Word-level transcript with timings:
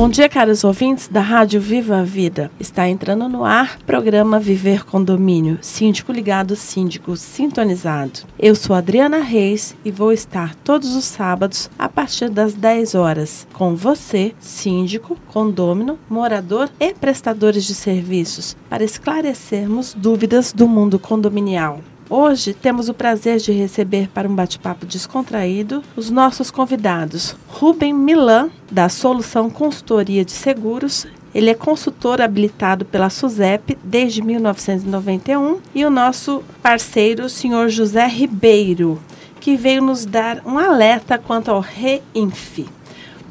Bom 0.00 0.08
dia, 0.08 0.30
caros 0.30 0.64
ouvintes 0.64 1.08
da 1.08 1.20
Rádio 1.20 1.60
Viva 1.60 1.98
a 1.98 2.02
Vida. 2.02 2.50
Está 2.58 2.88
entrando 2.88 3.28
no 3.28 3.44
ar 3.44 3.78
programa 3.80 4.40
Viver 4.40 4.82
Condomínio, 4.82 5.58
síndico 5.60 6.10
ligado, 6.10 6.56
síndico 6.56 7.14
sintonizado. 7.18 8.20
Eu 8.38 8.54
sou 8.54 8.74
Adriana 8.74 9.18
Reis 9.18 9.76
e 9.84 9.90
vou 9.90 10.10
estar 10.10 10.54
todos 10.54 10.96
os 10.96 11.04
sábados 11.04 11.70
a 11.78 11.86
partir 11.86 12.30
das 12.30 12.54
10 12.54 12.94
horas 12.94 13.46
com 13.52 13.76
você, 13.76 14.34
síndico, 14.40 15.18
condômino, 15.28 15.98
morador 16.08 16.70
e 16.80 16.94
prestadores 16.94 17.64
de 17.64 17.74
serviços 17.74 18.56
para 18.70 18.82
esclarecermos 18.82 19.92
dúvidas 19.92 20.50
do 20.50 20.66
mundo 20.66 20.98
condominial. 20.98 21.78
Hoje 22.12 22.52
temos 22.52 22.88
o 22.88 22.92
prazer 22.92 23.38
de 23.38 23.52
receber 23.52 24.08
para 24.08 24.28
um 24.28 24.34
bate-papo 24.34 24.84
descontraído 24.84 25.80
os 25.94 26.10
nossos 26.10 26.50
convidados. 26.50 27.36
Rubem 27.46 27.92
Milan, 27.92 28.50
da 28.68 28.88
Solução 28.88 29.48
Consultoria 29.48 30.24
de 30.24 30.32
Seguros. 30.32 31.06
Ele 31.32 31.50
é 31.50 31.54
consultor 31.54 32.20
habilitado 32.20 32.84
pela 32.84 33.10
SUSEP 33.10 33.78
desde 33.84 34.22
1991 34.22 35.60
e 35.72 35.84
o 35.84 35.90
nosso 35.90 36.42
parceiro, 36.60 37.26
o 37.26 37.30
senhor 37.30 37.68
José 37.68 38.08
Ribeiro, 38.08 39.00
que 39.38 39.56
veio 39.56 39.80
nos 39.80 40.04
dar 40.04 40.42
um 40.44 40.58
alerta 40.58 41.16
quanto 41.16 41.48
ao 41.52 41.60
REINF. 41.60 42.66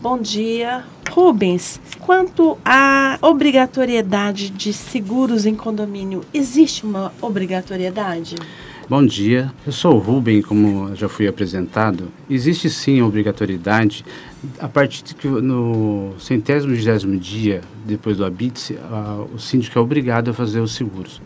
Bom 0.01 0.17
dia, 0.17 0.85
Rubens. 1.11 1.81
Quanto 1.99 2.57
à 2.63 3.19
obrigatoriedade 3.21 4.49
de 4.49 4.71
seguros 4.71 5.45
em 5.45 5.53
condomínio, 5.53 6.23
existe 6.33 6.85
uma 6.85 7.11
obrigatoriedade? 7.21 8.37
Bom 8.89 9.05
dia, 9.05 9.53
eu 9.67 9.71
sou 9.71 9.97
o 9.97 9.99
Rubem, 9.99 10.41
como 10.41 10.95
já 10.95 11.07
fui 11.07 11.27
apresentado. 11.27 12.11
Existe 12.27 12.71
sim 12.71 12.99
a 12.99 13.05
obrigatoriedade, 13.05 14.03
a 14.57 14.67
partir 14.67 15.03
de 15.03 15.13
que 15.13 15.27
no 15.27 16.15
centésimo 16.17 16.73
vigésimo 16.73 17.15
dia, 17.19 17.61
depois 17.85 18.17
do 18.17 18.25
habite 18.25 18.75
o 19.31 19.37
síndico 19.37 19.77
é 19.77 19.81
obrigado 19.83 20.31
a 20.31 20.33
fazer 20.33 20.59
os 20.59 20.73
seguros. 20.73 21.21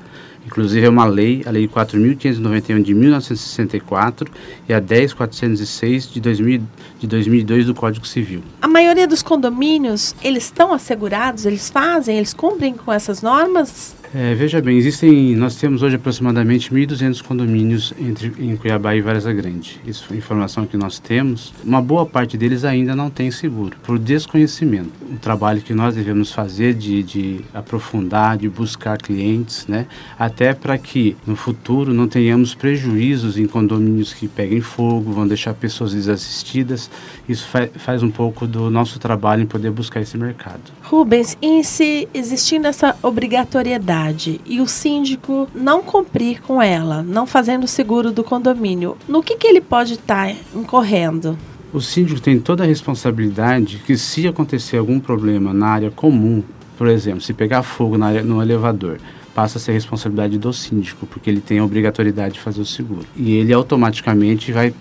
Inclusive 0.46 0.86
é 0.86 0.90
uma 0.90 1.06
lei, 1.06 1.42
a 1.46 1.52
Lei 1.52 1.66
4.591 1.66 2.84
de 2.84 2.94
1964 2.94 4.30
e 4.68 4.74
a 4.74 4.82
10.406 4.82 6.12
de, 6.12 6.20
2000, 6.20 6.62
de 7.00 7.08
2002 7.08 7.66
do 7.68 7.74
Código 7.74 8.06
Civil. 8.06 8.44
A 8.62 8.68
maioria 8.68 9.08
dos 9.08 9.24
condomínios, 9.24 10.14
eles 10.22 10.44
estão 10.44 10.74
assegurados, 10.74 11.46
eles 11.46 11.70
fazem, 11.70 12.18
eles 12.18 12.34
cumprem 12.34 12.74
com 12.74 12.92
essas 12.92 13.22
normas? 13.22 13.96
É, 14.16 14.36
veja 14.36 14.62
bem, 14.62 14.78
existem, 14.78 15.36
nós 15.36 15.56
temos 15.56 15.82
hoje 15.82 15.96
aproximadamente 15.96 16.70
1.200 16.72 17.24
condomínios 17.24 17.96
entre, 18.00 18.32
em 18.38 18.56
Cuiabá 18.56 18.96
e 18.96 19.02
Varza 19.02 19.34
Grande. 19.34 19.82
Isso 19.88 20.14
é 20.14 20.16
informação 20.16 20.68
que 20.68 20.78
nós 20.78 21.00
temos. 21.00 21.52
Uma 21.64 21.82
boa 21.82 22.06
parte 22.06 22.38
deles 22.38 22.64
ainda 22.64 22.96
não 22.96 23.10
tem 23.10 23.32
seguro, 23.32 23.76
por 23.82 23.98
desconhecimento. 23.98 24.92
O 25.12 25.18
trabalho 25.18 25.64
que 25.64 25.74
nós 25.74 25.96
devemos 25.96 26.32
fazer 26.32 26.76
de, 26.76 27.02
de 27.02 27.42
aprofundar, 27.56 28.38
de 28.38 28.48
buscar 28.48 29.00
clientes, 29.00 29.66
né? 29.66 29.88
até 30.20 30.54
para 30.54 30.78
que 30.78 31.18
no 31.26 31.36
futuro 31.36 31.92
não 31.92 32.08
tenhamos 32.08 32.54
prejuízos 32.54 33.36
em 33.36 33.48
condomínios 33.48 34.14
que 34.14 34.28
peguem 34.28 34.62
fogo, 34.62 35.12
vão 35.12 35.28
deixar 35.28 35.56
pessoas 35.56 35.92
desassistidas. 35.92 36.88
Isso 37.28 37.48
fa 37.48 37.64
faz 37.78 38.04
um 38.04 38.12
pouco 38.12 38.46
do 38.46 38.70
nosso 38.70 39.00
trabalho 39.00 39.42
em 39.42 39.48
poder 39.48 39.72
buscar 39.72 40.02
esse 40.02 40.18
mercado. 40.18 40.62
Rubens, 40.84 41.36
e 41.42 41.64
se 41.64 42.08
existindo 42.14 42.68
essa 42.68 42.96
obrigatoriedade, 43.02 44.03
e 44.46 44.60
o 44.60 44.68
síndico 44.68 45.48
não 45.54 45.82
cumprir 45.82 46.42
com 46.42 46.62
ela, 46.62 47.04
não 47.04 47.26
fazendo 47.26 47.64
o 47.64 47.68
seguro 47.68 48.12
do 48.12 48.24
condomínio, 48.24 48.98
no 49.08 49.24
que, 49.24 49.38
que 49.38 49.48
ele 49.48 49.62
pode 49.62 49.94
estar 49.94 50.30
tá 50.30 50.36
incorrendo? 50.56 51.38
O 51.74 51.82
síndico 51.82 52.22
tem 52.22 52.40
toda 52.40 52.64
a 52.64 52.68
responsabilidade 52.68 53.82
que 53.86 53.98
se 53.98 54.28
acontecer 54.28 54.78
algum 54.78 55.00
problema 55.00 55.54
na 55.54 55.68
área 55.68 55.92
comum, 55.92 56.44
por 56.78 56.88
exemplo, 56.88 57.22
se 57.22 57.34
pegar 57.34 57.64
fogo 57.64 57.98
na 57.98 58.08
área, 58.08 58.24
no 58.24 58.42
elevador, 58.42 59.00
passa 59.34 59.58
a 59.58 59.62
ser 59.62 59.72
responsabilidade 59.72 60.38
do 60.38 60.54
síndico, 60.54 61.06
porque 61.08 61.30
ele 61.30 61.42
tem 61.42 61.60
a 61.60 61.66
obrigatoriedade 61.66 62.36
de 62.36 62.40
fazer 62.40 62.62
o 62.62 62.66
seguro. 62.66 63.06
E 63.16 63.34
ele 63.34 63.52
automaticamente 63.54 64.52
vai, 64.52 64.74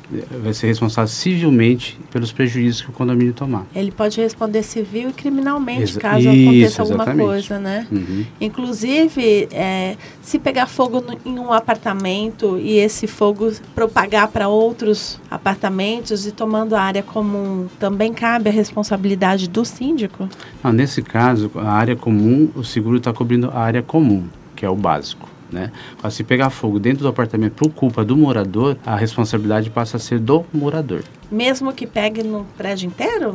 vai 0.43 0.53
ser 0.53 0.67
responsável 0.67 1.09
civilmente 1.09 1.99
pelos 2.11 2.33
prejuízos 2.33 2.83
que 2.83 2.91
o 2.91 2.93
condomínio 2.93 3.33
tomar. 3.33 3.67
Ele 3.75 3.91
pode 3.91 4.21
responder 4.21 4.63
civil 4.63 5.11
e 5.11 5.13
criminalmente, 5.13 5.83
Exa 5.83 6.01
caso 6.01 6.29
isso, 6.29 6.49
aconteça 6.49 6.83
alguma 6.83 7.05
exatamente. 7.05 7.27
coisa, 7.27 7.59
né? 7.59 7.87
Uhum. 7.91 8.25
Inclusive, 8.41 9.49
é, 9.53 9.97
se 10.21 10.39
pegar 10.39 10.67
fogo 10.67 11.01
no, 11.01 11.19
em 11.25 11.39
um 11.39 11.53
apartamento 11.53 12.59
e 12.59 12.79
esse 12.79 13.07
fogo 13.07 13.53
propagar 13.75 14.29
para 14.29 14.49
outros 14.49 15.19
apartamentos 15.31 16.27
e 16.27 16.33
tomando 16.33 16.75
a 16.75 16.83
área 16.83 17.03
comum, 17.03 17.67
também 17.79 18.13
cabe 18.13 18.51
a 18.51 18.53
responsabilidade 18.53 19.49
do 19.49 19.65
síndico? 19.65 20.29
Não, 20.63 20.73
nesse 20.73 21.01
caso, 21.03 21.51
a 21.55 21.73
área 21.73 21.97
comum, 21.97 22.51
o 22.55 22.63
seguro 22.63 22.99
está 22.99 23.13
cobrindo 23.13 23.51
a 23.51 23.59
área 23.59 23.83
comum 23.83 24.25
que 24.63 24.67
é 24.67 24.71
o 24.71 24.77
básico. 24.77 25.29
Né? 25.51 25.73
Se 26.09 26.23
pegar 26.23 26.49
fogo 26.49 26.79
dentro 26.79 27.03
do 27.03 27.09
apartamento 27.09 27.55
por 27.55 27.73
culpa 27.73 28.05
do 28.05 28.17
morador, 28.17 28.77
a 28.87 28.95
responsabilidade 28.95 29.69
passa 29.71 29.97
a 29.97 30.01
ser 30.01 30.21
do 30.21 30.47
morador. 30.55 31.03
Mesmo 31.29 31.73
que 31.73 31.85
pegue 31.85 32.23
no 32.23 32.47
prédio 32.57 32.87
inteiro? 32.87 33.35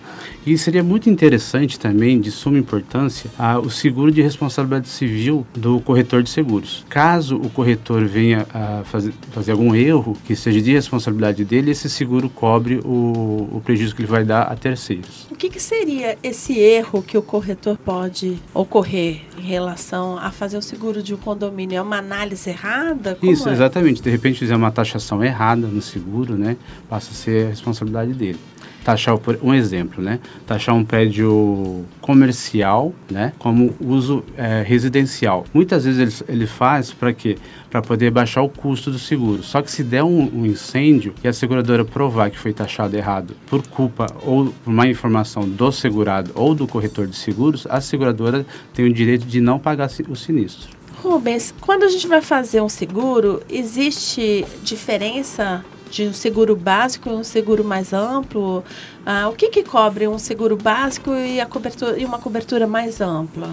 E 0.47 0.59
seria 0.59 0.83
muito 0.83 1.09
interessante 1.09 1.79
também, 1.79 2.21
de 2.21 2.31
suma 2.31 2.59
importância, 2.59 3.31
a, 3.39 3.59
o 3.59 3.71
seguro 3.71 4.13
de 4.13 4.21
responsabilidade 4.21 4.89
civil 4.89 5.47
do 5.55 5.81
corretor 5.81 6.23
de 6.23 6.29
seguros. 6.29 6.85
Caso 6.89 7.37
o 7.37 7.49
corretor 7.49 8.05
venha 8.05 8.47
a 8.53 8.83
fazer, 8.85 9.15
fazer 9.33 9.53
algum 9.53 9.75
erro 9.75 10.17
que 10.27 10.37
seja 10.37 10.61
de 10.61 10.73
responsabilidade 10.73 11.45
dele, 11.45 11.71
esse 11.71 11.89
seguro 11.89 12.29
cobre 12.29 12.81
o, 12.85 13.49
o 13.53 13.63
prejuízo 13.65 13.95
que 13.95 14.03
ele 14.03 14.09
vai 14.09 14.25
dar 14.25 14.43
a 14.43 14.55
terceiros. 14.55 15.27
O 15.31 15.35
que, 15.35 15.49
que 15.49 15.61
seria 15.61 16.19
esse 16.23 16.59
erro 16.59 17.03
que 17.03 17.17
o 17.17 17.23
corretor 17.23 17.79
pode 17.79 18.39
ocorrer 18.53 19.23
em 19.39 19.43
relação 19.43 20.14
a 20.19 20.31
fazer 20.31 20.57
o 20.57 20.63
seguro 20.63 21.03
de 21.03 21.15
um 21.15 21.17
condomínio? 21.17 21.77
É 21.77 21.83
uma 21.83 21.99
análise 21.99 22.51
errada? 22.51 23.15
Como 23.15 23.31
Isso, 23.31 23.49
é? 23.49 23.53
exatamente. 23.53 24.03
De 24.03 24.11
repente 24.11 24.39
fizer 24.39 24.57
uma 24.57 24.71
taxação 24.71 25.23
errada 25.23 25.67
no 25.67 25.83
seguro, 25.83 26.37
né? 26.37 26.57
Passa 26.89 27.11
a 27.11 27.15
ser 27.15 27.47
a 27.47 27.49
responsabilidade 27.51 28.13
dele 28.13 28.39
taxar 28.85 29.19
um 29.43 29.55
exemplo, 29.55 30.03
né? 30.03 30.21
Taxar 30.47 30.75
um 30.75 30.85
prédio 30.85 31.85
comercial, 32.01 32.93
né? 33.11 33.33
Como 33.39 33.75
uso 33.81 34.23
é, 34.37 34.63
residencial. 34.63 35.45
Muitas 35.55 35.85
vezes 35.85 36.23
ele, 36.29 36.33
ele 36.37 36.47
faz 36.47 36.93
para 36.93 37.13
quê? 37.13 37.39
Para 37.71 37.81
poder 37.81 38.11
baixar 38.11 38.43
o 38.43 38.49
custo 38.49 38.91
do 38.91 38.99
seguro. 38.99 39.43
Só 39.43 39.63
que 39.63 39.71
se 39.71 39.83
der 39.83 40.05
um, 40.05 40.31
um, 40.33 40.47
incêndio 40.47 41.15
e 41.25 41.29
a 41.29 41.33
seguradora 41.33 41.85
provar 41.85 42.31
que 42.31 42.39
foi 42.39 42.53
taxado 42.53 42.95
errado 42.97 43.35
por 43.47 43.67
culpa 43.67 44.07
ou 44.23 44.53
por 44.63 44.73
má 44.73 44.87
informação 44.87 45.49
do 45.49 45.73
segurado 45.73 46.31
ou 46.35 46.55
do 46.55 46.69
corretor 46.69 47.07
de 47.07 47.17
seguros, 47.17 47.67
a 47.69 47.81
seguradora 47.81 48.45
tem 48.75 48.85
o 48.85 48.93
direito 48.93 49.27
de 49.27 49.41
não 49.41 49.59
pagar 49.59 49.89
o 50.09 50.15
sinistro. 50.15 50.69
Rubens, 51.03 51.55
quando 51.61 51.83
a 51.83 51.89
gente 51.89 52.07
vai 52.07 52.21
fazer 52.21 52.63
um 52.63 52.69
seguro, 52.69 53.43
existe 53.49 54.45
diferença 54.63 55.65
de 55.95 56.09
um 56.09 56.13
seguro 56.13 56.57
básico 56.57 57.09
e 57.09 57.13
um 57.13 57.23
seguro 57.23 57.65
mais 57.65 57.93
amplo? 57.93 58.65
Ah, 59.07 59.29
o 59.29 59.33
que, 59.33 59.49
que 59.49 59.63
cobre 59.63 60.09
um 60.09 60.19
seguro 60.19 60.57
básico 60.57 61.13
e, 61.15 61.41
a 61.41 61.47
cobertura, 61.47 61.99
e 61.99 62.05
uma 62.05 62.19
cobertura 62.19 62.67
mais 62.67 63.01
ampla? 63.01 63.51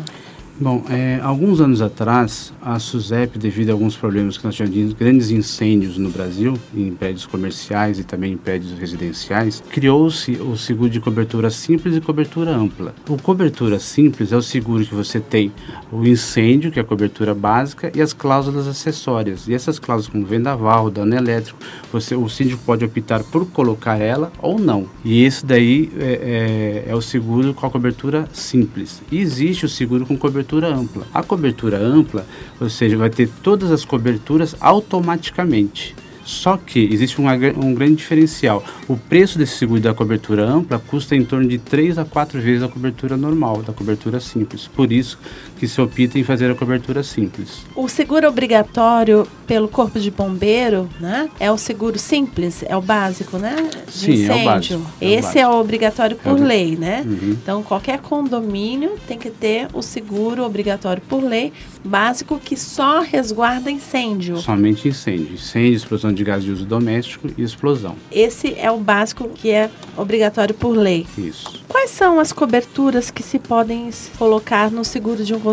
Bom, 0.62 0.84
é, 0.92 1.20
alguns 1.24 1.60
anos 1.60 1.82
atrás, 1.82 2.54
a 2.62 2.78
SUSEP, 2.78 3.40
devido 3.40 3.72
a 3.72 3.74
alguns 3.74 3.98
problemas 3.98 4.38
que 4.38 4.46
nós 4.46 4.54
tivemos, 4.54 4.94
grandes 4.94 5.32
incêndios 5.32 5.98
no 5.98 6.12
Brasil, 6.12 6.54
em 6.72 6.92
prédios 6.92 7.26
comerciais 7.26 7.98
e 7.98 8.04
também 8.04 8.34
em 8.34 8.38
prédios 8.38 8.72
residenciais, 8.78 9.64
criou-se 9.72 10.34
o 10.34 10.56
seguro 10.56 10.92
de 10.92 11.00
cobertura 11.00 11.50
simples 11.50 11.96
e 11.96 12.00
cobertura 12.00 12.52
ampla. 12.52 12.94
O 13.10 13.18
cobertura 13.18 13.80
simples 13.80 14.32
é 14.32 14.38
o 14.38 14.42
seguro 14.44 14.86
que 14.86 14.94
você 14.94 15.20
tem 15.20 15.52
o 15.92 16.06
incêndio, 16.06 16.72
que 16.72 16.78
é 16.78 16.84
a 16.84 16.86
cobertura 16.86 17.34
básica, 17.34 17.92
e 17.96 18.00
as 18.00 18.14
cláusulas 18.14 18.68
acessórias. 18.68 19.48
E 19.48 19.56
essas 19.56 19.80
cláusulas 19.80 20.12
como 20.12 20.28
vendaval, 20.28 20.92
dano 20.92 21.16
elétrico, 21.16 21.58
você, 21.92 22.14
o 22.14 22.30
síndico 22.30 22.62
pode 22.64 22.86
optar 22.86 23.24
por 23.24 23.48
colocar 23.48 23.98
ela 23.98 24.32
ou 24.40 24.60
não. 24.60 24.86
E 25.04 25.24
esse 25.24 25.44
daí 25.44 25.92
é, 25.98 26.84
é, 26.86 26.92
é 26.92 26.96
o 26.96 27.02
seguro 27.02 27.52
com 27.52 27.66
a 27.66 27.70
cobertura 27.72 28.30
simples. 28.32 29.02
E 29.12 29.18
existe 29.18 29.66
o 29.66 29.70
seguro 29.70 30.06
com 30.06 30.16
cobertura 30.16 30.51
cobertura 30.52 30.68
ampla. 30.68 31.08
A 31.14 31.24
cobertura 31.24 31.78
ampla, 31.78 32.26
ou 32.60 32.70
seja, 32.70 32.98
vai 32.98 33.10
ter 33.10 33.30
todas 33.42 33.72
as 33.72 33.86
coberturas 33.86 34.56
automaticamente. 34.60 35.96
Só 36.24 36.56
que 36.56 36.80
existe 36.92 37.20
um, 37.20 37.28
um 37.28 37.74
grande 37.74 37.96
diferencial. 37.96 38.64
O 38.88 38.96
preço 38.96 39.38
desse 39.38 39.58
seguro 39.58 39.82
da 39.82 39.94
cobertura 39.94 40.46
ampla 40.46 40.78
custa 40.78 41.16
em 41.16 41.24
torno 41.26 41.48
de 41.48 41.58
3 41.58 41.98
a 41.98 42.06
4 42.06 42.40
vezes 42.40 42.64
a 42.64 42.68
cobertura 42.68 43.18
normal, 43.18 43.64
da 43.64 43.74
cobertura 43.74 44.20
simples. 44.20 44.68
Por 44.68 44.92
isso 44.92 45.18
que 45.62 45.68
se 45.68 45.80
opta 45.80 46.18
em 46.18 46.24
fazer 46.24 46.50
a 46.50 46.56
cobertura 46.56 47.04
simples. 47.04 47.64
O 47.76 47.88
seguro 47.88 48.28
obrigatório 48.28 49.28
pelo 49.46 49.68
Corpo 49.68 50.00
de 50.00 50.10
Bombeiro, 50.10 50.90
né? 51.00 51.30
É 51.40 51.52
o 51.52 51.58
seguro 51.58 52.00
simples, 52.00 52.64
é 52.68 52.76
o 52.76 52.82
básico, 52.82 53.38
né? 53.38 53.70
De 53.86 53.92
Sim, 53.92 54.12
incêndio. 54.14 54.32
é 54.32 54.42
o 54.42 54.46
básico. 54.46 54.82
É 55.00 55.06
Esse 55.06 55.20
o 55.20 55.22
básico. 55.22 55.40
é 55.40 55.48
o 55.48 55.60
obrigatório 55.60 56.16
por 56.16 56.40
é 56.40 56.42
o... 56.42 56.44
lei, 56.44 56.76
né? 56.76 57.04
Uhum. 57.06 57.38
Então, 57.44 57.62
qualquer 57.62 58.00
condomínio 58.00 58.94
tem 59.08 59.20
que 59.20 59.30
ter 59.30 59.68
o 59.72 59.84
seguro 59.84 60.44
obrigatório 60.44 61.04
por 61.08 61.24
lei 61.24 61.54
básico 61.84 62.40
que 62.40 62.56
só 62.56 63.02
resguarda 63.02 63.70
incêndio. 63.70 64.38
Somente 64.38 64.88
incêndio. 64.88 65.34
Incêndio, 65.34 65.74
explosão 65.74 66.14
de 66.14 66.24
gás 66.24 66.44
de 66.44 66.52
uso 66.52 66.66
doméstico 66.66 67.28
e 67.38 67.44
explosão. 67.44 67.96
Esse 68.12 68.56
é 68.58 68.72
o 68.72 68.78
básico 68.78 69.30
que 69.30 69.52
é 69.52 69.70
obrigatório 69.98 70.54
por 70.54 70.76
lei. 70.76 71.06
Isso. 71.18 71.62
Quais 71.68 71.92
são 71.92 72.20
as 72.20 72.32
coberturas 72.32 73.10
que 73.12 73.24
se 73.24 73.40
podem 73.40 73.90
colocar 74.18 74.72
no 74.72 74.84
seguro 74.84 75.24
de 75.24 75.34
um 75.34 75.40
condomínio? 75.40 75.51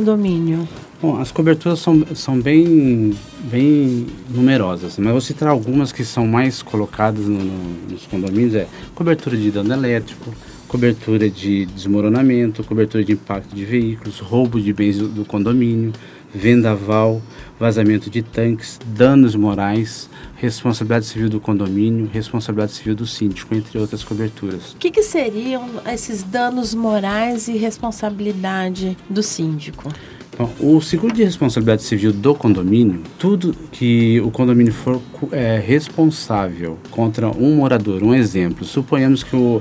Bom, 1.00 1.16
as 1.16 1.30
coberturas 1.30 1.78
são, 1.78 2.04
são 2.14 2.40
bem, 2.40 3.14
bem 3.44 4.06
numerosas, 4.28 4.98
mas 4.98 5.12
vou 5.12 5.20
citar 5.20 5.48
algumas 5.48 5.92
que 5.92 6.04
são 6.04 6.26
mais 6.26 6.60
colocadas 6.60 7.26
no, 7.26 7.38
no, 7.38 7.90
nos 7.90 8.06
condomínios, 8.06 8.54
é 8.54 8.66
cobertura 8.94 9.36
de 9.36 9.50
dano 9.50 9.72
elétrico, 9.72 10.34
cobertura 10.66 11.30
de 11.30 11.66
desmoronamento, 11.66 12.64
cobertura 12.64 13.04
de 13.04 13.12
impacto 13.12 13.54
de 13.54 13.64
veículos, 13.64 14.18
roubo 14.18 14.60
de 14.60 14.72
bens 14.72 14.98
do, 14.98 15.08
do 15.08 15.24
condomínio, 15.24 15.92
vendaval, 16.34 17.22
vazamento 17.58 18.08
de 18.08 18.22
tanques, 18.22 18.78
danos 18.86 19.34
morais, 19.34 20.08
responsabilidade 20.36 21.06
civil 21.06 21.28
do 21.28 21.40
condomínio, 21.40 22.08
responsabilidade 22.12 22.72
civil 22.72 22.94
do 22.94 23.06
síndico, 23.06 23.54
entre 23.54 23.78
outras 23.78 24.04
coberturas. 24.04 24.72
O 24.72 24.76
que, 24.76 24.90
que 24.90 25.02
seriam 25.02 25.68
esses 25.86 26.22
danos 26.22 26.74
morais 26.74 27.48
e 27.48 27.56
responsabilidade 27.56 28.96
do 29.10 29.22
síndico? 29.22 29.92
Bom, 30.38 30.52
o 30.60 30.80
seguro 30.80 31.12
de 31.12 31.24
responsabilidade 31.24 31.82
civil 31.82 32.12
do 32.12 32.32
condomínio, 32.32 33.02
tudo 33.18 33.52
que 33.72 34.20
o 34.20 34.30
condomínio 34.30 34.72
for 34.72 35.02
é, 35.32 35.58
responsável 35.58 36.78
contra 36.92 37.28
um 37.28 37.56
morador, 37.56 38.04
um 38.04 38.14
exemplo, 38.14 38.64
suponhamos 38.64 39.24
que 39.24 39.34
o 39.34 39.60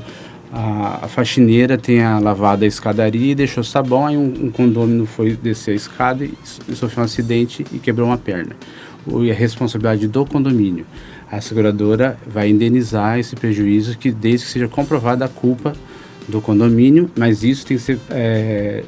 a, 0.52 1.06
a, 1.06 1.08
faxineira 1.08 1.78
tenha 1.78 2.20
lavado 2.20 2.64
a 2.64 2.68
escadaria 2.68 3.32
e 3.32 3.36
deixou 3.36 3.64
sabão, 3.64 4.08
aí 4.08 4.16
um, 4.16 4.46
um 4.46 4.52
condômino 4.52 5.06
foi 5.06 5.36
descer 5.36 5.72
a 5.72 5.76
escada 5.76 6.26
e, 6.26 6.34
e 6.68 6.76
sofreu 6.76 7.02
um 7.02 7.06
acidente 7.06 7.66
e 7.72 7.80
quebrou 7.80 8.08
uma 8.08 8.18
perna. 8.18 8.56
E 9.22 9.32
a 9.32 9.34
responsabilidade 9.34 10.08
do 10.08 10.26
condomínio. 10.26 10.86
A 11.32 11.40
seguradora 11.42 12.18
vai 12.26 12.50
indenizar 12.50 13.20
esse 13.20 13.36
prejuízo 13.36 13.98
que 13.98 14.12
desde 14.12 14.46
que 14.46 14.52
seja 14.52 14.68
comprovada 14.68 15.26
a 15.26 15.30
culpa 15.30 15.74
do 16.28 16.42
condomínio, 16.42 17.10
mas 17.18 17.44
isso 17.44 17.66
tem 17.66 17.78
que 17.78 17.84
ser 17.84 18.00
é 18.10 18.84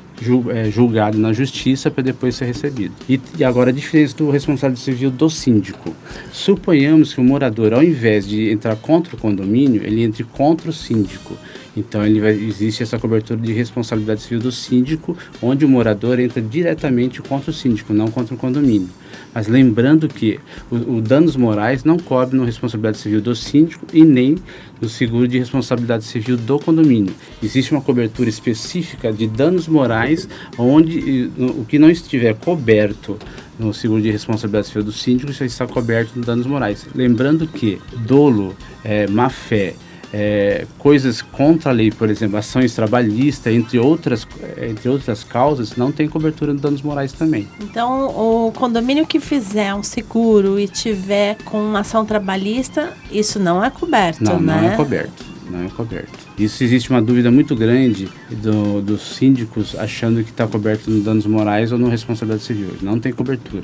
julgado 0.71 1.17
na 1.17 1.33
justiça 1.33 1.89
para 1.89 2.03
depois 2.03 2.35
ser 2.35 2.45
recebido. 2.45 2.93
E, 3.07 3.19
e, 3.37 3.43
agora 3.43 3.69
a 3.69 3.73
diferença 3.73 4.15
do 4.17 4.29
responsável 4.29 4.77
civil 4.77 5.11
do 5.11 5.29
síndico. 5.29 5.95
Suponhamos 6.31 7.13
que 7.13 7.21
o 7.21 7.23
morador, 7.23 7.73
ao 7.73 7.83
invés 7.83 8.27
de 8.27 8.51
entrar 8.51 8.75
contra 8.75 9.15
o 9.15 9.19
condomínio, 9.19 9.81
ele 9.83 10.03
entre 10.03 10.23
contra 10.23 10.69
o 10.69 10.73
síndico. 10.73 11.37
Então 11.75 12.05
ele 12.05 12.19
vai, 12.19 12.33
existe 12.33 12.83
essa 12.83 12.99
cobertura 12.99 13.39
de 13.39 13.53
responsabilidade 13.53 14.21
civil 14.21 14.39
do 14.39 14.51
síndico, 14.51 15.17
onde 15.41 15.65
o 15.65 15.69
morador 15.69 16.19
entra 16.19 16.41
diretamente 16.41 17.21
contra 17.21 17.51
o 17.51 17.53
síndico, 17.53 17.93
não 17.93 18.09
contra 18.09 18.35
o 18.35 18.37
condomínio. 18.37 18.89
Mas 19.33 19.47
lembrando 19.47 20.07
que 20.07 20.39
o, 20.71 20.97
o 20.97 21.01
danos 21.01 21.35
morais 21.35 21.83
não 21.83 21.97
cobre 21.97 22.35
no 22.35 22.43
responsabilidade 22.43 22.97
civil 22.97 23.21
do 23.21 23.35
síndico 23.35 23.85
e 23.93 24.03
nem 24.03 24.35
no 24.81 24.89
seguro 24.89 25.27
de 25.27 25.37
responsabilidade 25.37 26.03
civil 26.05 26.37
do 26.37 26.59
condomínio. 26.59 27.13
Existe 27.43 27.71
uma 27.71 27.81
cobertura 27.81 28.29
específica 28.29 29.11
de 29.11 29.27
danos 29.27 29.67
morais, 29.67 30.08
onde 30.57 31.31
o 31.37 31.65
que 31.65 31.77
não 31.77 31.89
estiver 31.89 32.35
coberto 32.35 33.17
no 33.57 33.73
seguro 33.73 34.01
de 34.01 34.09
responsabilidade 34.09 34.67
civil 34.67 34.83
do 34.83 34.91
síndico 34.91 35.31
já 35.33 35.45
está 35.45 35.67
coberto 35.67 36.13
nos 36.15 36.25
danos 36.25 36.47
morais. 36.47 36.87
Lembrando 36.95 37.45
que 37.45 37.79
dolo, 38.05 38.55
é, 38.83 39.05
má 39.07 39.29
fé, 39.29 39.75
é, 40.11 40.65
coisas 40.77 41.21
contra 41.21 41.69
a 41.69 41.73
lei, 41.73 41.91
por 41.91 42.09
exemplo, 42.09 42.37
ações 42.37 42.73
trabalhistas, 42.73 43.53
entre 43.53 43.77
outras, 43.77 44.27
entre 44.57 44.89
outras 44.89 45.23
causas, 45.23 45.75
não 45.75 45.91
tem 45.91 46.07
cobertura 46.07 46.53
de 46.53 46.59
danos 46.61 46.81
morais 46.81 47.13
também. 47.13 47.47
Então, 47.61 48.07
o 48.07 48.51
condomínio 48.51 49.05
que 49.05 49.19
fizer 49.19 49.73
um 49.75 49.83
seguro 49.83 50.59
e 50.59 50.67
tiver 50.67 51.37
com 51.45 51.61
uma 51.61 51.81
ação 51.81 52.05
trabalhista, 52.05 52.93
isso 53.11 53.39
não 53.39 53.63
é 53.63 53.69
coberto, 53.69 54.23
não, 54.23 54.39
né? 54.39 54.61
Não, 54.61 54.69
é 54.71 54.75
coberto. 54.75 55.25
Não 55.49 55.65
é 55.65 55.69
coberto. 55.69 56.17
Isso 56.37 56.63
existe 56.63 56.89
uma 56.89 57.01
dúvida 57.01 57.31
muito 57.31 57.55
grande 57.55 58.09
do, 58.29 58.81
dos 58.81 59.01
síndicos 59.15 59.75
achando 59.77 60.23
que 60.23 60.29
está 60.29 60.47
coberto 60.47 60.89
no 60.89 61.01
danos 61.01 61.25
morais 61.25 61.71
ou 61.71 61.77
no 61.77 61.89
responsabilidade 61.89 62.43
civil. 62.43 62.75
Não 62.81 62.99
tem 62.99 63.11
cobertura. 63.11 63.63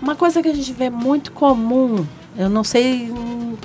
Uma 0.00 0.14
coisa 0.14 0.42
que 0.42 0.48
a 0.48 0.54
gente 0.54 0.72
vê 0.72 0.90
muito 0.90 1.32
comum, 1.32 2.04
eu 2.36 2.50
não 2.50 2.62
sei 2.62 3.10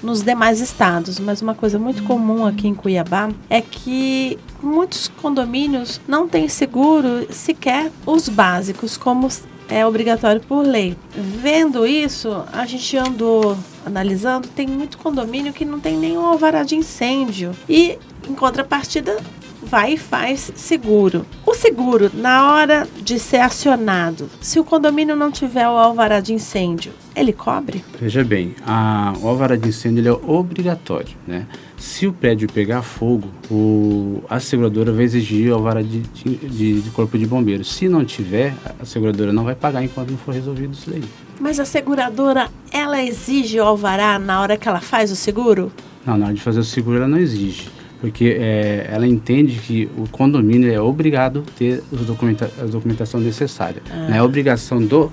nos 0.01 0.21
demais 0.21 0.61
estados, 0.61 1.19
mas 1.19 1.41
uma 1.41 1.53
coisa 1.53 1.77
muito 1.77 2.03
comum 2.03 2.45
aqui 2.45 2.67
em 2.67 2.73
Cuiabá 2.73 3.29
é 3.49 3.61
que 3.61 4.37
muitos 4.61 5.07
condomínios 5.21 5.99
não 6.07 6.27
têm 6.27 6.47
seguro 6.47 7.27
sequer 7.29 7.91
os 8.05 8.29
básicos, 8.29 8.97
como 8.97 9.27
é 9.69 9.85
obrigatório 9.85 10.41
por 10.41 10.65
lei. 10.65 10.97
Vendo 11.13 11.85
isso, 11.85 12.43
a 12.51 12.65
gente 12.65 12.97
andou 12.97 13.57
analisando, 13.85 14.47
tem 14.47 14.67
muito 14.67 14.97
condomínio 14.97 15.53
que 15.53 15.63
não 15.63 15.79
tem 15.79 15.95
nenhum 15.95 16.25
alvará 16.25 16.63
de 16.63 16.75
incêndio. 16.75 17.51
E, 17.67 17.97
em 18.27 18.33
contrapartida, 18.33 19.17
vai 19.61 19.93
e 19.93 19.97
faz 19.97 20.51
seguro. 20.55 21.25
O 21.45 21.53
seguro, 21.53 22.11
na 22.13 22.53
hora 22.53 22.87
de 23.01 23.19
ser 23.19 23.37
acionado, 23.37 24.29
se 24.41 24.59
o 24.59 24.63
condomínio 24.63 25.15
não 25.15 25.31
tiver 25.31 25.67
o 25.67 25.71
alvará 25.71 26.19
de 26.19 26.33
incêndio, 26.33 26.91
ele 27.15 27.33
cobre? 27.33 27.83
Veja 27.99 28.23
bem, 28.23 28.55
a, 28.65 29.13
o 29.21 29.27
alvará 29.27 29.55
de 29.55 29.69
incêndio 29.69 30.07
é 30.07 30.31
obrigatório, 30.31 31.15
né? 31.27 31.45
Se 31.77 32.07
o 32.07 32.13
prédio 32.13 32.51
pegar 32.51 32.81
fogo, 32.81 33.29
o, 33.49 34.21
a 34.29 34.39
seguradora 34.39 34.91
vai 34.91 35.05
exigir 35.05 35.51
o 35.51 35.55
alvará 35.55 35.81
de, 35.81 36.01
de, 36.01 36.81
de, 36.81 36.89
corpo 36.91 37.17
de 37.17 37.25
bombeiros. 37.25 37.73
Se 37.73 37.87
não 37.87 38.03
tiver, 38.03 38.53
a 38.79 38.85
seguradora 38.85 39.31
não 39.31 39.43
vai 39.43 39.55
pagar 39.55 39.83
enquanto 39.83 40.11
não 40.11 40.17
for 40.17 40.33
resolvido 40.33 40.73
isso 40.73 40.89
daí. 40.89 41.03
Mas 41.39 41.59
a 41.59 41.65
seguradora, 41.65 42.49
ela 42.71 43.01
exige 43.01 43.59
o 43.59 43.63
alvará 43.63 44.19
na 44.19 44.41
hora 44.41 44.57
que 44.57 44.67
ela 44.67 44.81
faz 44.81 45.09
o 45.09 45.15
seguro? 45.15 45.71
Não, 46.05 46.17
na 46.17 46.25
hora 46.25 46.35
de 46.35 46.41
fazer 46.41 46.59
o 46.59 46.63
seguro 46.63 46.97
ela 46.97 47.07
não 47.07 47.17
exige 47.17 47.69
porque 47.99 48.37
é, 48.39 48.87
ela 48.89 49.05
entende 49.05 49.59
que 49.59 49.89
o 49.97 50.07
condomínio 50.07 50.71
é 50.71 50.79
obrigado 50.79 51.43
a 51.45 51.51
ter 51.57 51.83
documenta 51.91 52.49
a 52.57 52.63
documentação 52.63 53.19
necessária. 53.19 53.81
Ah. 53.89 54.15
É 54.15 54.23
obrigação 54.23 54.81
do, 54.81 55.11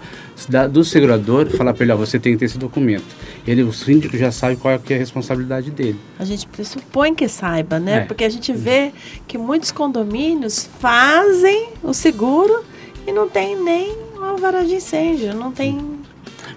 da, 0.48 0.68
do 0.68 0.84
segurador 0.84 1.48
falar 1.50 1.74
para 1.74 1.82
ele, 1.82 1.92
ó, 1.92 1.96
você 1.96 2.18
tem 2.18 2.32
que 2.32 2.38
ter 2.38 2.44
esse 2.44 2.58
documento. 2.58 3.04
Ele, 3.46 3.62
o 3.62 3.72
síndico 3.72 4.16
já 4.16 4.30
sabe 4.30 4.56
qual 4.56 4.72
é, 4.72 4.80
é 4.88 4.94
a 4.94 4.98
responsabilidade 4.98 5.70
dele. 5.70 5.98
A 6.18 6.24
gente 6.24 6.46
pressupõe 6.46 7.12
que 7.12 7.26
saiba, 7.28 7.80
né? 7.80 7.98
É. 7.98 8.00
Porque 8.00 8.22
a 8.22 8.28
gente 8.28 8.52
vê 8.52 8.92
que 9.26 9.36
muitos 9.36 9.72
condomínios 9.72 10.68
fazem 10.78 11.70
o 11.82 11.92
seguro 11.92 12.64
e 13.04 13.10
não 13.10 13.28
tem 13.28 13.60
nem 13.60 13.96
uma 14.14 14.28
alvará 14.30 14.62
de 14.62 14.76
incêndio, 14.76 15.34
não 15.34 15.50
tem... 15.50 15.96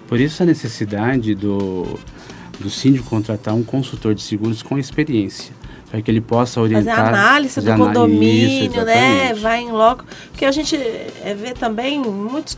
Por 0.06 0.20
isso 0.20 0.42
a 0.42 0.46
necessidade 0.46 1.34
do, 1.34 1.98
do 2.60 2.70
síndico 2.70 3.08
contratar 3.08 3.54
um 3.54 3.62
consultor 3.62 4.14
de 4.14 4.22
seguros 4.22 4.62
com 4.62 4.78
experiência 4.78 5.59
para 5.90 6.00
que 6.00 6.10
ele 6.10 6.20
possa 6.20 6.60
orientar. 6.60 6.96
Fazer 6.96 7.08
análise 7.08 7.60
do 7.60 7.76
condomínio, 7.76 8.70
isso, 8.70 8.84
né? 8.84 9.34
Vai 9.34 9.62
em 9.62 9.72
loco. 9.72 10.04
Porque 10.40 10.48
a 10.48 10.52
gente 10.52 10.74
é, 10.74 11.36
vê 11.38 11.52
também 11.52 11.98
muitos 12.00 12.56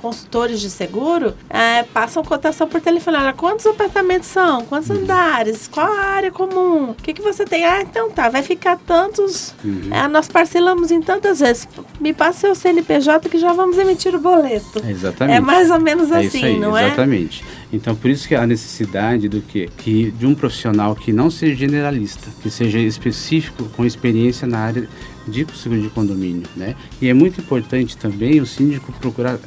consultores 0.00 0.62
de 0.62 0.70
seguro 0.70 1.34
é, 1.50 1.82
passam 1.82 2.24
cotação 2.24 2.66
por 2.66 2.80
telefone. 2.80 3.18
Olha, 3.18 3.34
quantos 3.34 3.66
apartamentos 3.66 4.28
são? 4.28 4.64
Quantos 4.64 4.88
uhum. 4.88 4.96
andares? 4.96 5.68
Qual 5.68 5.86
a 5.92 6.04
área 6.06 6.30
comum? 6.30 6.92
O 6.92 6.94
que, 6.94 7.12
que 7.12 7.20
você 7.20 7.44
tem? 7.44 7.66
Ah, 7.66 7.82
então 7.82 8.10
tá, 8.10 8.30
vai 8.30 8.42
ficar 8.42 8.78
tantos. 8.78 9.54
Uhum. 9.62 9.90
É, 9.90 10.08
nós 10.08 10.26
parcelamos 10.26 10.90
em 10.90 11.02
tantas 11.02 11.40
vezes. 11.40 11.68
Me 12.00 12.14
passe 12.14 12.40
seu 12.40 12.54
CNPJ 12.54 13.28
que 13.28 13.36
já 13.36 13.52
vamos 13.52 13.76
emitir 13.76 14.14
o 14.14 14.18
boleto. 14.18 14.82
exatamente. 14.88 15.36
É 15.36 15.38
mais 15.38 15.70
ou 15.70 15.78
menos 15.78 16.10
é 16.10 16.24
assim, 16.24 16.42
aí, 16.42 16.58
não 16.58 16.70
exatamente. 16.78 16.80
é? 16.80 16.86
Exatamente. 16.86 17.44
Então, 17.70 17.94
por 17.94 18.10
isso 18.10 18.26
que 18.26 18.34
a 18.34 18.46
necessidade 18.46 19.28
do 19.28 19.42
que, 19.42 19.68
que 19.76 20.10
de 20.12 20.24
um 20.24 20.34
profissional 20.34 20.96
que 20.96 21.12
não 21.12 21.30
seja 21.30 21.54
generalista, 21.54 22.30
que 22.42 22.48
seja 22.48 22.78
específico 22.78 23.68
com 23.76 23.84
experiência 23.84 24.48
na 24.48 24.60
área 24.60 24.88
de 25.28 25.46
seguro 25.56 25.82
de 25.82 25.88
condomínio, 25.90 26.44
né? 26.56 26.74
E 27.00 27.08
é 27.08 27.14
muito 27.14 27.40
importante 27.40 27.96
também 27.96 28.40
o 28.40 28.46
síndico 28.46 28.92
procurar 28.92 29.38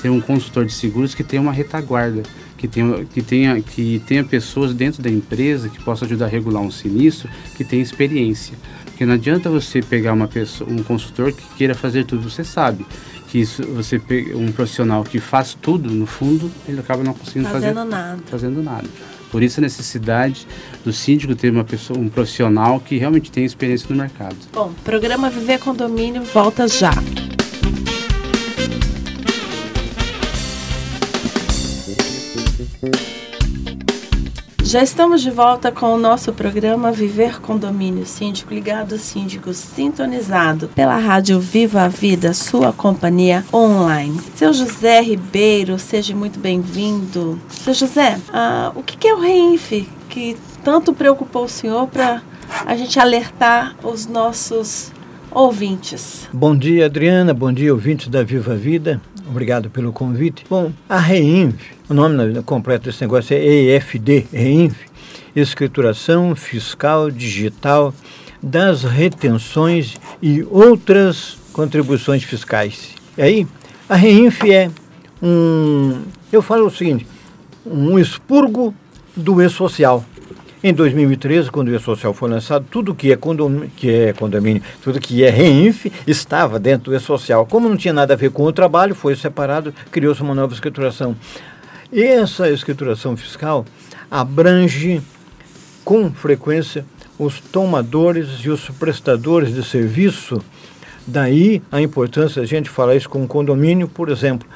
ter 0.00 0.08
um 0.08 0.20
consultor 0.20 0.64
de 0.64 0.72
seguros 0.72 1.14
que 1.14 1.22
tenha 1.22 1.42
uma 1.42 1.52
retaguarda, 1.52 2.22
que 2.56 2.66
tenha, 2.68 3.04
que 3.04 3.22
tenha, 3.22 3.60
que 3.60 4.02
tenha 4.06 4.24
pessoas 4.24 4.72
dentro 4.74 5.02
da 5.02 5.10
empresa 5.10 5.68
que 5.68 5.82
possam 5.82 6.06
ajudar 6.06 6.26
a 6.26 6.28
regular 6.28 6.62
um 6.62 6.70
sinistro, 6.70 7.28
que 7.56 7.64
tenha 7.64 7.82
experiência. 7.82 8.56
Porque 8.84 9.04
não 9.04 9.14
adianta 9.14 9.48
você 9.48 9.80
pegar 9.80 10.12
uma 10.12 10.28
pessoa, 10.28 10.70
um 10.70 10.82
consultor 10.82 11.32
que 11.32 11.42
queira 11.56 11.74
fazer 11.74 12.04
tudo, 12.04 12.28
você 12.28 12.44
sabe 12.44 12.84
que 13.30 13.38
isso, 13.38 13.62
você 13.62 13.98
pega 13.98 14.36
um 14.36 14.50
profissional 14.50 15.04
que 15.04 15.20
faz 15.20 15.54
tudo, 15.54 15.88
no 15.88 16.04
fundo, 16.04 16.50
ele 16.68 16.80
acaba 16.80 17.04
não 17.04 17.14
conseguindo 17.14 17.48
fazendo 17.48 17.76
fazer 17.76 17.88
nada. 17.88 18.22
fazendo 18.26 18.62
nada. 18.62 18.88
Por 19.30 19.42
isso 19.42 19.60
a 19.60 19.62
necessidade 19.62 20.46
do 20.84 20.92
síndico 20.92 21.36
ter 21.36 21.52
uma 21.52 21.62
pessoa, 21.62 21.96
um 21.96 22.08
profissional 22.08 22.80
que 22.80 22.98
realmente 22.98 23.30
tem 23.30 23.44
experiência 23.44 23.86
no 23.88 23.94
mercado. 23.94 24.36
Bom, 24.52 24.72
programa 24.82 25.30
Viver 25.30 25.60
Condomínio 25.60 26.24
volta 26.24 26.66
já. 26.66 26.90
Já 34.70 34.84
estamos 34.84 35.20
de 35.20 35.32
volta 35.32 35.72
com 35.72 35.92
o 35.92 35.98
nosso 35.98 36.32
programa 36.32 36.92
Viver 36.92 37.40
Condomínio 37.40 38.06
Síndico 38.06 38.54
Ligado 38.54 38.96
Síndico 38.98 39.52
Sintonizado 39.52 40.68
pela 40.68 40.96
Rádio 40.96 41.40
Viva 41.40 41.82
a 41.82 41.88
Vida, 41.88 42.32
sua 42.32 42.72
companhia 42.72 43.44
online. 43.52 44.20
Seu 44.36 44.52
José 44.52 45.00
Ribeiro, 45.00 45.76
seja 45.76 46.14
muito 46.14 46.38
bem-vindo. 46.38 47.36
Seu 47.48 47.74
José, 47.74 48.20
uh, 48.28 48.78
o 48.78 48.84
que 48.84 49.08
é 49.08 49.12
o 49.12 49.18
REINF 49.18 49.88
que 50.08 50.36
tanto 50.62 50.92
preocupou 50.92 51.46
o 51.46 51.48
senhor 51.48 51.88
para 51.88 52.22
a 52.64 52.76
gente 52.76 53.00
alertar 53.00 53.74
os 53.82 54.06
nossos 54.06 54.92
ouvintes? 55.30 56.28
Bom 56.32 56.56
dia, 56.56 56.86
Adriana. 56.86 57.32
Bom 57.32 57.52
dia, 57.52 57.72
ouvintes 57.72 58.08
da 58.08 58.22
Viva 58.22 58.54
Vida. 58.54 59.00
Obrigado 59.28 59.70
pelo 59.70 59.92
convite. 59.92 60.44
Bom, 60.48 60.72
a 60.88 60.98
REINF, 60.98 61.54
o 61.88 61.94
nome 61.94 62.42
completo 62.42 62.86
desse 62.86 63.00
negócio 63.00 63.34
é 63.36 63.40
EFD, 63.40 64.26
REINF, 64.32 64.76
Escrituração 65.34 66.34
Fiscal 66.34 67.10
Digital 67.10 67.94
das 68.42 68.82
Retenções 68.82 69.96
e 70.20 70.42
Outras 70.50 71.38
Contribuições 71.52 72.24
Fiscais. 72.24 72.94
E 73.16 73.22
aí, 73.22 73.46
a 73.88 73.94
REINF 73.94 74.50
é 74.50 74.70
um, 75.22 76.02
eu 76.32 76.42
falo 76.42 76.66
o 76.66 76.70
seguinte, 76.70 77.06
um 77.64 77.98
expurgo 77.98 78.74
do 79.16 79.40
e-social. 79.42 80.04
Em 80.62 80.74
2013, 80.74 81.50
quando 81.50 81.68
o 81.68 81.74
E-Social 81.74 82.12
foi 82.12 82.28
lançado, 82.28 82.66
tudo 82.70 82.94
que 82.94 83.10
é, 83.10 83.16
condomínio, 83.16 83.70
que 83.74 83.90
é 83.90 84.12
condomínio, 84.12 84.62
tudo 84.82 85.00
que 85.00 85.24
é 85.24 85.30
REINF 85.30 85.86
estava 86.06 86.58
dentro 86.58 86.90
do 86.90 86.96
E-Social. 86.96 87.46
Como 87.46 87.66
não 87.66 87.78
tinha 87.78 87.94
nada 87.94 88.12
a 88.12 88.16
ver 88.16 88.30
com 88.30 88.42
o 88.44 88.52
trabalho, 88.52 88.94
foi 88.94 89.16
separado, 89.16 89.72
criou-se 89.90 90.20
uma 90.20 90.34
nova 90.34 90.52
escrituração. 90.52 91.16
E 91.90 92.02
essa 92.02 92.50
escrituração 92.50 93.16
fiscal 93.16 93.64
abrange 94.10 95.00
com 95.82 96.12
frequência 96.12 96.84
os 97.18 97.40
tomadores 97.40 98.28
e 98.44 98.50
os 98.50 98.68
prestadores 98.68 99.54
de 99.54 99.64
serviço. 99.64 100.42
Daí 101.06 101.62
a 101.72 101.80
importância 101.80 102.42
a 102.42 102.46
gente 102.46 102.68
falar 102.68 102.96
isso 102.96 103.08
com 103.08 103.26
condomínio, 103.26 103.88
por 103.88 104.10
exemplo 104.10 104.46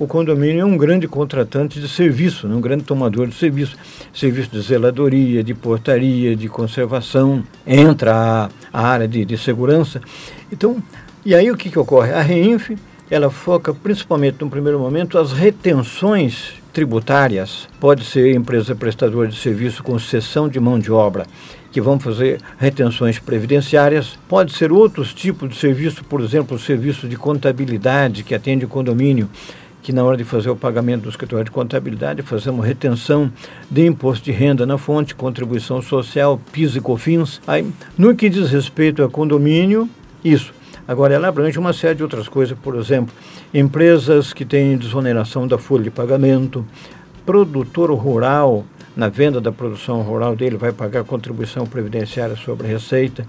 o 0.00 0.06
condomínio 0.06 0.62
é 0.62 0.64
um 0.64 0.78
grande 0.78 1.06
contratante 1.06 1.78
de 1.78 1.86
serviço, 1.86 2.48
né? 2.48 2.56
um 2.56 2.60
grande 2.60 2.84
tomador 2.84 3.26
de 3.26 3.34
serviço. 3.34 3.76
Serviço 4.14 4.50
de 4.50 4.62
zeladoria, 4.62 5.44
de 5.44 5.52
portaria, 5.52 6.34
de 6.34 6.48
conservação, 6.48 7.44
entra 7.66 8.14
a, 8.14 8.48
a 8.72 8.88
área 8.88 9.06
de, 9.06 9.26
de, 9.26 9.36
segurança. 9.36 10.00
Então, 10.50 10.82
e 11.22 11.34
aí 11.34 11.50
o 11.50 11.56
que, 11.56 11.68
que 11.68 11.78
ocorre? 11.78 12.12
A 12.12 12.22
REINF, 12.22 12.78
ela 13.10 13.28
foca 13.28 13.74
principalmente, 13.74 14.38
no 14.40 14.48
primeiro 14.48 14.78
momento, 14.78 15.18
as 15.18 15.32
retenções 15.32 16.54
tributárias. 16.72 17.68
Pode 17.78 18.04
ser 18.06 18.34
empresa 18.34 18.74
prestadora 18.74 19.28
de 19.28 19.36
serviço 19.36 19.82
com 19.82 19.98
cessão 19.98 20.48
de 20.48 20.58
mão 20.58 20.78
de 20.78 20.90
obra, 20.90 21.26
que 21.70 21.80
vão 21.80 22.00
fazer 22.00 22.40
retenções 22.56 23.18
previdenciárias. 23.18 24.18
Pode 24.26 24.54
ser 24.54 24.72
outros 24.72 25.12
tipos 25.12 25.50
de 25.50 25.56
serviço, 25.56 26.02
por 26.04 26.22
exemplo, 26.22 26.56
o 26.56 26.60
serviço 26.60 27.06
de 27.06 27.16
contabilidade 27.16 28.22
que 28.22 28.34
atende 28.34 28.64
o 28.64 28.68
condomínio 28.68 29.28
que 29.82 29.92
na 29.92 30.04
hora 30.04 30.16
de 30.16 30.24
fazer 30.24 30.50
o 30.50 30.56
pagamento 30.56 31.02
do 31.02 31.08
escritório 31.08 31.44
de 31.44 31.50
contabilidade 31.50 32.22
fazemos 32.22 32.64
retenção 32.64 33.32
de 33.70 33.86
imposto 33.86 34.24
de 34.24 34.32
renda 34.32 34.66
na 34.66 34.76
fonte, 34.76 35.14
contribuição 35.14 35.80
social, 35.80 36.40
PIS 36.52 36.76
e 36.76 36.80
COFINS. 36.80 37.40
Aí, 37.46 37.66
no 37.96 38.14
que 38.14 38.28
diz 38.28 38.50
respeito 38.50 39.02
a 39.02 39.08
condomínio, 39.08 39.88
isso. 40.24 40.52
Agora, 40.86 41.14
ela 41.14 41.28
abrange 41.28 41.58
uma 41.58 41.72
série 41.72 41.94
de 41.94 42.02
outras 42.02 42.28
coisas, 42.28 42.58
por 42.58 42.74
exemplo, 42.76 43.14
empresas 43.54 44.32
que 44.32 44.44
têm 44.44 44.76
desoneração 44.76 45.46
da 45.46 45.56
folha 45.56 45.84
de 45.84 45.90
pagamento, 45.90 46.66
produtor 47.24 47.92
rural, 47.92 48.64
na 48.96 49.08
venda 49.08 49.40
da 49.40 49.52
produção 49.52 50.02
rural 50.02 50.34
dele, 50.34 50.56
vai 50.56 50.72
pagar 50.72 51.04
contribuição 51.04 51.64
previdenciária 51.64 52.36
sobre 52.36 52.66
a 52.66 52.70
receita, 52.70 53.26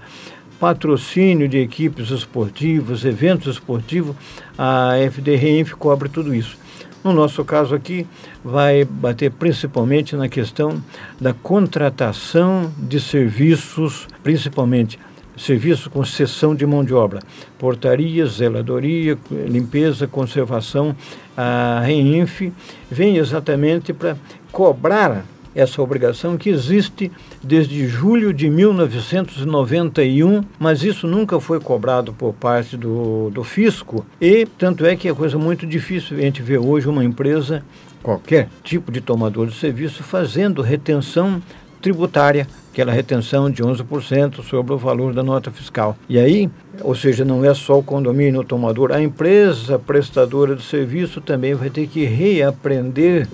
patrocínio 0.62 1.48
de 1.48 1.58
equipes 1.58 2.10
esportivas, 2.10 3.04
eventos 3.04 3.54
esportivos, 3.54 4.14
a 4.56 4.92
FDRENF 5.10 5.72
cobre 5.72 6.08
tudo 6.08 6.32
isso. 6.32 6.56
No 7.02 7.12
nosso 7.12 7.44
caso 7.44 7.74
aqui, 7.74 8.06
vai 8.44 8.84
bater 8.84 9.32
principalmente 9.32 10.14
na 10.14 10.28
questão 10.28 10.80
da 11.20 11.34
contratação 11.34 12.72
de 12.78 13.00
serviços, 13.00 14.06
principalmente 14.22 15.00
serviço 15.36 15.90
com 15.90 16.04
cessão 16.04 16.54
de 16.54 16.64
mão 16.64 16.84
de 16.84 16.94
obra, 16.94 17.18
portaria, 17.58 18.24
zeladoria, 18.24 19.18
limpeza, 19.48 20.06
conservação, 20.06 20.94
a 21.36 21.80
REINF 21.84 22.52
vem 22.88 23.16
exatamente 23.16 23.92
para 23.92 24.16
cobrar 24.52 25.24
essa 25.54 25.82
obrigação 25.82 26.36
que 26.36 26.48
existe 26.48 27.10
desde 27.42 27.86
julho 27.86 28.32
de 28.32 28.48
1991, 28.48 30.42
mas 30.58 30.82
isso 30.82 31.06
nunca 31.06 31.38
foi 31.40 31.60
cobrado 31.60 32.12
por 32.12 32.32
parte 32.32 32.76
do, 32.76 33.30
do 33.30 33.44
fisco 33.44 34.04
e 34.20 34.46
tanto 34.58 34.84
é 34.86 34.96
que 34.96 35.08
é 35.08 35.14
coisa 35.14 35.38
muito 35.38 35.66
difícil 35.66 36.16
a 36.16 36.20
gente 36.20 36.42
ver 36.42 36.58
hoje 36.58 36.88
uma 36.88 37.04
empresa, 37.04 37.62
qualquer 38.02 38.48
tipo 38.62 38.90
de 38.90 39.00
tomador 39.00 39.46
de 39.46 39.54
serviço, 39.54 40.02
fazendo 40.02 40.62
retenção 40.62 41.42
tributária, 41.82 42.46
aquela 42.72 42.92
retenção 42.92 43.50
de 43.50 43.62
11% 43.62 44.42
sobre 44.42 44.72
o 44.72 44.78
valor 44.78 45.12
da 45.12 45.22
nota 45.22 45.50
fiscal. 45.50 45.96
E 46.08 46.18
aí, 46.18 46.48
ou 46.80 46.94
seja, 46.94 47.24
não 47.24 47.44
é 47.44 47.52
só 47.52 47.78
o 47.78 47.82
condomínio 47.82 48.44
tomador, 48.44 48.92
a 48.92 49.02
empresa 49.02 49.78
prestadora 49.78 50.54
de 50.54 50.62
serviço 50.62 51.20
também 51.20 51.54
vai 51.54 51.68
ter 51.68 51.88
que 51.88 52.04
reaprender 52.04 53.28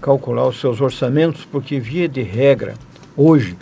calcular 0.00 0.46
os 0.46 0.60
seus 0.60 0.80
orçamentos, 0.80 1.46
porque 1.50 1.78
via 1.78 2.08
de 2.08 2.22
regra, 2.22 2.74
hoje, 3.16 3.56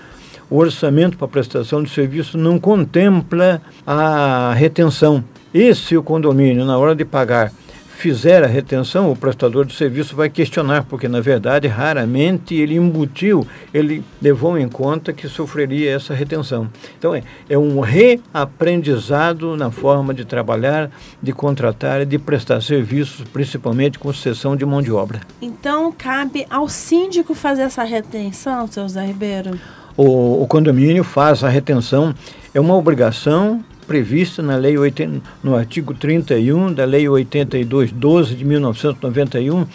o 0.49 0.57
orçamento 0.59 1.17
para 1.17 1.27
prestação 1.29 1.83
de 1.83 1.91
serviço 1.91 2.39
não 2.39 2.59
contempla 2.59 3.61
a 3.87 4.55
retenção. 4.55 5.25
E 5.53 5.75
se 5.75 5.97
o 5.97 6.03
condomínio, 6.03 6.65
na 6.65 6.79
hora 6.79 6.95
de 6.95 7.05
pagar, 7.05 7.53
fizer 7.97 8.45
a 8.45 8.47
retenção, 8.47 9.11
o 9.11 9.17
prestador 9.17 9.65
de 9.65 9.75
serviço 9.75 10.15
vai 10.15 10.29
questionar, 10.29 10.85
porque 10.85 11.09
na 11.09 11.21
verdade 11.21 11.67
raramente 11.67 12.55
ele 12.55 12.77
embutiu, 12.77 13.47
ele 13.73 14.05
levou 14.21 14.59
em 14.59 14.69
conta 14.69 15.15
que 15.15 15.27
sofreria 15.27 15.93
essa 15.93 16.13
retenção. 16.13 16.69
Então 16.99 17.15
é, 17.15 17.23
é 17.49 17.57
um 17.57 17.81
reaprendizado 17.81 19.57
na 19.57 19.71
forma 19.71 20.13
de 20.13 20.27
trabalhar, 20.27 20.91
de 21.23 21.33
contratar 21.33 22.03
e 22.03 22.05
de 22.05 22.19
prestar 22.19 22.61
serviços, 22.61 23.25
principalmente 23.33 23.99
com 23.99 24.13
cessão 24.13 24.55
de 24.55 24.67
mão 24.67 24.83
de 24.83 24.93
obra. 24.93 25.21
Então 25.41 25.91
cabe 25.91 26.47
ao 26.51 26.69
síndico 26.69 27.35
fazer 27.35 27.63
essa 27.63 27.83
retenção, 27.83 28.67
seu 28.67 28.87
Zé 28.87 29.07
Ribeiro? 29.07 29.59
O, 29.97 30.43
o 30.43 30.47
condomínio 30.47 31.03
faz 31.03 31.43
a 31.43 31.49
retenção, 31.49 32.15
é 32.53 32.61
uma 32.61 32.77
obrigação 32.77 33.65
prevista 33.87 34.43
na 34.43 34.57
lei 34.57 34.77
80, 34.77 35.23
no 35.43 35.57
artigo 35.57 35.95
31 35.95 36.73
da 36.73 36.85
lei 36.85 37.09
8212 37.09 38.35
de 38.35 38.45
1991, 38.45 39.67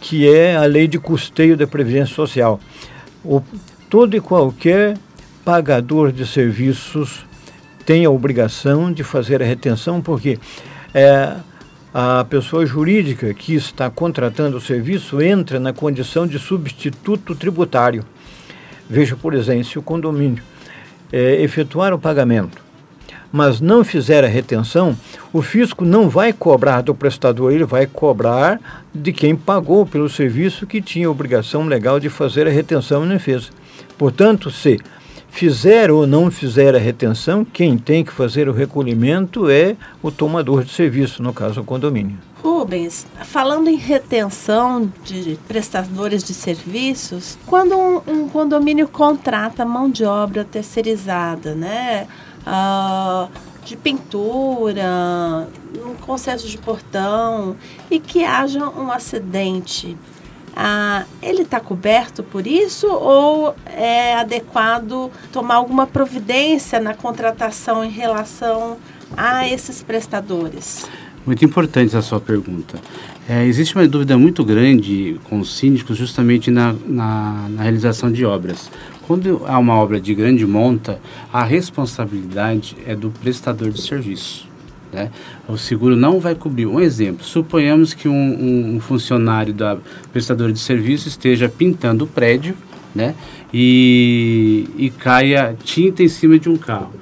que 0.00 0.28
é 0.28 0.56
a 0.56 0.64
lei 0.64 0.88
de 0.88 0.98
custeio 0.98 1.56
da 1.56 1.66
previdência 1.66 2.14
social. 2.14 2.60
O, 3.24 3.40
todo 3.88 4.16
e 4.16 4.20
qualquer 4.20 4.98
pagador 5.44 6.12
de 6.12 6.26
serviços 6.26 7.24
tem 7.86 8.04
a 8.04 8.10
obrigação 8.10 8.92
de 8.92 9.04
fazer 9.04 9.42
a 9.42 9.46
retenção, 9.46 10.00
porque 10.00 10.38
é, 10.94 11.34
a 11.92 12.24
pessoa 12.28 12.64
jurídica 12.64 13.32
que 13.34 13.54
está 13.54 13.90
contratando 13.90 14.56
o 14.56 14.60
serviço 14.60 15.20
entra 15.20 15.60
na 15.60 15.72
condição 15.72 16.26
de 16.26 16.38
substituto 16.38 17.34
tributário. 17.34 18.04
Veja, 18.88 19.16
por 19.16 19.34
exemplo, 19.34 19.64
se 19.64 19.78
o 19.78 19.82
condomínio 19.82 20.42
é, 21.12 21.42
efetuar 21.42 21.92
o 21.92 21.98
pagamento 21.98 22.61
mas 23.32 23.60
não 23.60 23.82
fizer 23.82 24.22
a 24.22 24.28
retenção, 24.28 24.96
o 25.32 25.40
fisco 25.40 25.84
não 25.84 26.08
vai 26.08 26.32
cobrar 26.32 26.82
do 26.82 26.94
prestador, 26.94 27.52
ele 27.52 27.64
vai 27.64 27.86
cobrar 27.86 28.60
de 28.94 29.12
quem 29.12 29.34
pagou 29.34 29.86
pelo 29.86 30.08
serviço 30.08 30.66
que 30.66 30.82
tinha 30.82 31.10
obrigação 31.10 31.64
legal 31.64 31.98
de 31.98 32.10
fazer 32.10 32.46
a 32.46 32.50
retenção 32.50 33.04
e 33.04 33.08
não 33.08 33.18
fez. 33.18 33.50
Portanto, 33.96 34.50
se 34.50 34.78
fizer 35.30 35.90
ou 35.90 36.06
não 36.06 36.30
fizer 36.30 36.74
a 36.74 36.78
retenção, 36.78 37.44
quem 37.44 37.78
tem 37.78 38.04
que 38.04 38.12
fazer 38.12 38.48
o 38.48 38.52
recolhimento 38.52 39.48
é 39.48 39.76
o 40.02 40.10
tomador 40.10 40.62
de 40.62 40.70
serviço, 40.70 41.22
no 41.22 41.32
caso 41.32 41.62
o 41.62 41.64
condomínio. 41.64 42.18
Rubens, 42.42 43.06
falando 43.24 43.68
em 43.68 43.76
retenção 43.76 44.92
de 45.04 45.38
prestadores 45.46 46.24
de 46.24 46.34
serviços, 46.34 47.38
quando 47.46 47.76
um, 47.76 48.02
um 48.06 48.28
condomínio 48.28 48.88
contrata 48.88 49.64
mão 49.64 49.88
de 49.88 50.04
obra 50.04 50.44
terceirizada, 50.44 51.54
né? 51.54 52.08
Uh, 52.46 53.30
de 53.64 53.76
pintura, 53.76 55.48
um 55.84 55.94
conserto 55.94 56.46
de 56.46 56.58
portão 56.58 57.56
e 57.90 57.98
que 57.98 58.24
haja 58.24 58.68
um 58.68 58.90
acidente. 58.90 59.96
Ah, 60.54 61.06
ele 61.22 61.42
está 61.42 61.58
coberto 61.58 62.22
por 62.22 62.46
isso 62.46 62.86
ou 62.86 63.54
é 63.64 64.14
adequado 64.14 65.10
tomar 65.32 65.54
alguma 65.54 65.86
providência 65.86 66.78
na 66.78 66.92
contratação 66.92 67.82
em 67.82 67.88
relação 67.88 68.76
a 69.16 69.48
esses 69.48 69.82
prestadores? 69.82 70.86
Muito 71.24 71.44
importante 71.44 71.96
a 71.96 72.02
sua 72.02 72.20
pergunta. 72.20 72.78
É, 73.28 73.46
existe 73.46 73.76
uma 73.76 73.86
dúvida 73.86 74.18
muito 74.18 74.44
grande 74.44 75.20
com 75.24 75.38
os 75.38 75.56
síndicos 75.56 75.96
justamente 75.96 76.50
na, 76.50 76.74
na, 76.86 77.46
na 77.48 77.62
realização 77.62 78.10
de 78.10 78.24
obras. 78.24 78.70
Quando 79.06 79.42
há 79.46 79.58
uma 79.58 79.74
obra 79.74 80.00
de 80.00 80.14
grande 80.14 80.46
monta, 80.46 81.00
a 81.32 81.42
responsabilidade 81.42 82.76
é 82.86 82.94
do 82.94 83.10
prestador 83.10 83.70
de 83.70 83.80
serviço. 83.80 84.46
Né? 84.92 85.10
O 85.48 85.56
seguro 85.56 85.96
não 85.96 86.20
vai 86.20 86.34
cobrir. 86.34 86.66
Um 86.66 86.78
exemplo: 86.78 87.24
suponhamos 87.24 87.94
que 87.94 88.08
um, 88.08 88.74
um, 88.76 88.80
funcionário 88.80 89.54
da 89.54 89.78
prestadora 90.12 90.52
de 90.52 90.58
serviço 90.58 91.08
esteja 91.08 91.48
pintando 91.48 92.04
o 92.04 92.06
prédio 92.06 92.54
né? 92.94 93.14
e, 93.52 94.68
e 94.76 94.90
caia 94.90 95.56
tinta 95.64 96.02
em 96.02 96.08
cima 96.08 96.38
de 96.38 96.48
um 96.48 96.56
carro. 96.56 96.92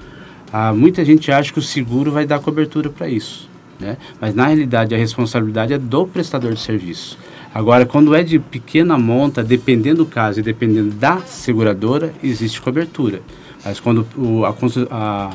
Ah, 0.52 0.72
muita 0.72 1.04
gente 1.04 1.30
acha 1.30 1.52
que 1.52 1.58
o 1.58 1.62
seguro 1.62 2.12
vai 2.12 2.24
dar 2.24 2.38
cobertura 2.38 2.88
para 2.88 3.08
isso. 3.08 3.49
Né? 3.80 3.96
Mas 4.20 4.34
na 4.34 4.46
realidade 4.46 4.94
a 4.94 4.98
responsabilidade 4.98 5.72
é 5.72 5.78
do 5.78 6.06
prestador 6.06 6.52
de 6.52 6.60
serviço. 6.60 7.18
Agora, 7.52 7.84
quando 7.84 8.14
é 8.14 8.22
de 8.22 8.38
pequena 8.38 8.96
monta, 8.96 9.42
dependendo 9.42 10.04
do 10.04 10.06
caso 10.06 10.38
e 10.38 10.42
dependendo 10.42 10.90
da 10.90 11.18
seguradora, 11.22 12.12
existe 12.22 12.60
cobertura. 12.60 13.22
Mas 13.64 13.80
quando 13.80 14.06
o, 14.16 14.44
a, 14.44 14.54
a, 14.90 15.30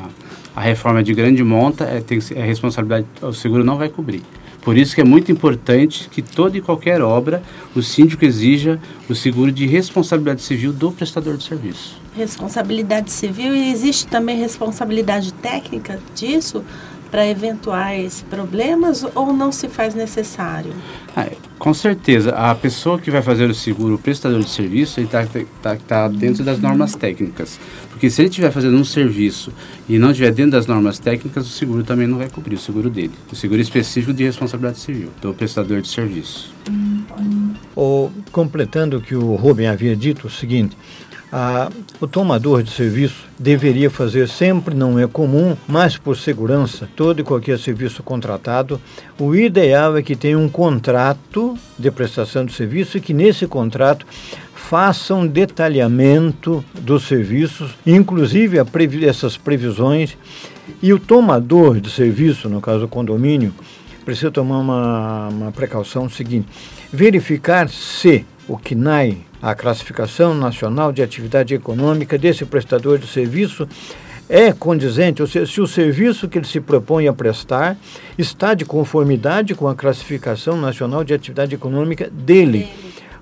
a, 0.54 0.60
reforma 0.60 1.00
é 1.00 1.02
de 1.02 1.12
grande 1.12 1.44
monta, 1.44 1.84
é, 1.84 2.00
tem, 2.00 2.18
é 2.34 2.44
responsabilidade, 2.44 3.06
o 3.20 3.32
seguro 3.32 3.62
não 3.62 3.76
vai 3.76 3.88
cobrir. 3.88 4.22
Por 4.62 4.76
isso 4.76 4.96
que 4.96 5.00
é 5.00 5.04
muito 5.04 5.30
importante 5.30 6.08
que 6.10 6.20
toda 6.20 6.56
e 6.56 6.60
qualquer 6.60 7.00
obra 7.00 7.40
o 7.72 7.80
síndico 7.80 8.24
exija 8.24 8.80
o 9.08 9.14
seguro 9.14 9.52
de 9.52 9.64
responsabilidade 9.64 10.42
civil 10.42 10.72
do 10.72 10.90
prestador 10.90 11.36
de 11.36 11.44
serviço. 11.44 12.00
Responsabilidade 12.16 13.12
civil 13.12 13.54
e 13.54 13.70
existe 13.70 14.08
também 14.08 14.36
responsabilidade 14.38 15.32
técnica 15.34 16.00
disso? 16.16 16.64
Para 17.10 17.26
eventuais 17.26 18.24
problemas 18.28 19.04
ou 19.14 19.32
não 19.32 19.50
se 19.52 19.68
faz 19.68 19.94
necessário? 19.94 20.72
Ah, 21.16 21.28
com 21.58 21.72
certeza, 21.72 22.30
a 22.30 22.54
pessoa 22.54 22.98
que 22.98 23.10
vai 23.10 23.22
fazer 23.22 23.48
o 23.48 23.54
seguro, 23.54 23.94
o 23.94 23.98
prestador 23.98 24.40
de 24.40 24.50
serviço, 24.50 25.00
ele 25.00 25.06
está 25.06 25.26
tá, 25.62 25.76
tá 25.76 26.08
dentro 26.08 26.44
das 26.44 26.60
normas 26.60 26.94
técnicas. 26.94 27.58
Porque 27.90 28.10
se 28.10 28.20
ele 28.20 28.28
estiver 28.28 28.50
fazendo 28.50 28.76
um 28.76 28.84
serviço 28.84 29.50
e 29.88 29.98
não 29.98 30.10
estiver 30.10 30.30
dentro 30.30 30.52
das 30.52 30.66
normas 30.66 30.98
técnicas, 30.98 31.46
o 31.46 31.48
seguro 31.48 31.82
também 31.82 32.06
não 32.06 32.18
vai 32.18 32.28
cobrir 32.28 32.56
o 32.56 32.58
seguro 32.58 32.90
dele. 32.90 33.12
O 33.32 33.34
seguro 33.34 33.58
específico 33.58 34.12
de 34.12 34.24
responsabilidade 34.24 34.78
civil, 34.80 35.08
do 35.22 35.32
prestador 35.32 35.80
de 35.80 35.88
serviço. 35.88 36.54
Ou, 37.74 38.12
completando 38.30 38.98
o 38.98 39.00
que 39.00 39.14
o 39.14 39.34
Rubem 39.34 39.66
havia 39.66 39.96
dito, 39.96 40.26
o 40.26 40.30
seguinte, 40.30 40.76
a, 41.38 41.70
o 42.00 42.06
tomador 42.06 42.62
de 42.62 42.70
serviço 42.70 43.28
deveria 43.38 43.90
fazer 43.90 44.26
sempre, 44.26 44.74
não 44.74 44.98
é 44.98 45.06
comum, 45.06 45.54
mas 45.68 45.98
por 45.98 46.16
segurança, 46.16 46.88
todo 46.96 47.20
e 47.20 47.22
qualquer 47.22 47.58
serviço 47.58 48.02
contratado, 48.02 48.80
o 49.18 49.34
ideal 49.34 49.98
é 49.98 50.02
que 50.02 50.16
tenha 50.16 50.38
um 50.38 50.48
contrato 50.48 51.54
de 51.78 51.90
prestação 51.90 52.46
de 52.46 52.54
serviço 52.54 52.96
e 52.96 53.02
que 53.02 53.12
nesse 53.12 53.46
contrato 53.46 54.06
faça 54.54 55.14
um 55.14 55.26
detalhamento 55.26 56.64
dos 56.80 57.06
serviços, 57.06 57.72
inclusive 57.86 58.64
previ 58.64 59.04
essas 59.04 59.36
previsões, 59.36 60.16
e 60.82 60.90
o 60.90 60.98
tomador 60.98 61.78
de 61.80 61.90
serviço, 61.90 62.48
no 62.48 62.62
caso 62.62 62.86
o 62.86 62.88
condomínio, 62.88 63.52
precisa 64.06 64.30
tomar 64.30 64.58
uma, 64.58 65.28
uma 65.28 65.52
precaução 65.52 66.08
seguinte: 66.08 66.48
verificar 66.90 67.68
se 67.68 68.24
o 68.48 68.56
CNAE 68.56 69.18
a 69.46 69.54
classificação 69.54 70.34
nacional 70.34 70.90
de 70.90 71.00
atividade 71.00 71.54
econômica 71.54 72.18
desse 72.18 72.44
prestador 72.44 72.98
de 72.98 73.06
serviço 73.06 73.68
é 74.28 74.52
condizente, 74.52 75.22
ou 75.22 75.28
seja, 75.28 75.46
se 75.46 75.60
o 75.60 75.68
serviço 75.68 76.28
que 76.28 76.36
ele 76.36 76.46
se 76.48 76.60
propõe 76.60 77.06
a 77.06 77.12
prestar 77.12 77.76
está 78.18 78.54
de 78.54 78.64
conformidade 78.64 79.54
com 79.54 79.68
a 79.68 79.74
classificação 79.76 80.60
nacional 80.60 81.04
de 81.04 81.14
atividade 81.14 81.54
econômica 81.54 82.10
dele. 82.10 82.66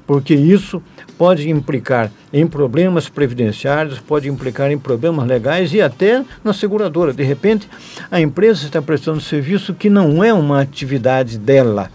Porque 0.07 0.35
isso 0.35 0.83
pode 1.19 1.51
implicar 1.51 2.11
em 2.33 2.47
problemas 2.47 3.07
previdenciários, 3.07 3.99
pode 3.99 4.27
implicar 4.27 4.73
em 4.73 4.79
problemas 4.79 5.27
legais 5.27 5.75
e 5.75 5.83
até 5.83 6.25
na 6.43 6.55
seguradora. 6.55 7.13
De 7.13 7.23
repente, 7.23 7.69
a 8.11 8.19
empresa 8.19 8.65
está 8.65 8.81
prestando 8.81 9.21
serviço 9.21 9.75
que 9.75 9.91
não 9.91 10.25
é 10.25 10.33
uma 10.33 10.63
atividade 10.63 11.39
dela, 11.39 11.91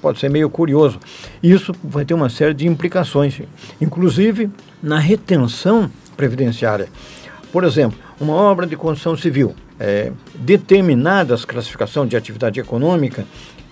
pode 0.00 0.18
ser 0.18 0.28
meio 0.28 0.50
curioso. 0.50 0.98
Isso 1.42 1.72
vai 1.82 2.04
ter 2.04 2.14
uma 2.14 2.28
série 2.28 2.54
de 2.54 2.66
implicações, 2.66 3.40
inclusive 3.80 4.50
na 4.82 4.98
retenção 4.98 5.90
previdenciária. 6.16 6.88
Por 7.52 7.64
exemplo, 7.64 7.98
uma 8.20 8.34
obra 8.34 8.66
de 8.66 8.76
construção 8.76 9.16
civil, 9.16 9.54
é, 9.78 10.12
determinadas 10.34 11.44
classificação 11.44 12.06
de 12.06 12.16
atividade 12.16 12.60
econômica, 12.60 13.24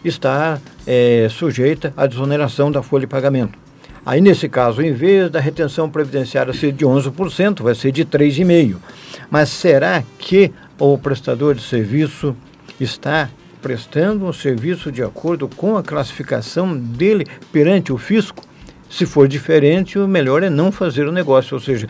está 0.05 0.59
é, 0.87 1.29
sujeita 1.31 1.93
à 1.97 2.07
desoneração 2.07 2.71
da 2.71 2.83
folha 2.83 3.03
de 3.03 3.07
pagamento. 3.07 3.59
Aí, 4.07 4.21
nesse 4.21 4.49
caso, 4.49 4.81
em 4.81 4.93
vez 4.93 5.31
da 5.31 5.39
retenção 5.39 5.91
previdenciária 5.91 6.53
ser 6.55 6.73
de 6.73 6.85
11%, 6.85 7.63
vai 7.63 7.75
ser 7.75 7.93
de 7.93 8.05
3,5%. 8.05 8.77
Mas 9.31 9.51
será 9.51 10.03
que 10.19 10.51
o 10.79 10.97
prestador 10.97 11.55
de 11.55 11.63
serviço 11.63 12.35
está 12.81 13.29
prestando 13.61 14.25
um 14.25 14.33
serviço 14.33 14.91
de 14.91 15.03
acordo 15.03 15.49
com 15.49 15.77
a 15.77 15.83
classificação 15.83 16.77
dele 16.77 17.27
perante 17.53 17.93
o 17.93 17.99
fisco? 17.99 18.43
Se 18.91 19.05
for 19.05 19.29
diferente, 19.29 19.99
o 19.99 20.09
melhor 20.09 20.43
é 20.43 20.49
não 20.49 20.73
fazer 20.73 21.07
o 21.07 21.13
negócio, 21.13 21.55
ou 21.55 21.61
seja, 21.61 21.87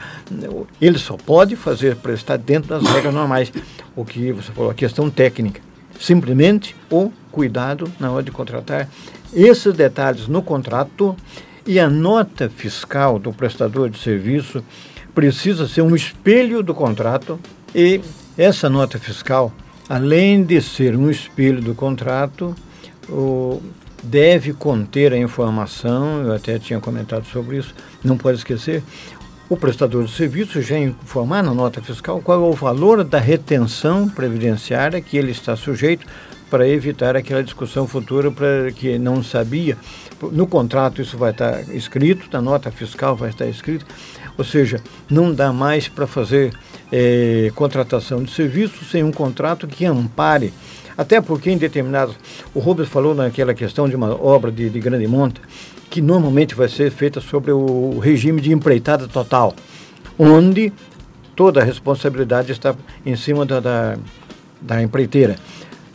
ele 0.80 0.98
só 0.98 1.16
pode 1.16 1.54
fazer 1.54 1.96
prestar 1.96 2.36
dentro 2.36 2.70
das 2.70 2.82
regras 2.92 3.14
normais. 3.14 3.52
O 3.94 4.04
que 4.04 4.32
você 4.32 4.50
falou, 4.50 4.70
a 4.70 4.74
questão 4.74 5.08
técnica. 5.08 5.60
Simplesmente 5.98 6.74
o 6.90 7.12
cuidado 7.30 7.90
na 8.00 8.10
hora 8.10 8.22
de 8.22 8.30
contratar 8.30 8.88
esses 9.32 9.74
detalhes 9.74 10.26
no 10.26 10.42
contrato 10.42 11.16
e 11.66 11.78
a 11.78 11.88
nota 11.88 12.48
fiscal 12.48 13.18
do 13.18 13.32
prestador 13.32 13.90
de 13.90 13.98
serviço 13.98 14.64
precisa 15.14 15.68
ser 15.68 15.82
um 15.82 15.94
espelho 15.94 16.62
do 16.62 16.74
contrato 16.74 17.38
e 17.74 18.00
essa 18.36 18.70
nota 18.70 18.98
fiscal, 18.98 19.52
além 19.88 20.42
de 20.42 20.60
ser 20.60 20.96
um 20.96 21.10
espelho 21.10 21.62
do 21.62 21.74
contrato, 21.74 22.54
o, 23.08 23.62
deve 24.02 24.52
conter 24.52 25.12
a 25.12 25.18
informação, 25.18 26.22
eu 26.22 26.32
até 26.32 26.58
tinha 26.58 26.80
comentado 26.80 27.26
sobre 27.26 27.58
isso, 27.58 27.74
não 28.04 28.16
pode 28.16 28.38
esquecer, 28.38 28.82
o 29.48 29.56
prestador 29.56 30.04
de 30.04 30.12
serviço 30.12 30.60
já 30.60 30.78
informar 30.78 31.42
na 31.42 31.54
nota 31.54 31.80
fiscal 31.80 32.20
qual 32.20 32.38
é 32.38 32.44
o 32.44 32.52
valor 32.52 33.02
da 33.02 33.18
retenção 33.18 34.06
previdenciária 34.06 35.00
que 35.00 35.16
ele 35.16 35.30
está 35.30 35.56
sujeito 35.56 36.06
para 36.50 36.68
evitar 36.68 37.16
aquela 37.16 37.42
discussão 37.42 37.86
futura 37.86 38.30
para 38.30 38.70
que 38.72 38.98
não 38.98 39.22
sabia. 39.22 39.76
No 40.32 40.46
contrato 40.46 41.00
isso 41.00 41.16
vai 41.16 41.30
estar 41.30 41.62
escrito, 41.74 42.28
na 42.32 42.42
nota 42.42 42.70
fiscal 42.70 43.16
vai 43.16 43.30
estar 43.30 43.46
escrito, 43.46 43.86
ou 44.36 44.44
seja, 44.44 44.82
não 45.08 45.32
dá 45.32 45.52
mais 45.52 45.88
para 45.88 46.06
fazer 46.06 46.52
é, 46.90 47.50
contratação 47.54 48.22
de 48.22 48.30
serviço 48.30 48.84
sem 48.84 49.02
um 49.02 49.12
contrato 49.12 49.66
que 49.66 49.84
ampare. 49.84 50.52
Até 50.96 51.20
porque 51.20 51.50
em 51.50 51.56
determinados. 51.56 52.16
O 52.52 52.58
Rubens 52.58 52.88
falou 52.88 53.14
naquela 53.14 53.54
questão 53.54 53.88
de 53.88 53.94
uma 53.94 54.20
obra 54.20 54.50
de, 54.50 54.68
de 54.68 54.80
grande 54.80 55.06
monta, 55.06 55.40
que 55.88 56.02
normalmente 56.02 56.54
vai 56.54 56.68
ser 56.68 56.90
feita 56.90 57.20
sobre 57.20 57.52
o 57.52 57.98
regime 57.98 58.40
de 58.40 58.52
empreitada 58.52 59.06
total, 59.06 59.54
onde 60.18 60.72
toda 61.36 61.60
a 61.60 61.64
responsabilidade 61.64 62.50
está 62.50 62.74
em 63.06 63.14
cima 63.14 63.46
da, 63.46 63.60
da, 63.60 63.96
da 64.60 64.82
empreiteira. 64.82 65.36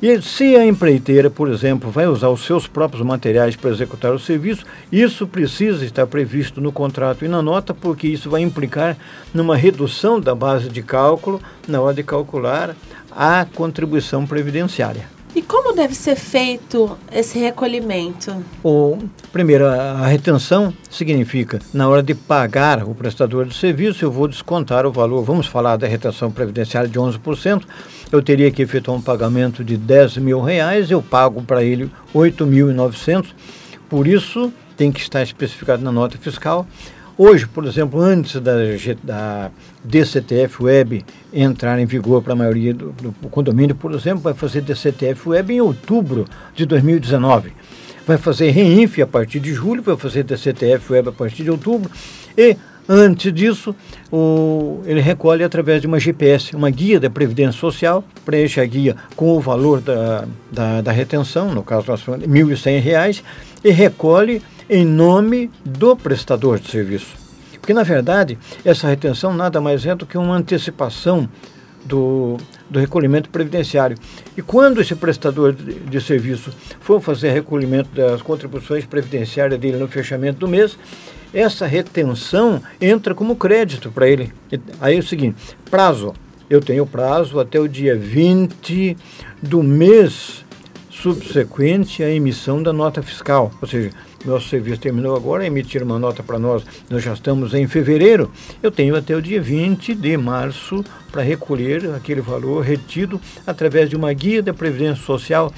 E 0.03 0.21
se 0.21 0.53
a 0.57 0.65
empreiteira, 0.65 1.29
por 1.29 1.49
exemplo, 1.49 1.89
vai 1.89 2.05
usar 2.05 2.27
os 2.27 2.45
seus 2.45 2.67
próprios 2.67 3.01
materiais 3.05 3.55
para 3.55 3.69
executar 3.69 4.13
o 4.13 4.19
serviço, 4.19 4.65
isso 4.91 5.25
precisa 5.25 5.85
estar 5.85 6.05
previsto 6.05 6.59
no 6.59 6.73
contrato 6.73 7.23
e 7.23 7.29
na 7.29 7.41
nota, 7.41 7.73
porque 7.73 8.09
isso 8.09 8.29
vai 8.29 8.41
implicar 8.41 8.97
numa 9.33 9.55
redução 9.55 10.19
da 10.19 10.35
base 10.35 10.67
de 10.67 10.83
cálculo 10.83 11.41
na 11.65 11.79
hora 11.79 11.93
de 11.93 12.03
calcular 12.03 12.75
a 13.09 13.47
contribuição 13.55 14.27
previdenciária. 14.27 15.07
E 15.33 15.41
como 15.41 15.73
deve 15.73 15.95
ser 15.95 16.15
feito 16.15 16.97
esse 17.09 17.39
recolhimento? 17.39 18.35
O, 18.61 18.99
primeiro, 19.31 19.65
a 19.65 20.05
retenção 20.05 20.73
significa, 20.91 21.59
na 21.73 21.87
hora 21.87 22.03
de 22.03 22.13
pagar 22.13 22.83
o 22.83 22.93
prestador 22.93 23.45
de 23.45 23.55
serviço, 23.55 24.03
eu 24.03 24.11
vou 24.11 24.27
descontar 24.27 24.85
o 24.85 24.91
valor. 24.91 25.23
Vamos 25.23 25.47
falar 25.47 25.77
da 25.77 25.87
retenção 25.87 26.29
previdenciária 26.29 26.89
de 26.89 26.99
11%. 26.99 27.63
Eu 28.13 28.21
teria 28.21 28.49
que 28.49 28.62
efetuar 28.62 28.95
um 28.95 29.02
pagamento 29.02 29.63
de 29.63 29.76
10 29.76 30.17
mil 30.17 30.39
reais, 30.39 30.89
eu 30.89 31.02
pago 31.02 31.41
para 31.41 31.63
ele 31.63 31.91
8.900. 32.13 33.26
Por 33.89 34.08
isso, 34.08 34.54
tem 34.78 34.91
que 34.91 35.02
estar 35.02 35.21
especificado 35.21 35.84
na 35.84 35.91
nota 35.91 36.17
fiscal 36.17 36.65
Hoje, 37.15 37.45
por 37.45 37.63
exemplo, 37.65 38.02
antes 38.02 38.41
da, 38.41 38.54
da 39.04 39.52
DCTF 39.84 40.63
Web 40.63 41.06
entrar 41.32 41.78
em 41.78 41.86
vigor 41.86 42.23
para 42.23 42.34
a 42.34 42.36
maioria 42.36 42.73
do, 42.73 42.91
do, 42.91 43.30
condomínio, 43.30 43.76
por 43.76 43.93
exemplo, 43.93 44.19
vai 44.19 44.34
fazer 44.34 44.62
DCTF 44.62 45.30
Web 45.30 45.54
em 45.54 45.62
outubro 45.62 46.26
de 46.56 46.65
2019. 46.65 47.54
Vai 48.08 48.17
fazer 48.17 48.49
REINF 48.49 48.99
a 48.99 49.06
partir 49.06 49.39
de 49.39 49.54
julho, 49.54 49.84
vai 49.84 49.95
fazer 49.95 50.23
DCTF 50.23 50.91
Web 50.91 51.10
a 51.10 51.12
partir 51.12 51.43
de 51.43 51.52
outubro. 51.52 51.91
E, 52.36 52.58
antes 52.88 53.34
disso, 53.34 53.76
o, 54.12 54.82
ele 54.86 55.02
recolhe 55.02 55.43
através 55.43 55.82
de 55.82 55.88
uma 55.88 56.00
GPS, 56.00 56.56
uma 56.56 56.69
guia 56.69 57.00
da 57.00 57.10
Previdência 57.10 57.60
Social, 57.60 58.04
preenche 58.26 58.60
a 58.60 58.65
guia 58.65 58.96
com 59.15 59.36
o 59.36 59.39
valor 59.39 59.82
da, 59.82 60.26
da, 60.52 60.82
da 60.82 60.91
retenção, 60.91 61.54
no 61.54 61.63
caso 61.63 61.88
nós 61.88 62.02
falamos 62.02 62.26
R$ 62.26 62.43
1.100, 62.43 63.24
e 63.63 63.72
recolhe 63.72 64.41
em 64.69 64.86
nome 64.86 65.50
do 65.63 65.96
prestador 65.96 66.60
de 66.60 66.69
serviço. 66.69 67.24
Porque, 67.63 67.74
na 67.74 67.84
verdade, 67.84 68.38
essa 68.65 68.89
retenção 68.89 69.34
nada 69.34 69.62
mais 69.62 69.86
é 69.86 69.96
do 69.96 70.06
que 70.06 70.17
uma 70.17 70.36
antecipação 70.36 71.30
do, 71.86 72.38
do 72.69 72.80
recolhimento 72.80 73.30
previdenciário. 73.30 73.98
E 74.36 74.41
quando 74.41 74.82
esse 74.82 74.96
prestador 74.96 75.54
de, 75.54 75.74
de, 75.76 76.02
serviço 76.02 76.52
for 76.82 77.02
fazer 77.02 77.32
recolhimento 77.32 77.89
das 77.96 78.22
contribuições 78.22 78.86
previdenciárias 78.86 79.60
dele 79.60 79.78
no 79.78 79.88
fechamento 79.88 80.39
do 80.39 80.48
mês, 80.48 80.78
essa 81.34 81.65
retenção 81.65 82.62
entra 82.80 83.15
como 83.15 83.36
crédito 83.36 83.91
para 83.91 84.08
ele. 84.08 84.32
Aí 84.80 84.96
é 84.98 85.00
o 85.00 85.04
seguinte: 85.04 85.38
prazo. 85.69 86.13
Eu 86.50 86.62
tenho 86.62 86.86
prazo 86.86 87.39
até 87.39 87.60
o 87.60 87.67
dia 87.67 87.98
20 87.98 88.96
do 89.41 89.63
mês 89.63 90.46
subsequente 90.91 92.04
à 92.04 92.10
emissão 92.10 92.62
da 92.62 92.72
nota 92.72 93.02
fiscal. 93.02 93.52
Ou 93.62 93.67
seja, 93.67 93.89
nosso 94.24 94.48
serviço 94.48 94.80
terminou 94.80 95.15
agora, 95.15 95.46
emitiram 95.46 95.86
uma 95.86 96.00
nota 96.00 96.24
para 96.24 96.39
nós, 96.39 96.63
nós 96.89 97.04
já 97.04 97.13
estamos 97.13 97.54
em 97.54 97.67
fevereiro, 97.67 98.32
eu 98.62 98.72
tenho 98.72 98.96
até 98.96 99.15
o 99.15 99.22
dia 99.22 99.41
20 99.41 99.96
de 99.96 100.15
março 100.15 100.84
para 101.12 101.22
recolher 101.22 101.93
aquele 101.93 102.22
valor 102.22 102.63
retido 102.63 103.19
através 103.46 103.89
de 103.89 103.96
uma 103.96 104.13
guia 104.13 104.41
da 104.41 104.54
Previdência 104.54 105.04
Social. 105.04 105.52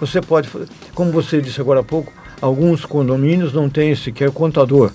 Você 0.00 0.20
pode, 0.20 0.48
como 0.94 1.10
você 1.10 1.40
disse 1.40 1.60
agora 1.60 1.80
há 1.80 1.84
pouco, 1.84 2.12
alguns 2.40 2.84
condomínios 2.84 3.52
não 3.52 3.68
têm 3.68 3.94
sequer 3.94 4.30
contador. 4.30 4.92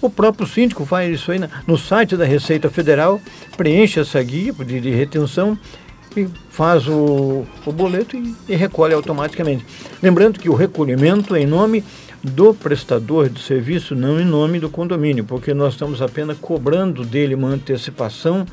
O 0.00 0.10
próprio 0.10 0.46
síndico 0.46 0.84
faz 0.84 1.12
isso 1.12 1.32
aí 1.32 1.40
no 1.66 1.76
site 1.76 2.16
da 2.16 2.24
Receita 2.24 2.70
Federal, 2.70 3.20
preenche 3.56 4.00
essa 4.00 4.22
guia 4.22 4.52
de, 4.52 4.80
de 4.80 4.90
retenção 4.90 5.58
e 6.16 6.28
faz 6.50 6.86
o, 6.86 7.44
o 7.64 7.72
boleto 7.72 8.16
e, 8.16 8.34
e, 8.48 8.54
recolhe 8.54 8.94
automaticamente. 8.94 9.64
Lembrando 10.02 10.38
que 10.38 10.48
o 10.48 10.54
recolhimento 10.54 11.34
é 11.34 11.40
em 11.40 11.46
nome 11.46 11.82
do 12.22 12.54
prestador 12.54 13.28
de 13.28 13.40
serviço, 13.40 13.94
não 13.94 14.20
em 14.20 14.24
nome 14.24 14.60
do 14.60 14.70
condomínio, 14.70 15.24
porque 15.24 15.52
nós 15.52 15.72
estamos 15.72 16.00
apenas 16.00 16.38
cobrando 16.38 17.04
dele 17.04 17.34
uma 17.34 17.48
antecipação 17.48 18.46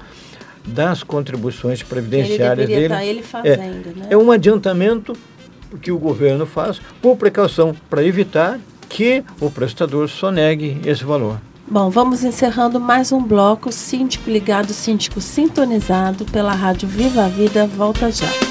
das 0.66 1.04
contribuições 1.04 1.84
previdenciárias 1.84 2.70
ele 2.70 2.76
dele. 2.76 2.90
Tá 2.90 3.06
ele 3.06 3.22
fazendo, 3.22 3.90
é, 3.90 4.00
né? 4.00 4.08
é 4.10 4.18
um 4.18 4.32
adiantamento 4.32 5.14
que 5.82 5.92
o 5.92 6.00
governo 6.00 6.46
faz 6.46 6.82
por 7.02 7.16
precaução, 7.16 7.76
para 7.90 8.04
evitar 8.04 8.60
que 8.90 9.24
o 9.40 9.50
prestador 9.50 10.10
sonegue 10.10 10.82
esse 10.84 11.04
valor. 11.04 11.40
Bom, 11.68 11.90
vamos 11.90 12.24
encerrando 12.24 12.80
mais 12.80 13.12
um 13.12 13.22
bloco 13.22 13.72
Síndico 13.72 14.30
Ligado, 14.30 14.74
Síndico 14.74 15.22
Sintonizado 15.22 16.26
pela 16.26 16.54
Rádio 16.54 16.88
Viva 16.88 17.26
a 17.26 17.28
Vida. 17.28 17.68
Volta 17.68 18.12
já. 18.12 18.49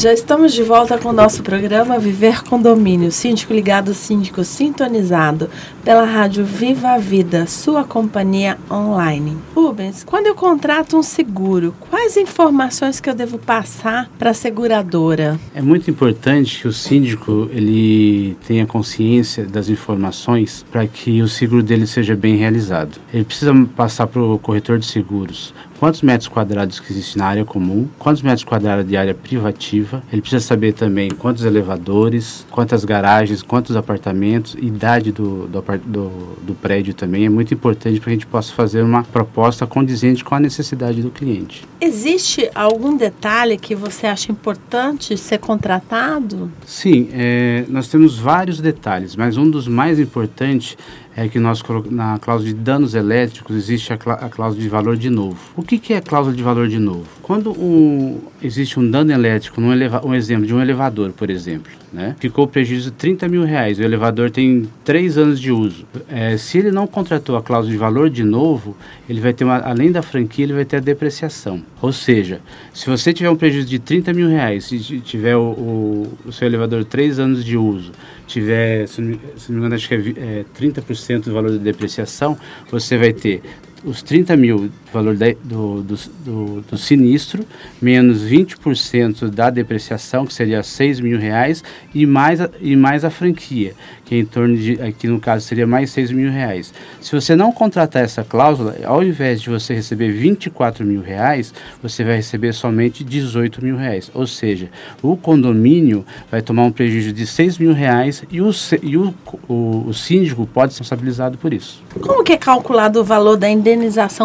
Já 0.00 0.14
estamos 0.14 0.54
de 0.54 0.62
volta 0.62 0.96
com 0.96 1.10
o 1.10 1.12
nosso 1.12 1.42
programa 1.42 1.98
Viver 1.98 2.42
Condomínio, 2.44 3.12
síndico 3.12 3.52
ligado, 3.52 3.92
síndico 3.92 4.42
sintonizado 4.42 5.50
pela 5.84 6.06
rádio 6.06 6.42
Viva 6.42 6.92
a 6.92 6.98
Vida, 6.98 7.46
sua 7.46 7.84
companhia 7.84 8.56
online. 8.70 9.36
Rubens, 9.54 10.02
quando 10.02 10.26
eu 10.26 10.34
contrato 10.34 10.96
um 10.96 11.02
seguro, 11.02 11.74
quais 11.78 12.16
informações 12.16 12.98
que 12.98 13.10
eu 13.10 13.14
devo 13.14 13.36
passar 13.36 14.10
para 14.18 14.30
a 14.30 14.34
seguradora? 14.34 15.38
É 15.54 15.60
muito 15.60 15.90
importante 15.90 16.62
que 16.62 16.68
o 16.68 16.72
síndico 16.72 17.50
ele 17.52 18.38
tenha 18.46 18.64
consciência 18.64 19.44
das 19.44 19.68
informações 19.68 20.64
para 20.72 20.86
que 20.86 21.20
o 21.20 21.28
seguro 21.28 21.62
dele 21.62 21.86
seja 21.86 22.16
bem 22.16 22.36
realizado. 22.36 22.98
Ele 23.12 23.24
precisa 23.24 23.52
passar 23.76 24.06
para 24.06 24.22
o 24.22 24.38
corretor 24.38 24.78
de 24.78 24.86
seguros 24.86 25.52
quantos 25.80 26.02
metros 26.02 26.28
quadrados 26.28 26.78
que 26.78 26.92
existe 26.92 27.16
na 27.16 27.24
área 27.24 27.42
comum, 27.42 27.88
quantos 27.98 28.20
metros 28.20 28.44
quadrados 28.44 28.86
de 28.86 28.98
área 28.98 29.14
privativa. 29.14 30.02
Ele 30.12 30.20
precisa 30.20 30.44
saber 30.44 30.74
também 30.74 31.10
quantos 31.10 31.42
elevadores, 31.42 32.46
quantas 32.50 32.84
garagens, 32.84 33.40
quantos 33.42 33.74
apartamentos, 33.74 34.54
idade 34.60 35.10
do, 35.10 35.48
do, 35.48 35.64
do, 35.86 36.08
do 36.42 36.54
prédio 36.54 36.92
também. 36.92 37.24
É 37.24 37.30
muito 37.30 37.54
importante 37.54 37.98
para 37.98 38.10
a 38.10 38.12
gente 38.12 38.26
possa 38.26 38.52
fazer 38.52 38.82
uma 38.82 39.02
proposta 39.04 39.66
condizente 39.66 40.22
com 40.22 40.34
a 40.34 40.40
necessidade 40.40 41.00
do 41.00 41.10
cliente. 41.10 41.66
Existe 41.80 42.50
algum 42.54 42.94
detalhe 42.94 43.56
que 43.56 43.74
você 43.74 44.06
acha 44.06 44.30
importante 44.30 45.16
ser 45.16 45.38
contratado? 45.38 46.52
Sim, 46.66 47.08
é, 47.10 47.64
nós 47.70 47.88
temos 47.88 48.18
vários 48.18 48.60
detalhes, 48.60 49.16
mas 49.16 49.38
um 49.38 49.50
dos 49.50 49.66
mais 49.66 49.98
importantes 49.98 50.76
é 51.20 51.28
que 51.28 51.38
nós 51.38 51.62
na 51.90 52.18
cláusula 52.18 52.50
de 52.50 52.54
danos 52.54 52.94
elétricos 52.94 53.54
existe 53.54 53.92
a, 53.92 53.98
cláusula 53.98 54.62
de 54.62 54.68
valor 54.70 54.96
de 54.96 55.10
novo. 55.10 55.36
O 55.54 55.62
que, 55.62 55.78
que 55.78 55.92
é 55.92 56.00
cláusula 56.00 56.34
de 56.34 56.42
valor 56.42 56.66
de 56.66 56.78
novo? 56.78 57.04
Quando 57.20 57.52
um, 57.52 58.18
existe 58.42 58.80
um 58.80 58.90
dano 58.90 59.12
elétrico, 59.12 59.60
eleva, 59.60 60.00
um 60.02 60.14
exemplo 60.14 60.46
de 60.46 60.54
um 60.54 60.62
elevador, 60.62 61.12
por 61.12 61.28
exemplo, 61.28 61.70
né? 61.92 62.14
ficou 62.18 62.46
prejuízo 62.46 62.90
de 62.90 62.96
30 62.96 63.28
mil 63.28 63.44
reais, 63.44 63.78
o 63.78 63.82
elevador 63.82 64.30
tem 64.30 64.68
3 64.84 65.18
anos 65.18 65.40
de 65.40 65.50
uso. 65.50 65.84
É, 66.08 66.36
se 66.36 66.58
ele 66.58 66.70
não 66.70 66.86
contratou 66.86 67.36
a 67.36 67.42
cláusula 67.42 67.72
de 67.72 67.78
valor 67.78 68.08
de 68.08 68.22
novo, 68.22 68.76
ele 69.08 69.20
vai 69.20 69.32
ter 69.32 69.44
uma, 69.44 69.58
além 69.58 69.90
da 69.90 70.02
franquia, 70.02 70.44
ele 70.44 70.52
vai 70.52 70.64
ter 70.64 70.76
a 70.76 70.80
depreciação. 70.80 71.62
Ou 71.82 71.92
seja, 71.92 72.40
se 72.72 72.88
você 72.88 73.12
tiver 73.12 73.30
um 73.30 73.36
prejuízo 73.36 73.68
de 73.68 73.78
30 73.78 74.12
mil 74.12 74.28
reais, 74.28 74.70
e 74.70 75.00
tiver 75.00 75.36
o, 75.36 75.40
o, 75.40 76.18
o 76.26 76.32
seu 76.32 76.46
elevador 76.46 76.84
3 76.84 77.18
anos 77.18 77.44
de 77.44 77.56
uso, 77.56 77.92
tiver, 78.26 78.86
se 78.86 79.00
se 79.36 79.50
não 79.50 79.60
me 79.60 79.66
engano, 79.66 79.74
acho 79.74 79.88
que 79.88 79.94
é, 79.94 79.98
é 79.98 80.44
30% 80.58 81.24
do 81.24 81.32
valor 81.32 81.50
da 81.50 81.58
depreciação, 81.58 82.38
você 82.70 82.96
vai 82.96 83.12
ter 83.12 83.42
os 83.84 84.02
30 84.02 84.36
mil 84.36 84.70
valor 84.92 85.16
do, 85.16 85.82
do, 85.82 85.98
do, 86.24 86.60
do, 86.62 86.78
sinistro, 86.78 87.44
menos 87.80 88.22
20% 88.22 89.28
da 89.28 89.48
depreciação, 89.48 90.26
que 90.26 90.34
seria 90.34 90.62
6 90.62 91.00
mil 91.00 91.18
reais, 91.18 91.62
e 91.94 92.04
mais, 92.04 92.40
a, 92.40 92.50
e 92.60 92.76
mais 92.76 93.04
a 93.04 93.10
franquia, 93.10 93.74
que 94.04 94.16
é 94.16 94.18
em 94.18 94.24
torno 94.24 94.56
de, 94.56 94.80
aqui 94.82 95.06
no 95.06 95.20
caso 95.20 95.46
seria 95.46 95.66
mais 95.66 95.90
6 95.90 96.12
mil 96.12 96.30
reais. 96.30 96.74
Se 97.00 97.12
você 97.12 97.34
não 97.34 97.52
contratar 97.52 98.02
essa 98.02 98.24
cláusula, 98.24 98.76
ao 98.84 99.02
invés 99.02 99.40
de 99.40 99.48
você 99.48 99.74
receber 99.74 100.10
24 100.10 100.84
mil 100.84 101.00
reais, 101.00 101.54
você 101.82 102.04
vai 102.04 102.16
receber 102.16 102.52
somente 102.52 103.04
18 103.04 103.64
mil 103.64 103.76
reais. 103.76 104.10
Ou 104.12 104.26
seja, 104.26 104.68
o 105.02 105.16
condomínio 105.16 106.04
vai 106.30 106.42
tomar 106.42 106.64
um 106.64 106.72
prejuízo 106.72 107.12
de 107.12 107.26
6 107.26 107.58
mil 107.58 107.72
reais 107.72 108.24
e 108.30 108.40
o, 108.40 108.50
e 108.82 108.96
o, 108.96 109.14
o, 109.48 109.84
o 109.88 109.94
síndico 109.94 110.46
pode 110.46 110.74
ser 110.74 110.80
responsabilizado 110.80 111.38
por 111.38 111.54
isso. 111.54 111.82
Como 112.00 112.24
que 112.24 112.32
é 112.32 112.36
calculado 112.36 113.00
o 113.00 113.04
valor 113.04 113.36
da 113.36 113.48
indenização 113.48 113.69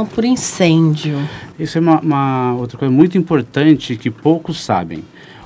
por 0.05 0.25
incêndio? 0.25 1.17
Isso 1.59 1.77
é 1.77 1.81
uma, 1.81 1.99
uma 1.99 2.55
outra 2.55 2.77
coisa 2.77 2.93
muito 2.93 3.17
importante 3.17 3.95
que 3.95 4.09
poucos 4.09 4.63
sabem. 4.63 5.03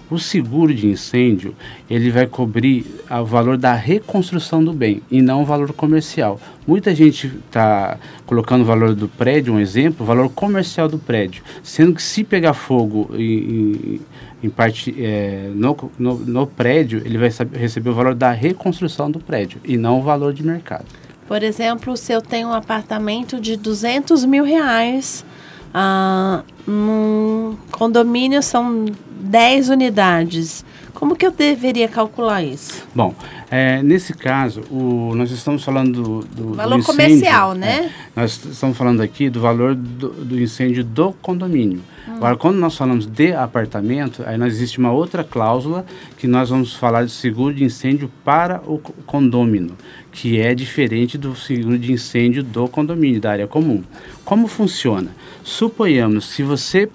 O 0.10 0.18
seguro 0.18 0.74
de 0.74 0.88
incêndio, 0.88 1.54
ele 1.88 2.10
vai 2.10 2.26
cobrir 2.26 2.84
o 3.12 3.26
valor 3.26 3.58
da 3.58 3.74
reconstrução 3.74 4.64
do 4.64 4.74
bem 4.74 5.04
e 5.12 5.22
não 5.22 5.44
o 5.44 5.46
valor 5.46 5.72
comercial. 5.72 6.42
Muita 6.66 6.96
gente 6.96 7.28
está 7.28 7.96
colocando 8.26 8.62
o 8.62 8.66
valor 8.66 8.96
do 8.96 9.08
prédio, 9.08 9.54
um 9.54 9.60
exemplo, 9.60 10.04
o 10.04 10.08
valor 10.08 10.30
comercial 10.30 10.88
do 10.88 10.98
prédio, 10.98 11.44
sendo 11.62 11.94
que 11.94 12.02
se 12.02 12.24
pegar 12.24 12.54
fogo 12.54 13.12
em, 13.14 14.02
em, 14.42 14.50
parte 14.50 14.96
é, 14.98 15.52
no, 15.54 15.78
no, 16.00 16.16
no, 16.16 16.48
prédio, 16.48 17.04
ele 17.06 17.20
vai 17.20 17.30
receber 17.54 17.92
o 17.92 17.94
valor 17.94 18.16
da 18.16 18.32
reconstrução 18.32 19.12
do 19.12 19.20
prédio 19.20 19.62
e 19.64 19.78
não 19.78 20.00
o 20.00 20.02
valor 20.02 20.34
de 20.34 20.44
mercado. 20.44 20.86
Por 21.30 21.44
exemplo, 21.44 21.96
se 21.96 22.12
eu 22.12 22.24
tenho 22.24 22.48
um 22.48 22.54
apartamento 22.54 23.40
de 23.40 23.56
200 23.56 24.26
mil 24.26 24.44
reais, 24.44 25.24
ah, 25.72 26.42
num 26.66 27.56
condomínio 27.70 28.42
são 28.42 28.86
10 29.12 29.70
unidades. 29.70 30.66
Como 30.94 31.16
que 31.16 31.26
eu 31.26 31.32
deveria 31.32 31.88
calcular 31.88 32.44
isso? 32.44 32.88
Bom, 32.94 33.14
é, 33.50 33.82
nesse 33.82 34.14
caso, 34.14 34.62
o, 34.70 35.14
nós 35.16 35.32
estamos 35.32 35.64
falando 35.64 36.02
do, 36.02 36.20
do 36.28 36.54
valor 36.54 36.80
do 36.80 36.86
comercial, 36.86 37.54
né? 37.54 37.92
É, 38.16 38.20
nós 38.20 38.44
estamos 38.46 38.78
falando 38.78 39.02
aqui 39.02 39.30
do 39.30 39.40
valor 39.40 39.76
do, 39.76 40.10
do 40.10 40.40
incêndio 40.40 40.84
do 40.84 41.14
condomínio. 41.14 41.82
Hum. 42.08 42.16
Agora, 42.18 42.36
quando 42.36 42.58
nós 42.58 42.76
falamos 42.76 43.06
de 43.06 43.34
apartamento, 43.34 44.24
aí 44.26 44.38
nós 44.38 44.54
existe 44.54 44.78
uma 44.78 44.92
outra 44.92 45.24
cláusula 45.24 45.86
que 46.18 46.28
nós 46.28 46.50
vamos 46.50 46.74
falar 46.74 47.06
de 47.06 47.12
seguro 47.12 47.54
de 47.54 47.64
incêndio 47.64 48.12
para 48.24 48.62
o 48.66 48.78
condômino, 49.06 49.76
que 50.12 50.40
é 50.40 50.54
diferente 50.54 51.18
do 51.18 51.36
seguro 51.36 51.78
de 51.78 51.92
incêndio 51.92 52.44
do 52.44 52.68
condomínio, 52.68 53.22
da 53.22 53.32
área 53.32 53.48
comum. 53.48 53.84
Como 54.26 54.48
funciona? 54.48 55.10
Suponhamos, 55.44 56.26
se 56.26 56.44
você 56.44 56.90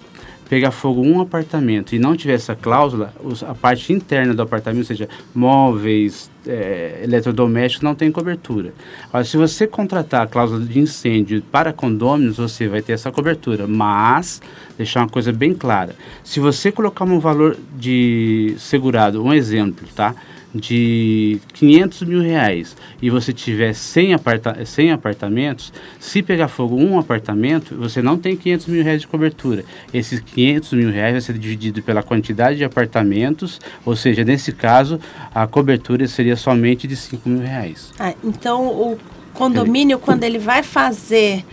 pegar 0.49 0.71
fogo 0.71 1.01
um 1.01 1.19
apartamento 1.19 1.95
e 1.95 1.99
não 1.99 2.15
tiver 2.15 2.33
essa 2.33 2.55
cláusula, 2.55 3.13
a 3.47 3.55
parte 3.55 3.91
interna 3.91 4.33
do 4.33 4.41
apartamento, 4.41 4.81
ou 4.81 4.87
seja, 4.87 5.09
móveis, 5.33 6.29
é, 6.47 7.01
eletrodomésticos, 7.03 7.83
não 7.83 7.95
tem 7.95 8.11
cobertura. 8.11 8.73
Agora, 9.07 9.23
se 9.23 9.37
você 9.37 9.65
contratar 9.65 10.23
a 10.23 10.27
cláusula 10.27 10.63
de 10.63 10.79
incêndio 10.79 11.41
para 11.51 11.73
condôminos, 11.73 12.37
você 12.37 12.67
vai 12.67 12.81
ter 12.81 12.93
essa 12.93 13.11
cobertura. 13.11 13.67
Mas, 13.67 14.41
deixar 14.77 15.01
uma 15.01 15.09
coisa 15.09 15.31
bem 15.31 15.53
clara, 15.53 15.95
se 16.23 16.39
você 16.39 16.71
colocar 16.71 17.05
um 17.05 17.19
valor 17.19 17.57
de 17.77 18.55
segurado, 18.57 19.23
um 19.23 19.33
exemplo, 19.33 19.87
tá? 19.95 20.15
De 20.55 21.37
500 21.53 22.03
mil 22.03 22.21
reais 22.21 22.77
e 23.01 23.09
você 23.09 23.33
tiver 23.33 23.73
100, 23.73 24.13
aparta 24.13 24.65
100 24.65 24.91
apartamentos, 24.91 25.73
se 25.99 26.23
pegar 26.23 26.47
fogo 26.47 26.77
um 26.77 26.97
apartamento, 26.97 27.75
você 27.75 28.01
não 28.01 28.17
tem 28.17 28.37
500 28.37 28.67
mil 28.67 28.83
reais 28.83 29.01
de 29.01 29.07
cobertura. 29.07 29.65
Esses 29.93 30.21
500 30.21 30.73
mil 30.73 30.89
reais 30.89 31.11
vai 31.11 31.21
ser 31.21 31.37
dividido 31.37 31.81
pela 31.83 32.01
quantidade 32.01 32.57
de 32.57 32.63
apartamentos, 32.63 33.59
ou 33.85 33.95
seja, 33.95 34.23
nesse 34.23 34.53
caso, 34.53 34.99
a 35.33 35.45
cobertura 35.45 36.07
seria 36.07 36.37
somente 36.37 36.87
de 36.87 36.95
5 36.95 37.27
mil 37.27 37.41
reais. 37.41 37.91
Ah, 37.99 38.13
então, 38.23 38.67
o 38.67 38.97
condomínio, 39.33 39.99
quando 39.99 40.23
ele 40.23 40.39
vai 40.39 40.63
fazer 40.63 41.43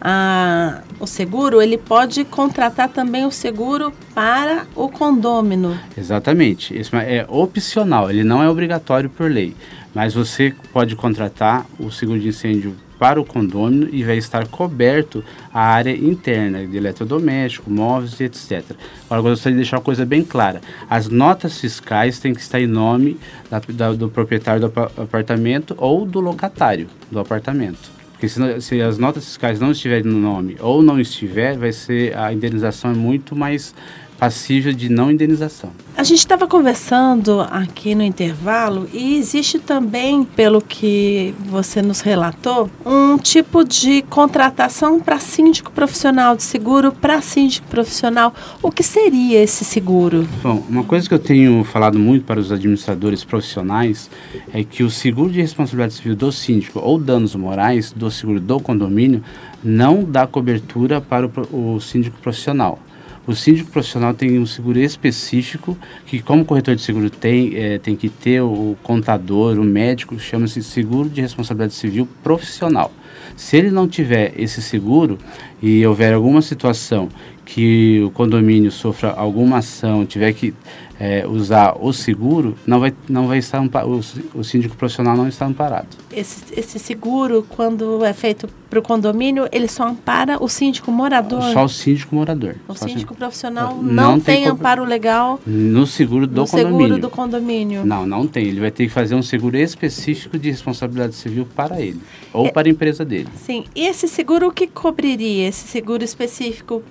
a, 0.00 0.82
o 1.00 1.06
seguro, 1.06 1.60
ele 1.60 1.78
pode 1.78 2.24
contratar 2.24 2.88
também 2.88 3.24
o 3.24 3.30
seguro 3.30 3.92
para 4.14 4.66
o 4.74 4.88
condômino. 4.88 5.78
Exatamente. 5.96 6.78
Isso 6.78 6.94
é 6.96 7.24
opcional, 7.28 8.10
ele 8.10 8.24
não 8.24 8.42
é 8.42 8.48
obrigatório 8.48 9.08
por 9.08 9.30
lei. 9.30 9.54
Mas 9.94 10.14
você 10.14 10.54
pode 10.72 10.94
contratar 10.94 11.66
o 11.78 11.90
seguro 11.90 12.20
de 12.20 12.28
incêndio 12.28 12.76
para 12.98 13.20
o 13.20 13.24
condômino 13.24 13.88
e 13.92 14.02
vai 14.04 14.16
estar 14.16 14.46
coberto 14.48 15.24
a 15.52 15.60
área 15.60 15.94
interna 15.94 16.66
de 16.66 16.76
eletrodoméstico, 16.76 17.70
móveis 17.70 18.20
etc. 18.20 18.62
Agora, 19.08 19.28
eu 19.28 19.34
gostaria 19.34 19.56
de 19.56 19.62
deixar 19.62 19.76
uma 19.76 19.82
coisa 19.82 20.04
bem 20.04 20.22
clara. 20.22 20.60
As 20.88 21.08
notas 21.08 21.60
fiscais 21.60 22.18
têm 22.18 22.34
que 22.34 22.40
estar 22.40 22.60
em 22.60 22.66
nome 22.66 23.18
da, 23.50 23.60
da, 23.68 23.92
do 23.92 24.08
proprietário 24.08 24.68
do 24.68 24.80
apartamento 25.02 25.74
ou 25.78 26.06
do 26.06 26.20
locatário 26.20 26.88
do 27.10 27.18
apartamento. 27.20 27.95
Porque 28.16 28.30
se, 28.30 28.60
se, 28.62 28.80
as 28.80 28.96
notas 28.96 29.26
fiscais 29.26 29.60
não 29.60 29.72
estiverem 29.72 30.10
no 30.10 30.18
nome 30.18 30.56
ou 30.58 30.82
não 30.82 30.98
estiver, 30.98 31.58
vai 31.58 31.70
ser 31.70 32.16
a 32.16 32.32
indenização 32.32 32.90
é 32.90 32.94
muito 32.94 33.36
mais 33.36 33.74
passível 34.18 34.72
de 34.72 34.88
não 34.88 35.10
indenização. 35.10 35.70
A 35.96 36.02
gente 36.02 36.18
estava 36.18 36.46
conversando 36.46 37.40
aqui 37.40 37.94
no 37.94 38.02
intervalo 38.02 38.86
e 38.92 39.16
existe 39.16 39.58
também, 39.58 40.24
pelo 40.24 40.60
que 40.60 41.34
você 41.46 41.80
nos 41.80 42.00
relatou, 42.00 42.70
um 42.84 43.16
tipo 43.16 43.64
de 43.64 44.02
contratação 44.02 45.00
para 45.00 45.18
síndico 45.18 45.72
profissional, 45.72 46.36
de 46.36 46.42
seguro 46.42 46.92
para 46.92 47.22
síndico 47.22 47.66
profissional. 47.68 48.34
O 48.62 48.70
que 48.70 48.82
seria 48.82 49.42
esse 49.42 49.64
seguro? 49.64 50.28
Bom, 50.42 50.62
uma 50.68 50.84
coisa 50.84 51.08
que 51.08 51.14
eu 51.14 51.18
tenho 51.18 51.64
falado 51.64 51.98
muito 51.98 52.26
para 52.26 52.38
os 52.38 52.52
administradores 52.52 53.24
profissionais 53.24 54.10
é 54.52 54.62
que 54.62 54.82
o 54.82 54.90
seguro 54.90 55.30
de 55.30 55.40
responsabilidade 55.40 55.94
civil 55.94 56.14
do 56.14 56.30
síndico 56.30 56.78
ou 56.78 56.98
danos 56.98 57.34
morais 57.34 57.90
do 57.92 58.10
seguro 58.10 58.38
do 58.38 58.60
condomínio 58.60 59.24
não 59.64 60.04
dá 60.04 60.26
cobertura 60.26 61.00
para 61.00 61.26
o, 61.26 61.74
o 61.74 61.80
síndico 61.80 62.18
profissional. 62.18 62.78
O 63.26 63.34
síndico 63.34 63.72
profissional 63.72 64.14
tem 64.14 64.38
um 64.38 64.46
seguro 64.46 64.78
específico 64.78 65.76
que, 66.06 66.22
como 66.22 66.44
corretor 66.44 66.76
de 66.76 66.82
seguro 66.82 67.10
tem, 67.10 67.56
é, 67.56 67.76
tem 67.76 67.96
que 67.96 68.08
ter 68.08 68.40
o 68.40 68.76
contador, 68.84 69.58
o 69.58 69.64
médico, 69.64 70.16
chama-se 70.18 70.62
seguro 70.62 71.08
de 71.08 71.20
responsabilidade 71.20 71.74
civil 71.74 72.08
profissional. 72.22 72.92
Se 73.36 73.56
ele 73.56 73.70
não 73.70 73.88
tiver 73.88 74.32
esse 74.36 74.62
seguro 74.62 75.18
e 75.60 75.84
houver 75.84 76.14
alguma 76.14 76.40
situação 76.40 77.08
que 77.46 78.02
o 78.02 78.10
condomínio 78.10 78.72
sofra 78.72 79.12
alguma 79.12 79.58
ação, 79.58 80.04
tiver 80.04 80.32
que 80.32 80.52
é, 80.98 81.26
usar 81.26 81.76
o 81.80 81.92
seguro, 81.92 82.56
não 82.66 82.80
vai, 82.80 82.92
não 83.08 83.28
vai 83.28 83.38
estar 83.38 83.62
o, 83.62 84.00
o 84.34 84.42
síndico 84.42 84.76
profissional 84.76 85.16
não 85.16 85.28
está 85.28 85.46
amparado. 85.46 85.88
Esse, 86.10 86.42
esse 86.58 86.78
seguro, 86.78 87.46
quando 87.48 88.04
é 88.04 88.12
feito 88.12 88.48
para 88.68 88.78
o 88.78 88.82
condomínio, 88.82 89.46
ele 89.52 89.68
só 89.68 89.86
ampara 89.86 90.42
o 90.42 90.48
síndico 90.48 90.90
morador? 90.90 91.42
Só 91.52 91.64
o 91.64 91.68
síndico 91.68 92.16
morador. 92.16 92.56
O 92.66 92.74
síndico 92.74 93.14
profissional 93.14 93.76
não, 93.76 93.82
não 93.82 94.20
tem, 94.20 94.42
tem 94.42 94.46
amparo 94.46 94.84
legal 94.84 95.38
no 95.46 95.86
seguro 95.86 96.26
do 96.26 96.40
no 96.40 96.48
condomínio. 96.48 96.82
seguro 96.82 97.00
do 97.00 97.10
condomínio. 97.10 97.86
Não, 97.86 98.06
não 98.06 98.26
tem. 98.26 98.46
Ele 98.46 98.60
vai 98.60 98.70
ter 98.70 98.86
que 98.86 98.92
fazer 98.92 99.14
um 99.14 99.22
seguro 99.22 99.56
específico 99.56 100.38
de 100.38 100.50
responsabilidade 100.50 101.14
civil 101.14 101.46
para 101.54 101.80
ele 101.80 102.00
ou 102.32 102.46
é, 102.46 102.50
para 102.50 102.66
a 102.66 102.70
empresa 102.70 103.04
dele. 103.04 103.28
Sim. 103.36 103.64
E 103.74 103.86
esse 103.86 104.08
seguro 104.08 104.48
o 104.48 104.52
que 104.52 104.66
cobriria? 104.66 105.46
Esse 105.48 105.68
seguro 105.68 106.02
específico 106.02 106.82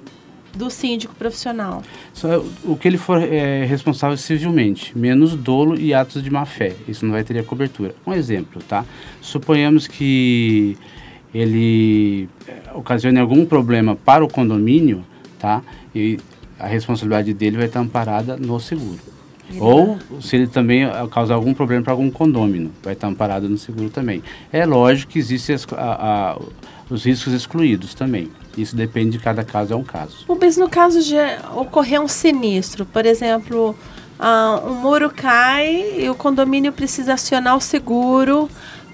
do 0.55 0.69
síndico 0.69 1.13
profissional. 1.15 1.83
Só 2.13 2.43
o 2.63 2.75
que 2.75 2.87
ele 2.87 2.97
for 2.97 3.21
é, 3.21 3.65
responsável 3.65 4.17
civilmente, 4.17 4.97
menos 4.97 5.35
dolo 5.35 5.79
e 5.79 5.93
atos 5.93 6.23
de 6.23 6.29
má 6.29 6.45
fé. 6.45 6.73
Isso 6.87 7.05
não 7.05 7.11
vai 7.11 7.23
ter 7.23 7.43
cobertura. 7.45 7.93
Um 8.05 8.13
exemplo, 8.13 8.61
tá? 8.67 8.85
Suponhamos 9.21 9.87
que 9.87 10.77
ele 11.33 12.29
é, 12.47 12.71
ocasione 12.73 13.19
algum 13.19 13.45
problema 13.45 13.95
para 13.95 14.23
o 14.23 14.27
condomínio, 14.27 15.03
tá? 15.37 15.61
E 15.93 16.17
a 16.57 16.67
responsabilidade 16.67 17.33
dele 17.33 17.57
vai 17.57 17.65
estar 17.65 17.81
amparada 17.81 18.37
no 18.37 18.59
seguro. 18.59 18.99
Ou 19.59 19.99
se 20.21 20.35
ele 20.35 20.47
também 20.47 20.87
causar 21.11 21.35
algum 21.35 21.53
problema 21.53 21.83
para 21.83 21.93
algum 21.93 22.09
condômino, 22.09 22.71
vai 22.81 22.93
estar 22.93 23.07
amparado 23.07 23.47
no 23.47 23.57
seguro 23.57 23.89
também. 23.89 24.23
É 24.51 24.65
lógico 24.65 25.11
que 25.11 25.19
existem 25.19 25.55
as, 25.55 25.67
a, 25.73 26.33
a, 26.33 26.39
os 26.89 27.05
riscos 27.05 27.31
excluídos 27.31 27.93
também. 27.93 28.29
Isso 28.57 28.75
depende 28.75 29.17
de 29.17 29.19
cada 29.19 29.43
caso, 29.43 29.73
é 29.73 29.75
um 29.75 29.83
caso. 29.83 30.25
Mas 30.39 30.57
no 30.57 30.69
caso 30.69 31.01
de 31.01 31.15
ocorrer 31.55 32.01
um 32.01 32.07
sinistro, 32.07 32.85
por 32.85 33.05
exemplo, 33.05 33.75
uh, 34.19 34.69
um 34.69 34.75
muro 34.75 35.09
cai 35.09 35.95
e 35.97 36.09
o 36.09 36.15
condomínio 36.15 36.71
precisa 36.71 37.13
acionar 37.13 37.57
o 37.57 37.61
seguro 37.61 38.49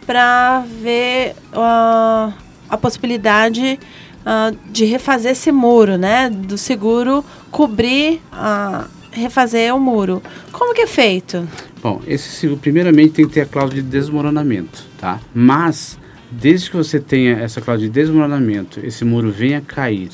para 0.05 0.63
ver 0.81 1.35
uh, 1.53 2.33
a 2.69 2.77
possibilidade 2.77 3.79
uh, 4.21 4.57
de 4.71 4.85
refazer 4.85 5.33
esse 5.33 5.51
muro, 5.51 5.97
né? 5.97 6.29
Do 6.29 6.57
seguro 6.57 7.23
cobrir, 7.51 8.21
uh, 8.33 8.85
refazer 9.11 9.75
o 9.75 9.79
muro. 9.79 10.21
Como 10.51 10.73
que 10.73 10.81
é 10.81 10.87
feito? 10.87 11.47
Bom, 11.81 12.01
esse 12.07 12.29
seguro, 12.29 12.59
primeiramente, 12.59 13.13
tem 13.13 13.27
que 13.27 13.33
ter 13.33 13.41
a 13.41 13.45
cláusula 13.45 13.81
de 13.81 13.87
desmoronamento, 13.87 14.85
tá? 14.97 15.19
Mas, 15.33 15.97
desde 16.31 16.69
que 16.69 16.77
você 16.77 16.99
tenha 16.99 17.33
essa 17.33 17.59
cláusula 17.59 17.89
de 17.89 17.93
desmoronamento, 17.93 18.79
esse 18.85 19.03
muro 19.03 19.31
venha 19.31 19.61
cair 19.61 20.09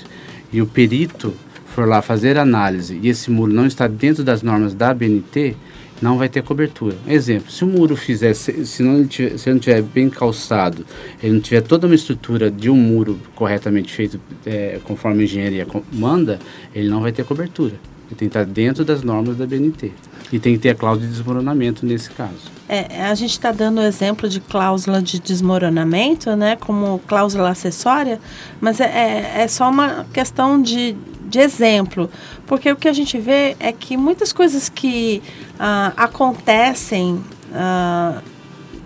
e 0.52 0.62
o 0.62 0.66
perito 0.66 1.34
for 1.68 1.88
lá 1.88 2.02
fazer 2.02 2.38
análise 2.38 3.00
e 3.02 3.08
esse 3.08 3.30
muro 3.30 3.54
não 3.54 3.68
está 3.68 3.88
dentro 3.88 4.24
das 4.24 4.42
normas 4.42 4.74
da 4.74 4.90
ABNT, 4.90 5.56
não 6.02 6.18
vai 6.18 6.30
ter 6.30 6.44
cobertura. 6.44 6.96
Exemplo, 7.08 7.52
se 7.52 7.64
o 7.64 7.68
muro 7.68 7.96
fizer, 7.96 8.34
se, 8.34 8.84
não 8.84 9.06
tiver, 9.06 9.38
se 9.38 9.50
não 9.50 9.60
tiver 9.60 9.82
bem 9.82 10.10
calçado, 10.10 10.86
ele 11.22 11.34
não 11.34 11.40
tiver 11.40 11.62
toda 11.62 11.88
uma 11.88 11.96
estrutura 11.96 12.50
de 12.50 12.70
um 12.70 12.76
muro 12.76 13.20
corretamente 13.36 13.92
feito 13.92 14.20
é, 14.46 14.80
conforme 14.84 15.22
a 15.22 15.24
engenharia 15.26 15.68
manda, 15.92 16.40
ele 16.74 16.90
não 16.90 17.02
vai 17.02 17.12
ter 17.12 17.24
cobertura. 17.26 17.74
Tem 18.10 18.18
que 18.18 18.26
estar 18.26 18.46
dentro 18.46 18.86
das 18.86 19.04
normas 19.04 19.38
da 19.38 19.46
BNT. 19.46 19.92
E 20.32 20.40
tem 20.40 20.54
que 20.54 20.60
ter 20.60 20.70
a 20.70 20.76
cláusula 20.76 21.08
de 21.08 21.14
desmoronamento 21.14 21.86
nesse 21.86 22.10
caso. 22.10 22.58
É, 22.70 23.04
a 23.06 23.16
gente 23.16 23.32
está 23.32 23.52
dando 23.52 23.80
o 23.80 23.84
exemplo 23.84 24.28
de 24.28 24.42
cláusula 24.42 25.02
de 25.02 25.20
desmoronamento, 25.20 26.36
né, 26.36 26.58
como 26.58 27.00
cláusula 27.08 27.50
acessória, 27.50 28.20
mas 28.60 28.82
é, 28.82 28.86
é, 28.86 29.42
é 29.44 29.48
só 29.48 29.70
uma 29.70 30.06
questão 30.12 30.62
de, 30.62 30.98
de 31.30 31.40
exemplo, 31.40 32.10
porque 32.46 32.70
o 32.70 32.76
que 32.76 32.90
a 32.90 32.94
gente 32.94 33.18
vê 33.18 33.56
é 33.58 33.72
que 33.72 33.96
muitas 33.96 34.34
coisas 34.34 34.68
que 34.68 35.22
ah, 35.58 35.94
acontecem 35.96 37.24
ah, 37.54 38.22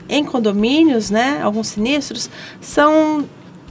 em 0.08 0.24
condomínios, 0.24 1.10
né, 1.10 1.42
alguns 1.42 1.70
sinistros, 1.70 2.30
são 2.60 3.26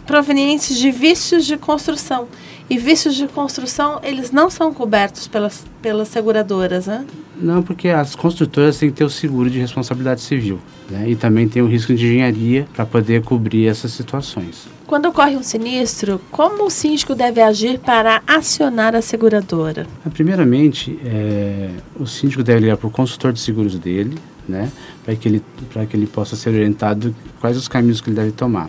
provenientes 0.07 0.77
de 0.77 0.91
vícios 0.91 1.47
de 1.47 1.57
construção. 1.57 2.27
E 2.71 2.79
vícios 2.79 3.17
de 3.17 3.27
construção, 3.27 3.99
eles 4.01 4.31
não 4.31 4.49
são 4.49 4.73
cobertos 4.73 5.27
pelas, 5.27 5.67
pelas 5.83 6.07
seguradoras, 6.07 6.87
né? 6.87 7.05
Não, 7.35 7.65
porque 7.65 7.89
as 7.89 8.15
construtoras 8.15 8.79
têm 8.79 8.91
que 8.91 8.97
ter 8.97 9.05
o 9.05 9.11
seguro 9.11 9.51
de 9.51 9.59
responsabilidade 9.59 10.21
civil. 10.21 10.61
Né? 10.89 11.11
E 11.11 11.17
também 11.17 11.49
tem 11.49 11.61
o 11.63 11.67
risco 11.67 11.93
de 11.93 12.07
engenharia 12.07 12.69
para 12.73 12.87
poder 12.87 13.25
cobrir 13.25 13.67
essas 13.67 13.91
situações. 13.91 14.69
Quando 14.87 15.07
ocorre 15.07 15.37
um 15.37 15.43
sinistro, 15.43 16.21
como 16.31 16.67
o 16.67 16.71
síndico 16.71 17.13
deve 17.13 17.41
agir 17.41 17.81
para 17.81 18.23
acionar 18.25 18.95
a 18.95 19.03
seguradora? 19.03 19.89
Primeiramente, 20.13 20.97
é, 21.05 21.71
o 21.99 22.07
síndico 22.07 22.45
deve 22.45 22.61
ligar 22.61 22.77
para 22.77 22.87
o 22.87 22.91
consultor 22.91 23.33
de 23.33 23.41
seguros 23.41 23.77
dele, 23.81 24.17
né? 24.51 24.71
para 25.05 25.17
que, 25.17 25.29
ele, 25.29 25.43
que 25.89 25.97
ele 25.97 26.07
possa 26.07 26.37
ser 26.37 26.51
orientado 26.51 27.15
quais 27.41 27.57
os 27.57 27.69
caminhos 27.69 28.01
que 28.01 28.11
ele 28.11 28.17
deve 28.17 28.33
tomar. 28.33 28.69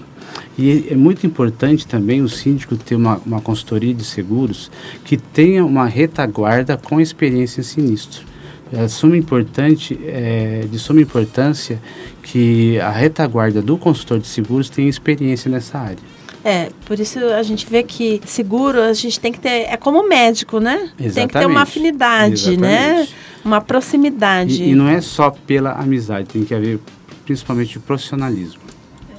E 0.58 0.88
é 0.90 0.96
muito 0.96 1.26
importante 1.26 1.86
também 1.86 2.22
o 2.22 2.30
síndico 2.30 2.76
ter 2.78 2.96
uma, 2.96 3.22
uma 3.26 3.42
consultoria 3.42 3.94
de 3.94 4.04
seguros 4.04 4.72
que 5.04 5.18
tenha 5.18 5.66
uma 5.66 5.86
retaguarda 5.86 6.78
com 6.78 7.02
experiência 7.02 7.62
em 7.62 7.64
sinistro. 7.64 8.26
É, 8.72 8.88
suma 8.88 9.18
importante, 9.18 10.00
é, 10.06 10.66
de 10.72 10.80
suma 10.80 11.02
importância 11.02 11.82
que 12.24 12.80
a 12.80 12.90
retaguarda 12.90 13.62
do 13.62 13.78
consultor 13.78 14.20
de 14.20 14.28
seguros 14.28 14.70
tenha 14.70 14.90
experiência 14.90 15.52
nessa 15.52 15.78
área. 15.78 15.98
É, 16.44 16.70
por 16.86 17.00
isso 17.00 17.20
a 17.20 17.44
gente 17.44 17.68
vê 17.70 17.84
que 17.84 18.22
seguro 18.26 18.82
a 18.82 18.94
gente 18.94 19.20
tem 19.20 19.32
que 19.32 19.40
ter, 19.40 19.68
é 19.68 19.78
como 19.78 20.08
médico, 20.08 20.60
né? 20.60 20.90
Exatamente. 20.98 21.14
Tem 21.14 21.28
que 21.28 21.34
ter 21.38 21.46
uma 21.46 21.62
afinidade, 21.62 22.58
né? 22.58 22.94
Exatamente. 22.94 23.12
né? 23.12 23.18
Uma 23.44 23.62
proximidade. 23.62 24.64
E, 24.64 24.70
e, 24.72 24.76
não 24.76 24.88
é 24.88 25.02
só 25.02 25.32
pela 25.32 25.72
amizade, 25.74 26.28
tem 26.28 26.44
que 26.44 26.54
haver 26.54 26.80
principalmente 27.26 27.80
profissionalismo. 27.80 28.62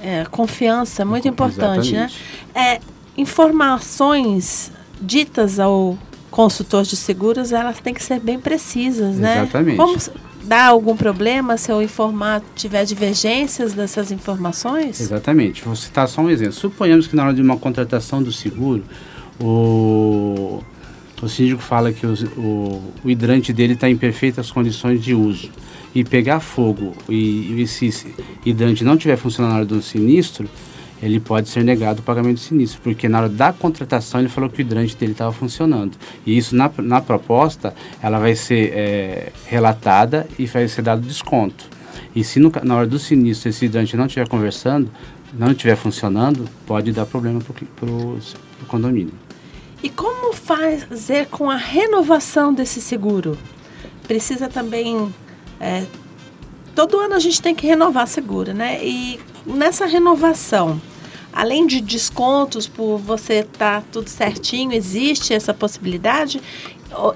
É, 0.01 0.25
confiança, 0.25 1.05
muito 1.05 1.27
importante, 1.27 1.93
né? 1.93 2.09
É, 2.53 2.79
informações 3.17 4.71
ditas 5.01 5.59
ao 5.59 5.97
consultor 6.29 6.83
de 6.83 6.95
seguros, 6.95 7.51
elas 7.51 7.79
têm 7.79 7.93
que 7.93 8.03
ser 8.03 8.19
bem 8.19 8.39
precisas, 8.39 9.17
né? 9.17 9.43
Exatamente. 9.43 9.77
Como 9.77 9.97
dá 10.43 10.65
algum 10.65 10.95
problema 10.95 11.57
se 11.57 11.71
eu 11.71 11.81
informar, 11.81 12.41
tiver 12.55 12.83
divergências 12.85 13.73
dessas 13.73 14.11
informações? 14.11 14.99
Exatamente. 14.99 15.63
Vou 15.63 15.75
citar 15.75 16.07
só 16.07 16.21
um 16.21 16.29
exemplo. 16.29 16.53
Suponhamos 16.53 17.07
que 17.07 17.15
na 17.15 17.25
hora 17.25 17.33
de 17.33 17.41
uma 17.41 17.57
contratação 17.57 18.21
do 18.21 18.31
seguro, 18.31 18.83
o, 19.39 20.61
o 21.23 21.29
síndico 21.29 21.61
fala 21.61 21.93
que 21.93 22.05
o, 22.05 22.13
o, 22.37 22.93
o 23.03 23.09
hidrante 23.09 23.53
dele 23.53 23.73
está 23.73 23.89
em 23.89 23.95
perfeitas 23.95 24.51
condições 24.51 25.01
de 25.01 25.13
uso 25.13 25.49
e 25.95 26.03
pegar 26.03 26.39
fogo 26.39 26.93
e, 27.07 27.61
e 27.61 27.67
se 27.67 28.13
hidrante 28.45 28.83
não 28.83 28.97
na 29.39 29.55
hora 29.55 29.65
do 29.65 29.81
sinistro, 29.81 30.49
ele 31.01 31.19
pode 31.19 31.49
ser 31.49 31.63
negado 31.63 31.99
o 31.99 32.03
pagamento 32.03 32.35
do 32.35 32.39
sinistro, 32.39 32.81
porque 32.81 33.09
na 33.09 33.19
hora 33.19 33.29
da 33.29 33.51
contratação 33.53 34.19
ele 34.19 34.29
falou 34.29 34.49
que 34.49 34.59
o 34.59 34.61
hidrante 34.61 34.95
dele 34.95 35.11
estava 35.11 35.31
funcionando. 35.31 35.97
E 36.25 36.37
isso 36.37 36.55
na, 36.55 36.71
na 36.77 37.01
proposta, 37.01 37.73
ela 38.01 38.19
vai 38.19 38.35
ser 38.35 38.71
é, 38.73 39.31
relatada 39.45 40.27
e 40.39 40.45
vai 40.45 40.67
ser 40.67 40.81
dado 40.81 41.01
desconto. 41.01 41.65
E 42.15 42.23
se 42.23 42.39
no, 42.39 42.51
na 42.63 42.75
hora 42.75 42.87
do 42.87 42.97
sinistro 42.97 43.49
esse 43.49 43.65
hidrante 43.65 43.97
não 43.97 44.05
estiver 44.05 44.27
conversando, 44.27 44.89
não 45.37 45.51
estiver 45.51 45.75
funcionando, 45.75 46.47
pode 46.65 46.91
dar 46.91 47.05
problema 47.05 47.39
para 47.41 47.85
o 47.89 48.19
condomínio. 48.67 49.22
E 49.83 49.89
como 49.89 50.33
fazer 50.33 51.27
com 51.27 51.51
a 51.51 51.57
renovação 51.57 52.53
desse 52.53 52.81
seguro? 52.81 53.37
Precisa 54.07 54.47
também 54.47 55.13
é, 55.59 55.85
todo 56.73 56.99
ano 56.99 57.15
a 57.15 57.19
gente 57.19 57.41
tem 57.41 57.53
que 57.53 57.65
renovar 57.65 58.07
seguro, 58.07 58.53
né? 58.53 58.83
E 58.83 59.19
nessa 59.45 59.85
renovação, 59.85 60.81
além 61.31 61.65
de 61.65 61.81
descontos 61.81 62.67
por 62.67 62.97
você 62.97 63.39
estar 63.39 63.81
tá 63.81 63.87
tudo 63.91 64.09
certinho, 64.09 64.73
existe 64.73 65.33
essa 65.33 65.53
possibilidade? 65.53 66.41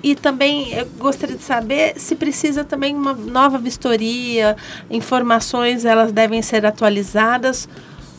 E 0.01 0.15
também 0.15 0.73
eu 0.73 0.87
gostaria 0.97 1.35
de 1.35 1.43
saber 1.43 1.99
se 1.99 2.15
precisa 2.15 2.63
também 2.63 2.95
uma 2.95 3.13
nova 3.13 3.59
vistoria, 3.59 4.57
informações 4.89 5.85
elas 5.85 6.11
devem 6.11 6.41
ser 6.41 6.65
atualizadas. 6.65 7.69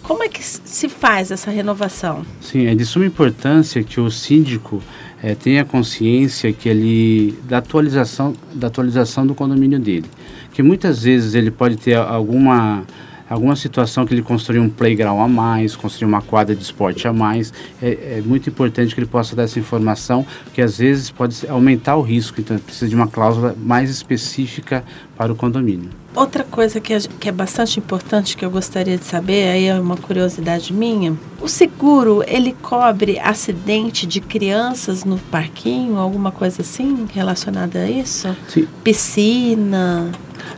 Como 0.03 0.23
é 0.23 0.29
que 0.29 0.43
se 0.43 0.89
faz 0.89 1.31
essa 1.31 1.51
renovação? 1.51 2.25
Sim, 2.41 2.67
é 2.67 2.75
de 2.75 2.85
suma 2.85 3.05
importância 3.05 3.83
que 3.83 4.01
o 4.01 4.11
síndico 4.11 4.83
é, 5.23 5.35
tenha 5.35 5.65
consciência 5.65 6.53
que 6.53 6.69
ele 6.69 7.39
da 7.45 7.59
atualização 7.59 8.35
da 8.55 8.69
atualização 8.69 9.27
do 9.27 9.35
condomínio 9.35 9.79
dele, 9.79 10.07
que 10.53 10.63
muitas 10.63 11.03
vezes 11.03 11.35
ele 11.35 11.51
pode 11.51 11.77
ter 11.77 11.95
alguma 11.97 12.85
alguma 13.29 13.55
situação 13.55 14.07
que 14.07 14.15
ele 14.15 14.23
construiu 14.23 14.63
um 14.63 14.71
playground 14.71 15.21
a 15.21 15.29
mais, 15.29 15.77
construiu 15.77 16.09
uma 16.09 16.23
quadra 16.23 16.55
de 16.55 16.63
esporte 16.63 17.07
a 17.07 17.13
mais, 17.13 17.53
é, 17.83 18.17
é, 18.19 18.23
muito 18.25 18.49
importante 18.49 18.95
que 18.95 19.01
ele 19.01 19.07
possa 19.07 19.37
dar 19.37 19.43
essa 19.43 19.59
informação, 19.59 20.27
que 20.55 20.63
às 20.63 20.79
vezes 20.79 21.11
pode 21.11 21.47
aumentar 21.49 21.97
o 21.97 22.03
risco, 22.03 22.41
então 22.41 22.59
precisa 22.59 22.89
de 22.89 22.95
uma 22.95 23.07
cláusula 23.07 23.55
mais 23.59 23.91
específica 23.91 24.83
para 25.19 25.33
o 25.33 25.37
condomínio. 25.37 25.91
Outra 26.15 26.45
coisa 26.45 26.81
que 26.81 26.95
é, 26.95 26.99
que 27.01 27.29
é 27.29 27.33
bastante 27.33 27.79
importante 27.79 28.37
que 28.37 28.45
eu 28.45 28.51
gostaria 28.51 28.97
de 28.97 29.05
saber, 29.05 29.49
aí 29.49 29.67
é 29.67 29.79
uma 29.79 29.97
curiosidade 29.97 30.73
minha, 30.73 31.17
o 31.41 31.49
seguro 31.49 32.25
ele 32.27 32.57
cobre 32.63 33.19
acidente 33.19 34.07
de 34.07 34.21
crianças 34.21 35.05
no 35.05 35.19
parquinho, 35.19 35.99
alguma 35.99 36.31
coisa 36.31 36.63
assim 36.63 37.07
relacionada 37.13 37.81
a 37.81 37.91
isso? 37.91 38.35
Sim. 38.49 38.67
Piscina? 38.83 40.11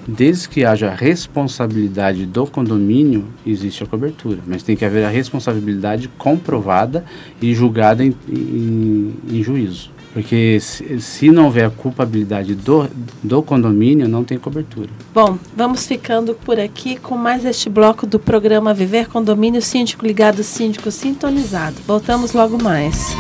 Desde 0.07 0.49
que 0.49 0.65
haja 0.65 0.95
responsabilidade 0.95 2.27
do 2.27 2.47
condomínio, 2.47 3.27
existe 3.47 3.83
a 3.83 3.87
cobertura. 3.87 4.39
Mas 4.47 4.63
tem 4.63 4.77
que 4.77 4.85
haver 4.85 5.05
a 5.05 5.09
responsabilidade 5.09 6.09
comprovada 6.19 7.05
e 7.41 7.55
julgada 7.55 8.05
em, 8.05 8.15
em, 8.29 9.15
em 9.31 9.43
juízo. 9.43 9.91
Porque 10.13 10.59
se, 10.61 11.01
se, 11.01 11.31
não 11.31 11.45
houver 11.45 11.71
culpabilidade 11.71 12.55
do, 12.55 12.89
do 13.23 13.43
condomínio, 13.43 14.09
não 14.09 14.25
tem 14.25 14.39
cobertura. 14.39 14.89
Bom, 15.15 15.39
vamos 15.57 15.87
ficando 15.87 16.35
por 16.35 16.59
aqui 16.59 16.97
com 16.97 17.17
mais 17.17 17.45
este 17.45 17.71
bloco 17.71 18.07
do 18.07 18.19
programa 18.19 18.75
Viver 18.75 19.07
Condomínio 19.09 19.63
Síndico 19.63 20.05
Ligado 20.05 20.43
Síndico 20.43 20.91
Sintonizado. 20.91 21.77
Voltamos 21.87 22.33
logo 22.33 22.61
mais. 22.61 23.15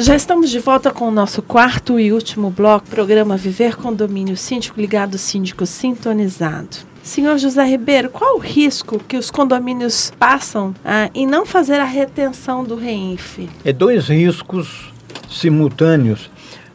Já 0.00 0.14
estamos 0.14 0.48
de 0.48 0.60
volta 0.60 0.92
com 0.92 1.08
o 1.08 1.10
nosso 1.10 1.42
quarto 1.42 1.98
e 1.98 2.12
último 2.12 2.50
bloco, 2.50 2.86
programa 2.88 3.36
Viver 3.36 3.74
Condomínio 3.74 4.36
Síndico 4.36 4.80
Ligado 4.80 5.18
Síndico 5.18 5.66
Sintonizado. 5.66 6.76
Senhor 7.02 7.36
José 7.36 7.64
Ribeiro, 7.64 8.08
qual 8.08 8.36
o 8.36 8.38
risco 8.38 9.00
que 9.00 9.16
os 9.16 9.28
condomínios 9.28 10.12
passam 10.16 10.72
ah, 10.84 11.10
em 11.12 11.26
não 11.26 11.44
fazer 11.44 11.80
a 11.80 11.84
retenção 11.84 12.62
do 12.62 12.76
REINF? 12.76 13.48
É 13.64 13.72
dois 13.72 14.06
riscos 14.06 14.92
simultâneos: 15.28 16.30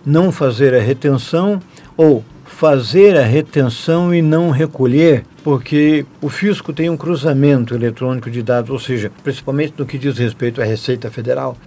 não 0.05 0.29
fazer 0.29 0.75
a 0.75 0.81
retenção 0.81 1.61
ou 1.95 2.25
fazer 2.43 3.15
a 3.15 3.23
retenção 3.23 4.13
e 4.13 4.21
não 4.21 4.49
recolher, 4.49 5.23
porque 5.43 6.05
o 6.21 6.29
fisco 6.29 6.71
tem 6.71 6.89
um 6.89 6.95
cruzamento 6.95 7.75
eletrônico 7.75 8.31
de 8.31 8.41
dados, 8.41 8.69
ou 8.69 8.79
seja, 8.79 9.11
principalmente 9.23 9.73
no 9.77 9.85
que 9.85 9.97
diz 9.97 10.17
respeito 10.17 10.61
à 10.61 10.63
Receita 10.65 11.11
Federal, 11.11 11.57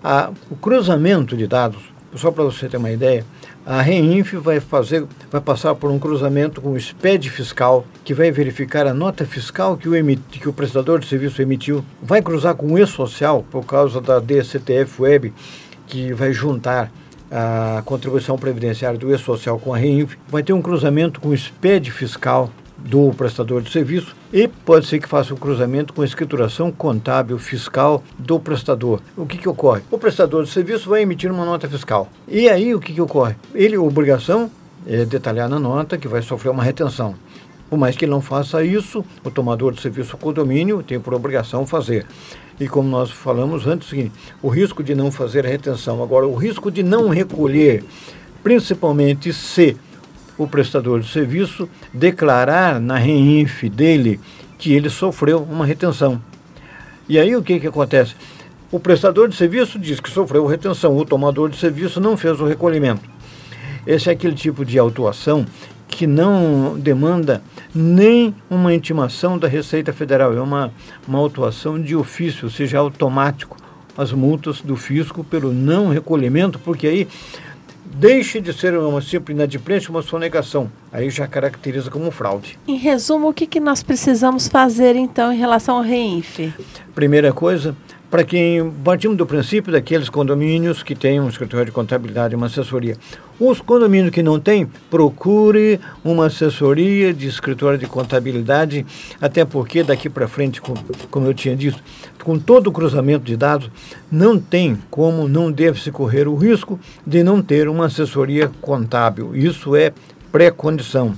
o 0.50 0.56
cruzamento 0.56 1.36
de 1.36 1.46
dados, 1.46 1.82
só 2.14 2.30
para 2.30 2.44
você 2.44 2.68
ter 2.68 2.78
uma 2.78 2.90
ideia, 2.90 3.24
a 3.66 3.82
REINF 3.82 4.36
vai 4.36 4.60
fazer, 4.60 5.04
vai 5.30 5.40
passar 5.40 5.74
por 5.74 5.90
um 5.90 5.98
cruzamento 5.98 6.60
com 6.60 6.72
o 6.72 6.80
SPED 6.80 7.28
fiscal, 7.28 7.84
que 8.04 8.14
vai 8.14 8.30
verificar 8.30 8.86
a 8.86 8.94
nota 8.94 9.26
fiscal 9.26 9.76
que 9.76 9.88
o, 9.88 9.94
emit, 9.94 10.22
que 10.30 10.48
o 10.48 10.52
prestador 10.52 11.00
de 11.00 11.06
serviço 11.06 11.42
emitiu, 11.42 11.84
vai 12.00 12.22
cruzar 12.22 12.54
com 12.54 12.72
o 12.72 12.78
E-Social, 12.78 13.44
por 13.50 13.66
causa 13.66 14.00
da 14.00 14.20
DCTF 14.20 15.02
Web, 15.02 15.34
que 15.86 16.12
vai 16.14 16.32
juntar 16.32 16.90
a 17.30 17.82
contribuição 17.84 18.38
previdenciária 18.38 18.98
do 18.98 19.12
E-Social 19.12 19.58
com 19.58 19.74
a 19.74 19.76
REINF, 19.76 20.16
vai 20.28 20.42
ter 20.42 20.52
um 20.52 20.62
cruzamento 20.62 21.20
com 21.20 21.30
o 21.30 21.36
SPED 21.36 21.90
fiscal 21.90 22.50
do 22.86 23.10
prestador 23.14 23.60
de 23.60 23.70
serviço 23.70 24.14
e 24.32 24.48
pode 24.48 24.86
ser 24.86 25.00
que 25.00 25.08
faça 25.08 25.34
um 25.34 25.36
cruzamento 25.36 25.92
com 25.92 26.02
a 26.02 26.04
escrituração 26.04 26.70
contábil 26.70 27.38
fiscal 27.38 28.02
do 28.18 28.38
prestador. 28.38 29.00
O 29.16 29.26
que, 29.26 29.36
que 29.36 29.48
ocorre? 29.48 29.82
O 29.90 29.98
prestador 29.98 30.44
de 30.44 30.50
serviço 30.50 30.88
vai 30.88 31.02
emitir 31.02 31.30
uma 31.30 31.44
nota 31.44 31.68
fiscal. 31.68 32.08
E 32.28 32.48
aí 32.48 32.74
o 32.74 32.80
que, 32.80 32.92
que 32.92 33.00
ocorre? 33.00 33.34
Ele, 33.54 33.76
obrigação 33.76 34.50
é 34.86 35.04
detalhar 35.04 35.48
na 35.48 35.58
nota 35.58 35.98
que 35.98 36.06
vai 36.06 36.22
sofrer 36.22 36.50
uma 36.50 36.62
retenção. 36.62 37.14
Por 37.68 37.76
mais 37.76 37.96
que 37.96 38.04
ele 38.04 38.12
não 38.12 38.20
faça 38.20 38.64
isso, 38.64 39.04
o 39.24 39.30
tomador 39.30 39.72
de 39.72 39.80
serviço 39.80 40.16
condomínio 40.16 40.82
tem 40.84 41.00
por 41.00 41.12
obrigação 41.12 41.66
fazer. 41.66 42.06
E 42.60 42.68
como 42.68 42.88
nós 42.88 43.10
falamos 43.10 43.66
antes, 43.66 43.92
o 44.40 44.48
risco 44.48 44.84
de 44.84 44.94
não 44.94 45.10
fazer 45.10 45.44
a 45.44 45.48
retenção. 45.48 46.02
Agora, 46.02 46.26
o 46.26 46.36
risco 46.36 46.70
de 46.70 46.84
não 46.84 47.08
recolher, 47.08 47.84
principalmente 48.42 49.32
se 49.32 49.76
o 50.38 50.46
prestador 50.46 51.00
de 51.00 51.08
serviço 51.08 51.68
declarar 51.92 52.80
na 52.80 52.96
REINF 52.96 53.68
dele 53.68 54.20
que 54.58 54.72
ele 54.72 54.90
sofreu 54.90 55.42
uma 55.42 55.64
retenção. 55.66 56.20
E 57.08 57.18
aí 57.18 57.36
o 57.36 57.42
que, 57.42 57.60
que 57.60 57.66
acontece? 57.66 58.14
O 58.70 58.80
prestador 58.80 59.28
de 59.28 59.36
serviço 59.36 59.78
diz 59.78 60.00
que 60.00 60.10
sofreu 60.10 60.44
retenção, 60.46 60.96
o 60.96 61.04
tomador 61.04 61.48
de 61.48 61.56
serviço 61.56 62.00
não 62.00 62.16
fez 62.16 62.40
o 62.40 62.46
recolhimento. 62.46 63.02
Esse 63.86 64.08
é 64.08 64.12
aquele 64.12 64.34
tipo 64.34 64.64
de 64.64 64.78
autuação 64.78 65.46
que 65.86 66.06
não 66.06 66.76
demanda 66.76 67.40
nem 67.72 68.34
uma 68.50 68.74
intimação 68.74 69.38
da 69.38 69.46
Receita 69.46 69.92
Federal, 69.92 70.36
é 70.36 70.40
uma, 70.40 70.72
uma 71.06 71.18
autuação 71.18 71.80
de 71.80 71.94
ofício, 71.94 72.46
ou 72.46 72.50
seja, 72.50 72.78
automático, 72.78 73.56
as 73.96 74.12
multas 74.12 74.60
do 74.60 74.76
fisco 74.76 75.22
pelo 75.22 75.52
não 75.52 75.88
recolhimento, 75.88 76.58
porque 76.58 76.86
aí 76.86 77.08
deixe 77.98 78.40
de 78.40 78.52
ser 78.52 78.76
uma 78.76 79.00
simples 79.00 79.34
inadimplência, 79.34 79.90
uma 79.90 80.02
sonegação. 80.02 80.70
Aí 80.92 81.08
já 81.08 81.26
caracteriza 81.26 81.90
como 81.90 82.10
fraude. 82.10 82.58
Em 82.68 82.76
resumo, 82.76 83.28
o 83.28 83.34
que, 83.34 83.46
que 83.46 83.58
nós 83.58 83.82
precisamos 83.82 84.48
fazer 84.48 84.96
então 84.96 85.32
em 85.32 85.38
relação 85.38 85.76
ao 85.76 85.82
REINF? 85.82 86.52
Primeira 86.94 87.32
coisa, 87.32 87.74
para 88.10 88.24
quem 88.24 88.70
partimos 88.84 89.16
do 89.16 89.26
princípio 89.26 89.72
daqueles 89.72 90.08
condomínios 90.08 90.82
que 90.82 90.94
têm 90.94 91.20
um 91.20 91.28
escritório 91.28 91.66
de 91.66 91.72
contabilidade, 91.72 92.36
uma 92.36 92.46
assessoria. 92.46 92.96
Os 93.38 93.60
condomínios 93.60 94.12
que 94.12 94.22
não 94.22 94.40
têm, 94.40 94.66
procure 94.90 95.80
uma 96.04 96.26
assessoria 96.26 97.12
de 97.12 97.26
escritório 97.26 97.78
de 97.78 97.86
contabilidade, 97.86 98.86
até 99.20 99.44
porque 99.44 99.82
daqui 99.82 100.08
para 100.08 100.28
frente, 100.28 100.60
como 101.10 101.26
eu 101.26 101.34
tinha 101.34 101.56
dito, 101.56 101.82
com 102.22 102.38
todo 102.38 102.68
o 102.68 102.72
cruzamento 102.72 103.24
de 103.24 103.36
dados, 103.36 103.70
não 104.10 104.38
tem 104.38 104.78
como, 104.90 105.28
não 105.28 105.50
deve 105.52 105.80
se 105.80 105.90
correr 105.90 106.26
o 106.28 106.34
risco 106.34 106.78
de 107.06 107.22
não 107.22 107.42
ter 107.42 107.68
uma 107.68 107.86
assessoria 107.86 108.50
contábil. 108.60 109.36
Isso 109.36 109.76
é 109.76 109.92
pré-condição. 110.32 111.14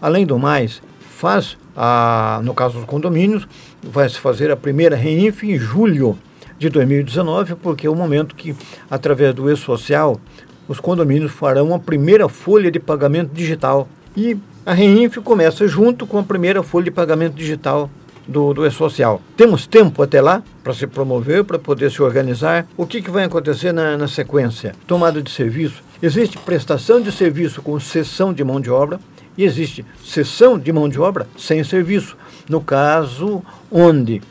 Além 0.00 0.26
do 0.26 0.38
mais, 0.38 0.82
faz, 1.16 1.56
a, 1.74 2.40
no 2.44 2.52
caso 2.52 2.74
dos 2.74 2.84
condomínios, 2.84 3.48
vai 3.82 4.08
se 4.08 4.18
fazer 4.18 4.50
a 4.50 4.56
primeira 4.56 4.94
REINF 4.94 5.44
em 5.44 5.58
julho 5.58 6.16
de 6.58 6.68
2019, 6.68 7.54
porque 7.56 7.86
é 7.86 7.90
o 7.90 7.94
momento 7.94 8.34
que, 8.34 8.54
através 8.90 9.34
do 9.34 9.50
E-Social, 9.50 10.20
os 10.68 10.78
condomínios 10.78 11.32
farão 11.32 11.74
a 11.74 11.78
primeira 11.78 12.28
folha 12.28 12.70
de 12.70 12.78
pagamento 12.78 13.32
digital. 13.32 13.88
E 14.14 14.36
a 14.64 14.74
REINF 14.74 15.16
começa 15.18 15.66
junto 15.66 16.06
com 16.06 16.18
a 16.18 16.22
primeira 16.22 16.62
folha 16.62 16.84
de 16.84 16.90
pagamento 16.90 17.34
digital 17.34 17.90
do, 18.28 18.52
do 18.52 18.66
E-Social. 18.66 19.22
Temos 19.36 19.66
tempo 19.66 20.02
até 20.02 20.20
lá 20.20 20.42
para 20.62 20.74
se 20.74 20.86
promover, 20.86 21.44
para 21.44 21.58
poder 21.58 21.90
se 21.90 22.02
organizar. 22.02 22.66
O 22.76 22.86
que, 22.86 23.00
que 23.00 23.10
vai 23.10 23.24
acontecer 23.24 23.72
na, 23.72 23.96
na 23.96 24.08
sequência? 24.08 24.74
Tomada 24.86 25.22
de 25.22 25.30
serviço. 25.30 25.82
Existe 26.02 26.36
prestação 26.36 27.00
de 27.00 27.10
serviço 27.10 27.62
com 27.62 27.80
cessão 27.80 28.34
de 28.34 28.44
mão 28.44 28.60
de 28.60 28.70
obra 28.70 29.00
e 29.36 29.44
existe 29.44 29.84
cessão 30.04 30.58
de 30.58 30.72
mão 30.72 30.88
de 30.88 31.00
obra 31.00 31.26
sem 31.36 31.62
serviço 31.62 32.16
no 32.48 32.60
caso 32.60 33.42
onde 33.70 34.22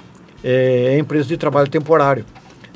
é, 0.43 0.95
é 0.95 0.99
empresa 0.99 1.27
de 1.27 1.37
trabalho 1.37 1.69
temporário. 1.69 2.25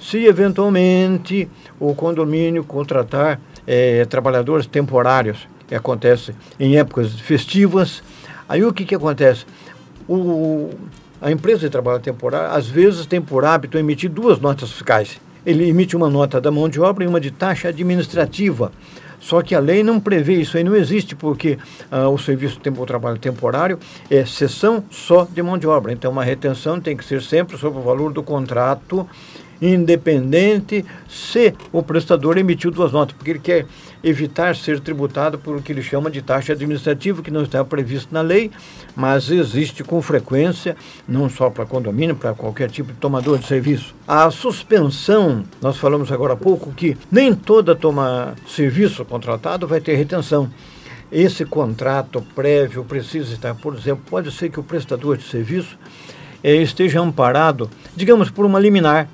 Se 0.02 0.26
eventualmente 0.26 1.50
o 1.80 1.94
condomínio 1.94 2.64
contratar 2.64 3.40
é, 3.68 4.06
trabalhadores 4.06 4.66
temporários, 4.66 5.48
acontece 5.76 6.34
em 6.60 6.78
épocas 6.78 7.14
festivas, 7.20 8.02
aí 8.48 8.64
o 8.64 8.74
que, 8.74 8.86
que 8.86 8.96
acontece? 8.96 9.46
O, 10.08 10.72
a 11.22 11.32
empresa 11.32 11.60
de 11.60 11.70
trabalho 11.70 12.00
temporário, 12.00 12.56
às 12.56 12.68
vezes, 12.68 13.06
tem 13.06 13.22
por 13.22 13.46
hábito 13.46 13.78
emitir 13.78 14.10
duas 14.10 14.40
notas 14.40 14.72
fiscais. 14.72 15.20
Ele 15.46 15.68
emite 15.68 15.96
uma 15.96 16.10
nota 16.10 16.42
da 16.42 16.50
mão 16.50 16.68
de 16.68 16.80
obra 16.80 17.04
e 17.04 17.08
uma 17.08 17.20
de 17.20 17.30
taxa 17.30 17.70
administrativa. 17.70 18.72
Só 19.20 19.42
que 19.42 19.54
a 19.54 19.60
lei 19.60 19.84
não 19.84 20.00
prevê 20.00 20.36
isso 20.36 20.58
aí, 20.58 20.64
não 20.64 20.76
existe, 20.76 21.16
porque 21.16 21.58
ah, 21.92 22.10
o 22.10 22.18
serviço 22.18 22.60
de 22.60 22.72
trabalho 22.86 23.18
temporário 23.18 23.78
é 24.10 24.26
sessão 24.26 24.84
só 24.90 25.28
de 25.30 25.42
mão 25.42 25.58
de 25.58 25.68
obra. 25.68 25.92
Então, 25.92 26.12
uma 26.12 26.24
retenção 26.24 26.80
tem 26.80 26.96
que 26.96 27.04
ser 27.04 27.22
sempre 27.22 27.58
sobre 27.58 27.80
o 27.80 27.82
valor 27.82 28.14
do 28.14 28.24
contrato 28.24 29.08
independente 29.62 30.86
se 31.08 31.54
o 31.72 31.84
prestador 31.84 32.38
emitiu 32.38 32.72
duas 32.72 32.92
notas, 32.92 33.16
porque 33.16 33.32
ele 33.32 33.40
quer 33.40 33.66
evitar 34.04 34.56
ser 34.56 34.80
tributado 34.80 35.38
por 35.38 35.58
o 35.58 35.62
que 35.62 35.72
ele 35.72 35.82
chama 35.82 36.10
de 36.10 36.22
taxa 36.22 36.54
administrativa, 36.54 37.22
que 37.22 37.32
não 37.32 37.44
está 37.44 37.64
previsto 37.66 38.14
na 38.14 38.22
lei, 38.22 38.50
mas 38.96 39.30
existe 39.30 39.84
com 39.84 40.02
frequência, 40.02 40.76
não 41.08 41.30
só 41.30 41.50
para 41.50 41.66
condomínio, 41.66 42.16
para 42.16 42.34
qualquer 42.34 42.70
tipo 42.70 42.94
de 42.94 43.00
tomador 43.00 43.38
de 43.38 43.46
serviço. 43.46 43.94
A 44.08 44.32
suspensão, 44.32 45.44
nós 45.62 45.78
falamos 45.78 46.12
agora 46.12 46.34
há 46.34 46.38
pouco 46.38 46.72
que 46.72 46.98
nem 47.12 47.34
toda 47.34 47.76
toma 47.76 48.36
serviço 48.48 49.04
contratado 49.04 49.68
vai 49.68 49.82
ter 49.82 49.96
retenção. 49.96 50.50
Esse 51.12 51.44
contrato 51.44 52.24
prévio 52.36 52.84
precisa 52.84 53.34
estar, 53.34 53.56
por 53.56 53.76
exemplo, 53.76 54.04
pode 54.10 54.32
ser 54.32 54.50
que 54.50 54.60
o 54.60 54.64
prestador 54.64 55.18
de 55.18 55.24
serviço 55.24 55.78
eh, 56.44 56.58
esteja 56.58 57.02
amparado, 57.02 57.70
digamos, 57.96 58.30
por 58.30 58.46
uma 58.46 58.60
liminar 58.60 59.10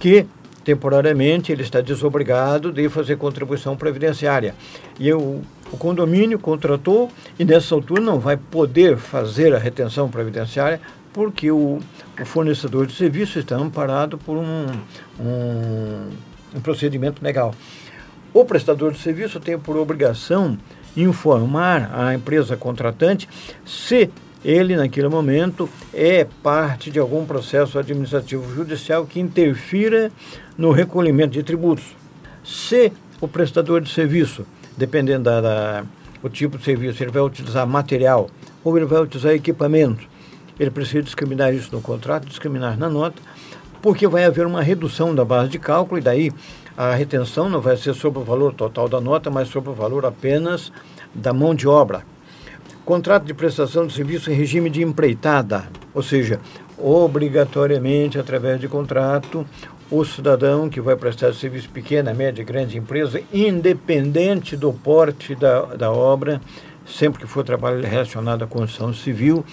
que 0.00 0.26
temporariamente 0.64 1.52
ele 1.52 1.62
está 1.62 1.80
desobrigado 1.80 2.72
de 2.72 2.88
fazer 2.88 3.16
contribuição 3.16 3.76
previdenciária. 3.76 4.54
E 4.98 5.12
o, 5.12 5.42
o 5.72 5.76
condomínio 5.76 6.38
contratou 6.38 7.10
e 7.38 7.44
nessa 7.44 7.74
altura 7.74 8.02
não 8.02 8.18
vai 8.18 8.36
poder 8.36 8.96
fazer 8.96 9.54
a 9.54 9.58
retenção 9.58 10.08
previdenciária 10.08 10.80
porque 11.12 11.50
o, 11.50 11.78
o 12.20 12.24
fornecedor 12.24 12.86
de 12.86 12.94
serviço 12.94 13.38
está 13.38 13.56
amparado 13.56 14.16
por 14.18 14.36
um, 14.36 14.66
um, 15.18 16.10
um 16.56 16.60
procedimento 16.60 17.22
legal. 17.22 17.54
O 18.32 18.44
prestador 18.44 18.92
de 18.92 18.98
serviço 18.98 19.40
tem 19.40 19.58
por 19.58 19.76
obrigação 19.76 20.56
informar 20.96 21.90
a 21.92 22.14
empresa 22.14 22.56
contratante 22.56 23.28
se 23.64 24.10
ele, 24.44 24.76
naquele 24.76 25.08
momento, 25.08 25.68
é 25.92 26.26
parte 26.42 26.90
de 26.90 26.98
algum 26.98 27.26
processo 27.26 27.78
administrativo 27.78 28.54
judicial 28.54 29.06
que 29.06 29.20
interfira 29.20 30.10
no 30.56 30.70
recolhimento 30.70 31.32
de 31.32 31.42
tributos. 31.42 31.84
Se 32.42 32.92
o 33.20 33.28
prestador 33.28 33.80
de 33.80 33.92
serviço, 33.92 34.46
dependendo 34.76 35.24
da, 35.24 35.40
da 35.40 35.84
o 36.22 36.28
tipo 36.28 36.58
de 36.58 36.64
serviço, 36.64 37.02
ele 37.02 37.10
vai 37.10 37.22
utilizar 37.22 37.66
material 37.66 38.28
ou 38.62 38.76
ele 38.76 38.86
vai 38.86 39.00
utilizar 39.00 39.32
equipamento, 39.32 40.06
ele 40.58 40.70
precisa 40.70 41.02
discriminar 41.02 41.54
isso 41.54 41.74
no 41.74 41.80
contrato, 41.80 42.26
discriminar 42.26 42.78
na 42.78 42.90
nota, 42.90 43.22
porque 43.80 44.06
vai 44.06 44.24
haver 44.24 44.46
uma 44.46 44.62
redução 44.62 45.14
da 45.14 45.24
base 45.24 45.48
de 45.48 45.58
cálculo 45.58 45.98
e 45.98 46.02
daí 46.02 46.30
a 46.76 46.94
retenção 46.94 47.48
não 47.48 47.60
vai 47.60 47.76
ser 47.76 47.94
sobre 47.94 48.20
o 48.20 48.24
valor 48.24 48.52
total 48.52 48.86
da 48.86 49.00
nota, 49.00 49.30
mas 49.30 49.48
sobre 49.48 49.70
o 49.70 49.74
valor 49.74 50.04
apenas 50.04 50.70
da 51.14 51.32
mão 51.32 51.54
de 51.54 51.66
obra 51.66 52.02
Contrato 52.90 53.24
de 53.24 53.32
prestação 53.32 53.86
de 53.86 53.92
serviço 53.92 54.32
em 54.32 54.34
regime 54.34 54.68
de 54.68 54.82
empreitada, 54.82 55.68
ou 55.94 56.02
seja, 56.02 56.40
obrigatoriamente, 56.76 58.18
através 58.18 58.60
de 58.60 58.66
contrato, 58.66 59.46
o 59.88 60.04
cidadão 60.04 60.68
que 60.68 60.80
vai 60.80 60.96
prestar 60.96 61.32
serviço 61.32 61.68
pequena, 61.68 62.12
média, 62.12 62.42
grande 62.42 62.76
empresa, 62.76 63.22
independente 63.32 64.56
do 64.56 64.72
porte 64.72 65.36
da, 65.36 65.66
da 65.66 65.92
obra, 65.92 66.40
sempre 66.84 67.20
que 67.20 67.28
for 67.28 67.44
trabalho 67.44 67.80
relacionado 67.80 68.42
à 68.42 68.46
construção 68.48 68.92
civil, 68.92 69.44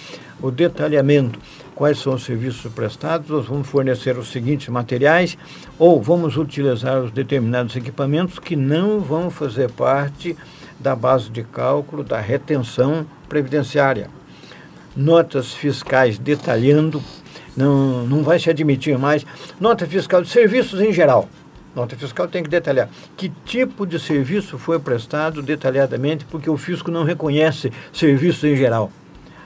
o 0.42 0.50
detalhamento, 0.50 1.40
quais 1.76 2.00
são 2.00 2.16
os 2.16 2.26
serviços 2.26 2.74
prestados, 2.74 3.30
nós 3.30 3.46
vamos 3.46 3.68
fornecer 3.68 4.18
os 4.18 4.32
seguintes 4.32 4.68
materiais 4.70 5.38
ou 5.78 6.02
vamos 6.02 6.38
utilizar 6.38 7.04
os 7.04 7.12
determinados 7.12 7.76
equipamentos 7.76 8.40
que 8.40 8.56
não 8.56 9.00
vão 9.00 9.30
fazer 9.30 9.70
parte 9.70 10.36
da 10.80 10.96
base 10.96 11.30
de 11.30 11.44
cálculo 11.44 12.04
da 12.04 12.20
retenção 12.20 13.06
previdenciária. 13.28 14.09
Notas 14.95 15.53
fiscais 15.53 16.17
detalhando, 16.17 17.03
não, 17.55 18.05
não 18.05 18.23
vai 18.23 18.39
se 18.39 18.49
admitir 18.49 18.97
mais, 18.97 19.25
nota 19.59 19.86
fiscal 19.86 20.21
de 20.21 20.30
serviços 20.30 20.82
em 20.82 20.91
geral. 20.91 21.30
Nota 21.75 21.95
fiscal 21.95 22.28
tem 22.28 22.41
que 22.41 22.49
detalhar 22.49 22.89
que 23.15 23.32
tipo 23.45 23.86
de 23.86 23.99
serviço 23.99 24.57
foi 24.57 24.80
prestado 24.80 25.43
detalhadamente, 25.43 26.25
porque 26.25 26.49
o 26.49 26.57
fisco 26.57 26.89
não 26.89 27.03
reconhece 27.03 27.71
serviços 27.93 28.43
em 28.45 28.55
geral. 28.55 28.91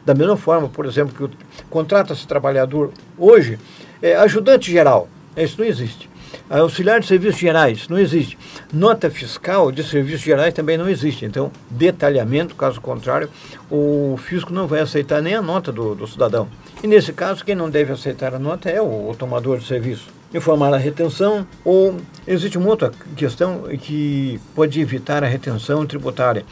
Da 0.05 0.13
mesma 0.13 0.37
forma, 0.37 0.69
por 0.69 0.85
exemplo, 0.85 1.29
que 1.29 1.37
contrata-se 1.69 2.25
trabalhador 2.25 2.91
hoje, 3.17 3.59
é 4.01 4.15
ajudante 4.15 4.71
geral. 4.71 5.07
Isso 5.35 5.59
não 5.59 5.67
existe. 5.67 6.09
Auxiliar 6.49 6.99
de 6.99 7.07
serviços 7.07 7.39
gerais, 7.39 7.87
não 7.87 7.97
existe. 7.97 8.37
Nota 8.73 9.09
fiscal 9.09 9.71
de 9.71 9.83
serviços 9.83 10.21
gerais 10.21 10.53
também 10.53 10.77
não 10.77 10.89
existe. 10.89 11.25
Então, 11.25 11.51
detalhamento, 11.69 12.55
caso 12.55 12.79
contrário, 12.81 13.29
o 13.69 14.17
fisco 14.17 14.53
não 14.53 14.67
vai 14.67 14.81
aceitar 14.81 15.21
nem 15.21 15.35
a 15.35 15.41
nota 15.41 15.71
do, 15.71 15.95
do 15.95 16.07
cidadão. 16.07 16.47
E 16.83 16.87
nesse 16.87 17.13
caso, 17.13 17.43
quem 17.45 17.55
não 17.55 17.69
deve 17.69 17.93
aceitar 17.93 18.33
a 18.33 18.39
nota 18.39 18.69
é 18.69 18.81
o, 18.81 19.09
o 19.09 19.15
tomador 19.15 19.57
de 19.59 19.65
serviço 19.65 20.07
informar 20.33 20.73
a 20.73 20.77
retenção 20.77 21.45
ou 21.63 21.97
existe 22.25 22.57
uma 22.57 22.69
outra 22.69 22.91
questão 23.15 23.63
que 23.81 24.39
pode 24.55 24.79
evitar 24.79 25.23
a 25.23 25.27
retenção 25.27 25.85
tributária. 25.85 26.45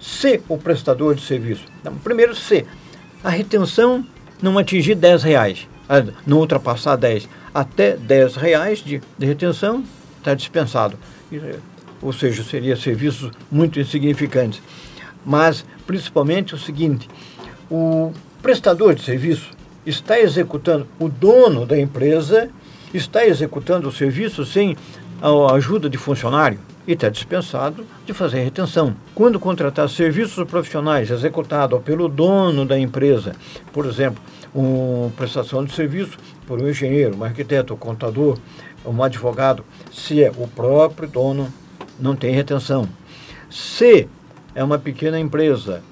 Se 0.00 0.42
o 0.48 0.58
prestador 0.58 1.14
de 1.14 1.22
serviço, 1.22 1.64
não, 1.82 1.94
primeiro 1.94 2.34
se 2.34 2.66
a 3.22 3.30
retenção 3.30 4.06
não 4.42 4.58
atingir 4.58 4.94
10 4.94 5.22
reais, 5.22 5.66
não 6.26 6.38
ultrapassar 6.38 6.96
10, 6.96 7.28
até 7.54 7.96
10 7.96 8.36
reais 8.36 8.80
de, 8.80 9.00
de 9.16 9.26
retenção 9.26 9.84
está 10.18 10.34
dispensado. 10.34 10.98
Ou 12.02 12.12
seja, 12.12 12.42
seria 12.42 12.76
serviços 12.76 13.30
muito 13.50 13.78
insignificantes. 13.78 14.60
Mas, 15.24 15.64
principalmente, 15.86 16.54
o 16.54 16.58
seguinte, 16.58 17.08
o 17.70 18.12
prestador 18.42 18.94
de 18.94 19.02
serviço 19.02 19.52
está 19.86 20.18
executando, 20.18 20.86
o 20.98 21.08
dono 21.08 21.64
da 21.64 21.78
empresa 21.78 22.50
está 22.92 23.24
executando 23.24 23.88
o 23.88 23.92
serviço 23.92 24.44
sem 24.44 24.76
a 25.22 25.54
ajuda 25.54 25.88
de 25.88 25.96
funcionário 25.96 26.58
e 26.86 26.92
está 26.92 27.08
dispensado 27.08 27.84
de 28.04 28.12
fazer 28.12 28.42
retenção. 28.42 28.94
Quando 29.14 29.40
contratar 29.40 29.88
serviços 29.88 30.46
profissionais 30.46 31.10
executados 31.10 31.82
pelo 31.82 32.08
dono 32.08 32.64
da 32.64 32.78
empresa, 32.78 33.34
por 33.72 33.86
exemplo, 33.86 34.22
uma 34.54 35.10
prestação 35.10 35.64
de 35.64 35.72
serviço 35.72 36.18
por 36.46 36.60
um 36.60 36.68
engenheiro, 36.68 37.16
um 37.16 37.24
arquiteto, 37.24 37.74
um 37.74 37.76
contador, 37.76 38.38
um 38.84 39.02
advogado, 39.02 39.64
se 39.92 40.22
é 40.22 40.30
o 40.30 40.46
próprio 40.46 41.08
dono, 41.08 41.52
não 41.98 42.14
tem 42.14 42.34
retenção. 42.34 42.88
Se 43.50 44.08
é 44.54 44.62
uma 44.62 44.78
pequena 44.78 45.18
empresa, 45.18 45.82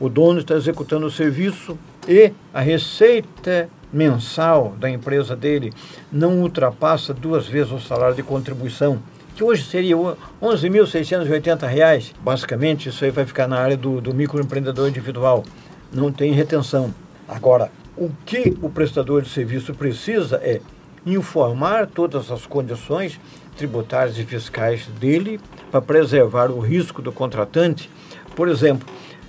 o 0.00 0.08
dono 0.08 0.40
está 0.40 0.54
executando 0.54 1.06
o 1.06 1.10
serviço 1.10 1.78
e 2.06 2.32
a 2.54 2.60
receita 2.60 3.68
mensal 3.92 4.74
da 4.78 4.88
empresa 4.88 5.34
dele 5.34 5.72
não 6.12 6.40
ultrapassa 6.40 7.12
duas 7.14 7.46
vezes 7.46 7.72
o 7.72 7.80
salário 7.80 8.16
de 8.16 8.22
contribuição, 8.22 9.00
que 9.38 9.44
hoje 9.44 9.62
seria 9.62 9.96
R$ 9.96 10.16
11.680. 10.42 12.12
Basicamente, 12.20 12.88
isso 12.88 13.04
aí 13.04 13.12
vai 13.12 13.24
ficar 13.24 13.46
na 13.46 13.56
área 13.56 13.76
do, 13.76 14.00
do 14.00 14.12
microempreendedor 14.12 14.88
individual. 14.88 15.44
Não 15.92 16.10
tem 16.10 16.32
retenção. 16.32 16.92
Agora, 17.28 17.70
o 17.96 18.10
que 18.26 18.58
o 18.60 18.68
prestador 18.68 19.22
de 19.22 19.28
serviço 19.28 19.72
precisa 19.74 20.40
é 20.42 20.60
informar 21.06 21.86
todas 21.86 22.32
as 22.32 22.46
condições 22.46 23.20
tributárias 23.56 24.18
e 24.18 24.24
fiscais 24.24 24.88
dele 24.98 25.38
para 25.70 25.80
preservar 25.80 26.50
o 26.50 26.58
risco 26.58 27.00
do 27.00 27.12
contratante. 27.12 27.88
Por 28.34 28.48
exemplo, 28.48 28.88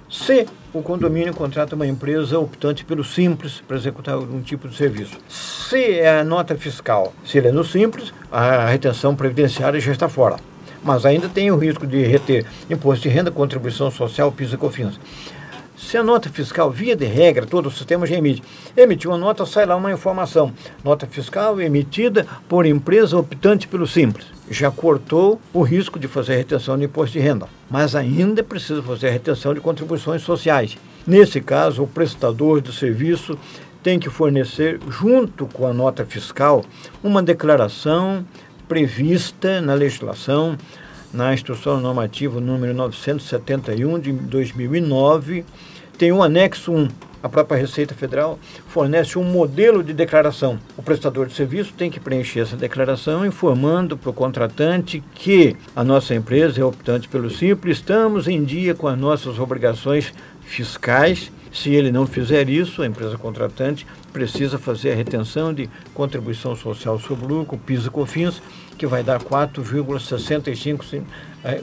se 0.10 0.48
o 0.74 0.82
condomínio 0.84 1.34
contrata 1.34 1.76
uma 1.76 1.88
empresa 1.88 2.38
optante 2.38 2.86
pelo 2.86 3.04
Simples 3.04 3.62
para 3.68 3.78
executar 3.78 4.16
algum 4.16 4.42
tipo 4.42 4.68
de 4.68 4.76
serviço. 4.76 5.18
Se 5.28 6.00
é 6.00 6.20
a 6.20 6.24
nota 6.24 6.56
fiscal, 6.56 7.14
se 7.26 7.38
ele 7.38 7.48
é 7.48 7.52
no 7.52 7.64
Simples, 7.64 8.14
a 8.32 8.68
retenção 8.68 9.16
previdenciária 9.16 9.80
já 9.80 9.92
está 9.92 10.08
fora. 10.08 10.38
Mas 10.84 11.06
ainda 11.06 11.28
tem 11.28 11.52
o 11.52 11.58
risco 11.58 11.86
de 11.86 12.04
reter 12.04 12.46
imposto 12.70 13.04
de 13.04 13.10
renda, 13.10 13.32
contribuição 13.32 13.90
social, 13.90 14.32
PIS 14.32 14.54
e 14.54 14.58
COFINS. 14.58 15.00
Se 15.76 15.98
a 15.98 16.04
nota 16.04 16.30
fiscal, 16.30 16.70
via 16.70 16.96
de 16.96 17.06
regra, 17.06 17.46
todo 17.46 17.68
o 17.68 17.72
sistema 17.72 18.06
já 18.06 18.16
emite. 18.16 18.44
Emitiu 18.78 19.12
uma 19.12 19.18
nota, 19.18 19.46
sai 19.46 19.66
lá 19.66 19.76
uma 19.76 19.92
informação. 19.92 20.54
Nota 20.84 21.08
fiscal 21.08 21.60
emitida 21.60 22.28
por 22.48 22.66
empresa 22.66 23.18
optante 23.18 23.68
pelo 23.68 23.88
Simples. 23.88 24.39
Já 24.50 24.72
cortou 24.72 25.40
o 25.54 25.62
risco 25.62 26.00
de 26.00 26.08
fazer 26.08 26.36
retenção 26.38 26.78
de 26.78 26.86
imposto 26.86 27.14
de 27.14 27.20
renda. 27.20 27.48
Mas 27.70 27.96
ainda 27.96 28.44
precisa 28.44 28.82
fazer 28.82 29.10
retenção 29.10 29.54
de 29.54 29.60
contribuições 29.60 30.22
sociais. 30.22 30.78
Nesse 31.06 31.40
caso, 31.42 31.84
o 31.84 31.88
prestador 31.88 32.62
do 32.62 32.72
serviço 32.72 33.38
tem 33.84 34.00
que 34.00 34.10
fornecer, 34.10 34.80
junto 34.90 35.46
com 35.46 35.66
a 35.66 35.74
nota 35.74 36.06
fiscal, 36.06 36.66
uma 37.04 37.24
declaração 37.24 38.26
prevista 38.68 39.62
na 39.62 39.74
legislação, 39.74 40.58
na 41.14 41.34
Instrução 41.34 41.80
Normativa 41.80 42.40
número 42.40 42.74
971 42.74 44.00
de 44.00 44.12
2009 44.12 45.46
tem 46.00 46.14
um 46.14 46.24
anexo 46.24 46.72
1. 46.72 46.88
A 47.22 47.28
própria 47.28 47.60
Receita 47.60 47.94
Federal 47.94 48.40
fornece 48.68 49.20
um 49.20 49.24
modelo 49.24 49.84
de 49.84 49.92
declaração. 49.94 50.58
O 50.78 50.82
prestador 50.82 51.28
de 51.28 51.34
serviço 51.34 51.74
tem 51.74 51.92
que 51.92 52.00
preencher 52.00 52.40
essa 52.40 52.56
declaração 52.56 53.26
informando 53.26 53.98
para 53.98 54.10
o 54.10 54.14
contratante 54.14 55.04
que 55.14 55.58
a 55.76 55.84
nossa 55.84 56.16
empresa 56.16 56.62
é 56.62 56.64
optante 56.64 57.10
pelo 57.10 57.30
Simples, 57.30 57.78
estamos 57.78 58.28
em 58.28 58.44
dia 58.44 58.74
com 58.74 58.88
as 58.88 58.98
nossas 58.98 59.38
obrigações 59.38 60.14
fiscais. 60.42 61.32
Se 61.52 61.72
ele 61.72 61.92
não 61.92 62.06
fizer 62.06 62.48
isso, 62.48 62.82
a 62.82 62.86
empresa 62.86 63.18
contratante 63.18 63.86
precisa 64.14 64.58
fazer 64.58 64.92
a 64.92 64.96
retenção 64.96 65.54
de 65.54 65.70
contribuição 65.94 66.56
social 66.56 67.00
sobre 67.00 67.26
lucro, 67.26 67.58
PIS 67.58 67.90
COFINS, 67.90 68.42
que 68.78 68.86
vai 68.86 69.04
dar 69.04 69.22
4,65% 69.22 71.04
eh, 71.44 71.62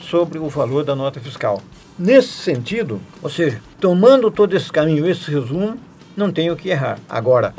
sobre 0.00 0.38
o 0.38 0.48
valor 0.48 0.84
da 0.84 0.96
nota 0.96 1.20
fiscal. 1.20 1.62
Nesse 2.02 2.30
sentido, 2.30 3.00
ou 3.22 3.30
seja, 3.30 3.60
tomando 3.78 4.28
todo 4.28 4.56
esse 4.56 4.72
caminho, 4.72 5.08
esse 5.08 5.30
resumo, 5.30 5.78
não 6.16 6.32
tem 6.32 6.50
o 6.50 6.56
que 6.56 6.68
errar. 6.68 6.98
Agora, 7.08 7.54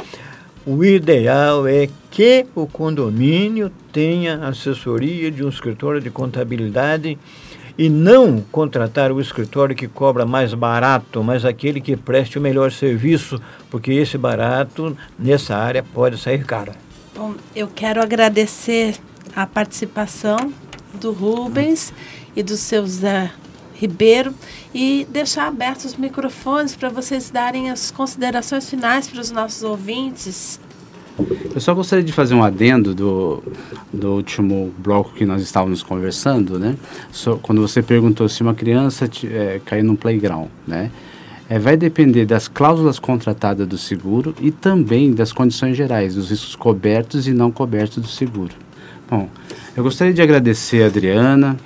o 0.65 0.83
ideal 0.83 1.65
é 1.65 1.87
que 2.11 2.45
o 2.53 2.67
condomínio 2.67 3.71
tenha 3.93 4.45
assessoria 4.45 5.31
de 5.31 5.45
um 5.45 5.47
escritório 5.47 6.01
de 6.01 6.09
contabilidade 6.09 7.17
e 7.77 7.87
não 7.87 8.41
contratar 8.51 9.13
o 9.13 9.21
escritório 9.21 9.73
que 9.73 9.87
cobra 9.87 10.25
mais 10.25 10.53
barato, 10.53 11.23
mas 11.23 11.45
aquele 11.45 11.79
que 11.79 11.95
preste 11.95 12.37
o 12.37 12.41
melhor 12.41 12.69
serviço, 12.69 13.39
porque 13.71 13.93
esse 13.93 14.17
barato 14.17 14.97
nessa 15.17 15.55
área 15.55 15.81
pode 15.81 16.17
sair 16.17 16.43
caro. 16.43 16.73
Bom, 17.15 17.33
eu 17.55 17.69
quero 17.73 18.01
agradecer 18.01 18.95
a 19.33 19.47
participação 19.47 20.51
do 20.99 21.13
Rubens 21.13 21.93
e 22.35 22.43
do 22.43 22.57
seu 22.57 22.85
Zé 22.85 23.31
Ribeiro 23.83 24.33
e 24.73 25.05
deixar 25.09 25.47
abertos 25.47 25.85
os 25.85 25.95
microfones 25.95 26.73
para 26.73 26.87
vocês 26.87 27.29
darem 27.29 27.69
as 27.69 27.91
considerações 27.91 28.69
finais 28.69 29.09
para 29.09 29.19
os 29.19 29.29
nossos 29.29 29.61
ouvintes. 29.61 30.57
Eu 31.53 31.59
só 31.59 31.75
gostaria 31.75 32.03
de 32.03 32.13
fazer 32.13 32.33
um 32.33 32.41
adendo 32.41 32.95
do, 32.95 33.43
do 33.91 34.13
último 34.13 34.73
bloco 34.77 35.13
que 35.13 35.25
nós 35.25 35.41
estávamos 35.41 35.83
conversando, 35.83 36.57
né? 36.57 36.75
So, 37.11 37.37
quando 37.43 37.61
você 37.61 37.83
perguntou 37.83 38.27
se 38.27 38.41
uma 38.41 38.55
criança 38.55 39.07
é, 39.25 39.61
cair 39.63 39.83
num 39.83 39.95
playground, 39.95 40.47
né? 40.65 40.89
É, 41.49 41.59
vai 41.59 41.75
depender 41.75 42.25
das 42.25 42.47
cláusulas 42.47 42.97
contratadas 42.97 43.67
do 43.67 43.77
seguro 43.77 44.33
e 44.39 44.49
também 44.49 45.13
das 45.13 45.33
condições 45.33 45.75
gerais, 45.75 46.15
dos 46.15 46.31
riscos 46.31 46.55
cobertos 46.55 47.27
e 47.27 47.33
não 47.33 47.51
cobertos 47.51 48.01
do 48.01 48.07
seguro. 48.07 48.55
Bom, 49.09 49.29
eu 49.75 49.83
gostaria 49.83 50.13
de 50.13 50.21
agradecer 50.21 50.83
a 50.83 50.87
Adriana, 50.87 51.57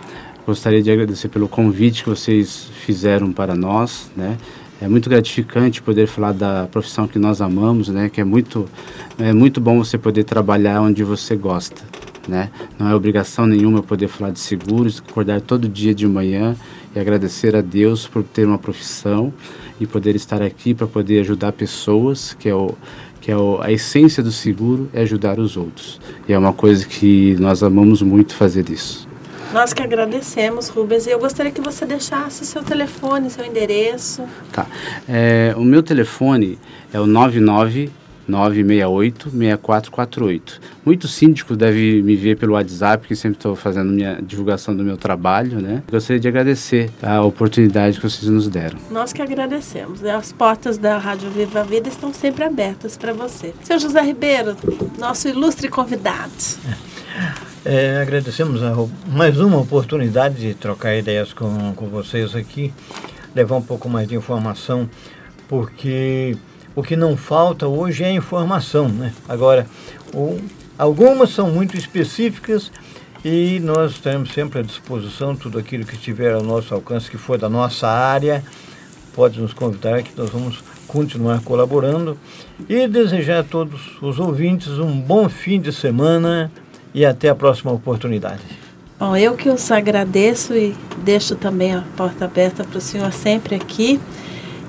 Gostaria 0.48 0.82
de 0.82 0.89
agradecer 0.89 1.28
pelo 1.28 1.50
convite 1.50 2.06
que 2.06 2.10
vocês 2.10 2.70
fizeram 2.86 3.34
para 3.34 3.54
nós, 3.54 4.10
né? 4.16 4.38
É 4.80 4.88
muito 4.88 5.10
gratificante 5.10 5.82
poder 5.82 6.08
falar 6.08 6.32
da 6.32 6.70
profissão 6.72 7.06
que 7.06 7.20
nós 7.20 7.41
amamos, 7.41 7.89
né? 7.89 8.08
Que 8.08 8.22
é 8.22 8.24
muito, 8.24 8.66
é 9.20 9.34
muito 9.34 9.60
bom 9.60 9.84
você 9.84 9.98
poder 9.98 10.24
trabalhar 10.24 10.82
onde 10.82 11.04
você 11.04 11.36
gosta, 11.36 11.84
né? 12.30 12.50
Não 12.80 12.88
é 12.88 12.95
obrigação 12.95 13.45
nenhuma 13.45 13.84
poder 13.84 14.08
falar 14.08 14.32
de 14.32 14.39
seguros, 14.39 15.04
acordar 15.06 15.41
todo 15.41 15.68
dia 15.68 15.93
de 15.93 16.08
manhã 16.08 16.56
e 16.95 17.00
agradecer 17.00 17.54
a 17.54 17.60
Deus 17.60 18.08
por 18.08 18.24
ter 18.24 18.48
uma 18.48 18.58
profissão 18.58 19.34
e 19.82 19.86
poder 19.86 20.16
estar 20.16 20.41
aqui 20.41 20.74
para 20.74 20.88
poder 20.88 21.20
ajudar 21.20 21.52
pessoas, 21.52 22.34
que 22.39 22.48
é 22.48 22.56
o 22.56 22.74
que 23.20 23.30
é 23.30 23.36
o, 23.36 23.60
a 23.62 23.70
essência 23.70 24.24
do 24.24 24.32
seguro 24.32 24.89
é 24.93 25.02
ajudar 25.02 25.39
os 25.39 25.58
outros. 25.58 26.00
E 26.26 26.32
é 26.32 26.39
uma 26.39 26.54
coisa 26.54 26.88
que 26.88 27.36
nós 27.38 27.62
amamos 27.62 28.02
muito 28.02 28.34
fazer 28.34 28.70
isso. 28.70 29.07
Nós 29.54 29.74
que 29.74 29.82
agradecemos, 29.82 30.70
Rubens. 30.70 31.08
E 31.08 31.12
eu 31.12 31.20
gostaria 31.20 31.52
que 31.52 31.62
você 31.62 31.86
deixasse 31.86 32.45
seu 32.45 32.64
telefone, 32.64 33.30
seu 33.30 33.45
endereço. 33.45 34.24
Tá. 34.52 34.66
É, 35.08 35.54
o 35.58 35.64
meu 35.64 35.82
telefone 35.82 36.60
é 36.93 37.00
o 37.00 37.08
99 37.08 37.91
968-6448. 38.30 40.60
Muitos 40.86 41.14
síndicos 41.14 41.56
devem 41.58 42.04
me 42.04 42.16
ver 42.16 42.38
pelo 42.38 42.54
WhatsApp, 42.54 43.08
que 43.08 43.16
sempre 43.16 43.38
estou 43.38 43.56
fazendo 43.56 43.91
minha 43.91 44.22
divulgação 44.22 44.76
do 44.76 44.84
meu 44.84 44.98
trabalho, 44.98 45.60
né? 45.62 45.82
Gostaria 45.89 46.20
de 46.20 46.28
agradecer 46.28 46.91
a 47.02 47.24
oportunidade 47.24 48.00
que 48.00 48.08
vocês 48.08 48.30
nos 48.30 48.50
deram. 48.50 48.78
Nós 48.91 49.14
que 49.14 49.22
agradecemos. 49.22 50.04
As 50.04 50.34
portas 50.34 50.78
da 50.78 50.98
Rádio 50.98 51.30
Viva 51.30 51.62
a 51.62 51.64
Vida 51.64 51.88
estão 51.89 52.14
sempre 52.14 52.43
abertas 52.43 52.98
para 52.98 53.14
você. 53.14 53.54
Seu 53.64 53.80
José 53.80 54.02
Ribeiro, 54.02 54.58
nosso 55.00 55.30
ilustre 55.30 55.70
convidado. 55.70 56.34
É, 57.70 57.99
agradecemos 58.01 58.63
a, 58.63 58.74
mais 59.07 59.41
uma 59.41 59.57
oportunidade 59.57 60.36
de 60.36 60.53
trocar 60.53 60.95
ideias 60.95 61.34
com, 61.34 61.74
com 61.76 61.89
vocês 61.89 62.34
aqui, 62.34 62.74
levar 63.36 63.57
um 63.57 63.61
pouco 63.61 63.89
mais 63.89 64.07
de 64.07 64.15
informação, 64.15 64.89
porque 65.49 66.38
o 66.74 66.82
que 66.82 66.95
não 66.95 67.18
falta 67.18 67.68
hoje 67.68 68.05
é 68.05 68.11
informação. 68.13 68.88
Né? 68.88 69.11
Agora, 69.28 69.68
o, 70.13 70.39
algumas 70.80 71.32
são 71.32 71.51
muito 71.51 71.76
específicas 71.76 72.72
e 73.22 73.59
nós 73.59 73.91
estamos 73.91 74.32
sempre 74.32 74.59
à 74.59 74.61
disposição, 74.61 75.36
tudo 75.36 75.59
aquilo 75.59 75.86
que 75.86 75.95
estiver 75.95 76.34
ao 76.36 76.41
nosso 76.41 76.74
alcance, 76.74 77.11
que 77.11 77.18
for 77.18 77.38
da 77.38 77.49
nossa 77.49 77.86
área, 77.86 78.45
pode 79.13 79.41
nos 79.41 79.51
convidar 79.51 80.03
que 80.03 80.18
nós 80.18 80.30
vamos 80.30 80.63
continuar 80.88 81.41
colaborando 81.41 82.18
e 82.70 82.88
desejar 82.88 83.39
a 83.39 83.43
todos 83.43 84.01
os 84.01 84.20
ouvintes 84.20 84.80
um 84.80 84.97
bom 85.01 85.28
fim 85.28 85.59
de 85.59 85.74
semana 85.74 86.49
e 86.94 87.06
até 87.06 87.30
a 87.30 87.36
próxima 87.36 87.72
oportunidade. 87.72 88.42
Bom, 89.00 89.16
eu 89.16 89.36
que 89.36 89.48
os 89.50 89.72
agradeço 89.72 90.56
e 90.56 90.76
deixo 91.04 91.36
também 91.36 91.76
a 91.76 91.84
porta 91.96 92.26
aberta 92.26 92.64
para 92.64 92.78
o 92.78 92.82
senhor 92.82 93.14
sempre 93.14 93.56
aqui. 93.56 94.00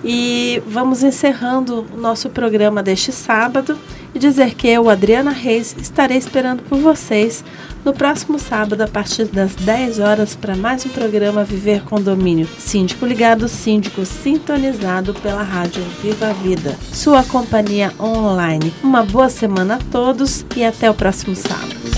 E 0.04 0.62
vamos 0.66 1.02
encerrando 1.02 1.84
o 1.92 1.96
nosso 1.96 2.30
programa 2.30 2.82
deste 2.82 3.10
sábado 3.10 3.76
e 4.14 4.18
dizer 4.18 4.54
que 4.54 4.68
eu, 4.68 4.88
Adriana 4.88 5.30
Reis, 5.30 5.74
estarei 5.80 6.16
esperando 6.16 6.62
por 6.62 6.78
vocês 6.78 7.44
no 7.84 7.92
próximo 7.92 8.38
sábado, 8.38 8.82
a 8.82 8.86
partir 8.86 9.24
das 9.26 9.54
10 9.54 9.98
horas, 9.98 10.36
para 10.36 10.54
mais 10.54 10.84
um 10.86 10.90
programa 10.90 11.42
Viver 11.42 11.82
Condomínio. 11.82 12.46
Síndico 12.58 13.06
ligado, 13.06 13.48
síndico 13.48 14.04
sintonizado 14.04 15.14
pela 15.14 15.42
Rádio 15.42 15.82
Viva 16.02 16.28
a 16.28 16.32
Vida. 16.32 16.76
Sua 16.92 17.24
companhia 17.24 17.92
online. 17.98 18.72
Uma 18.82 19.02
boa 19.02 19.28
semana 19.28 19.76
a 19.76 19.90
todos 19.90 20.44
e 20.54 20.64
até 20.64 20.90
o 20.90 20.94
próximo 20.94 21.34
sábado. 21.34 21.97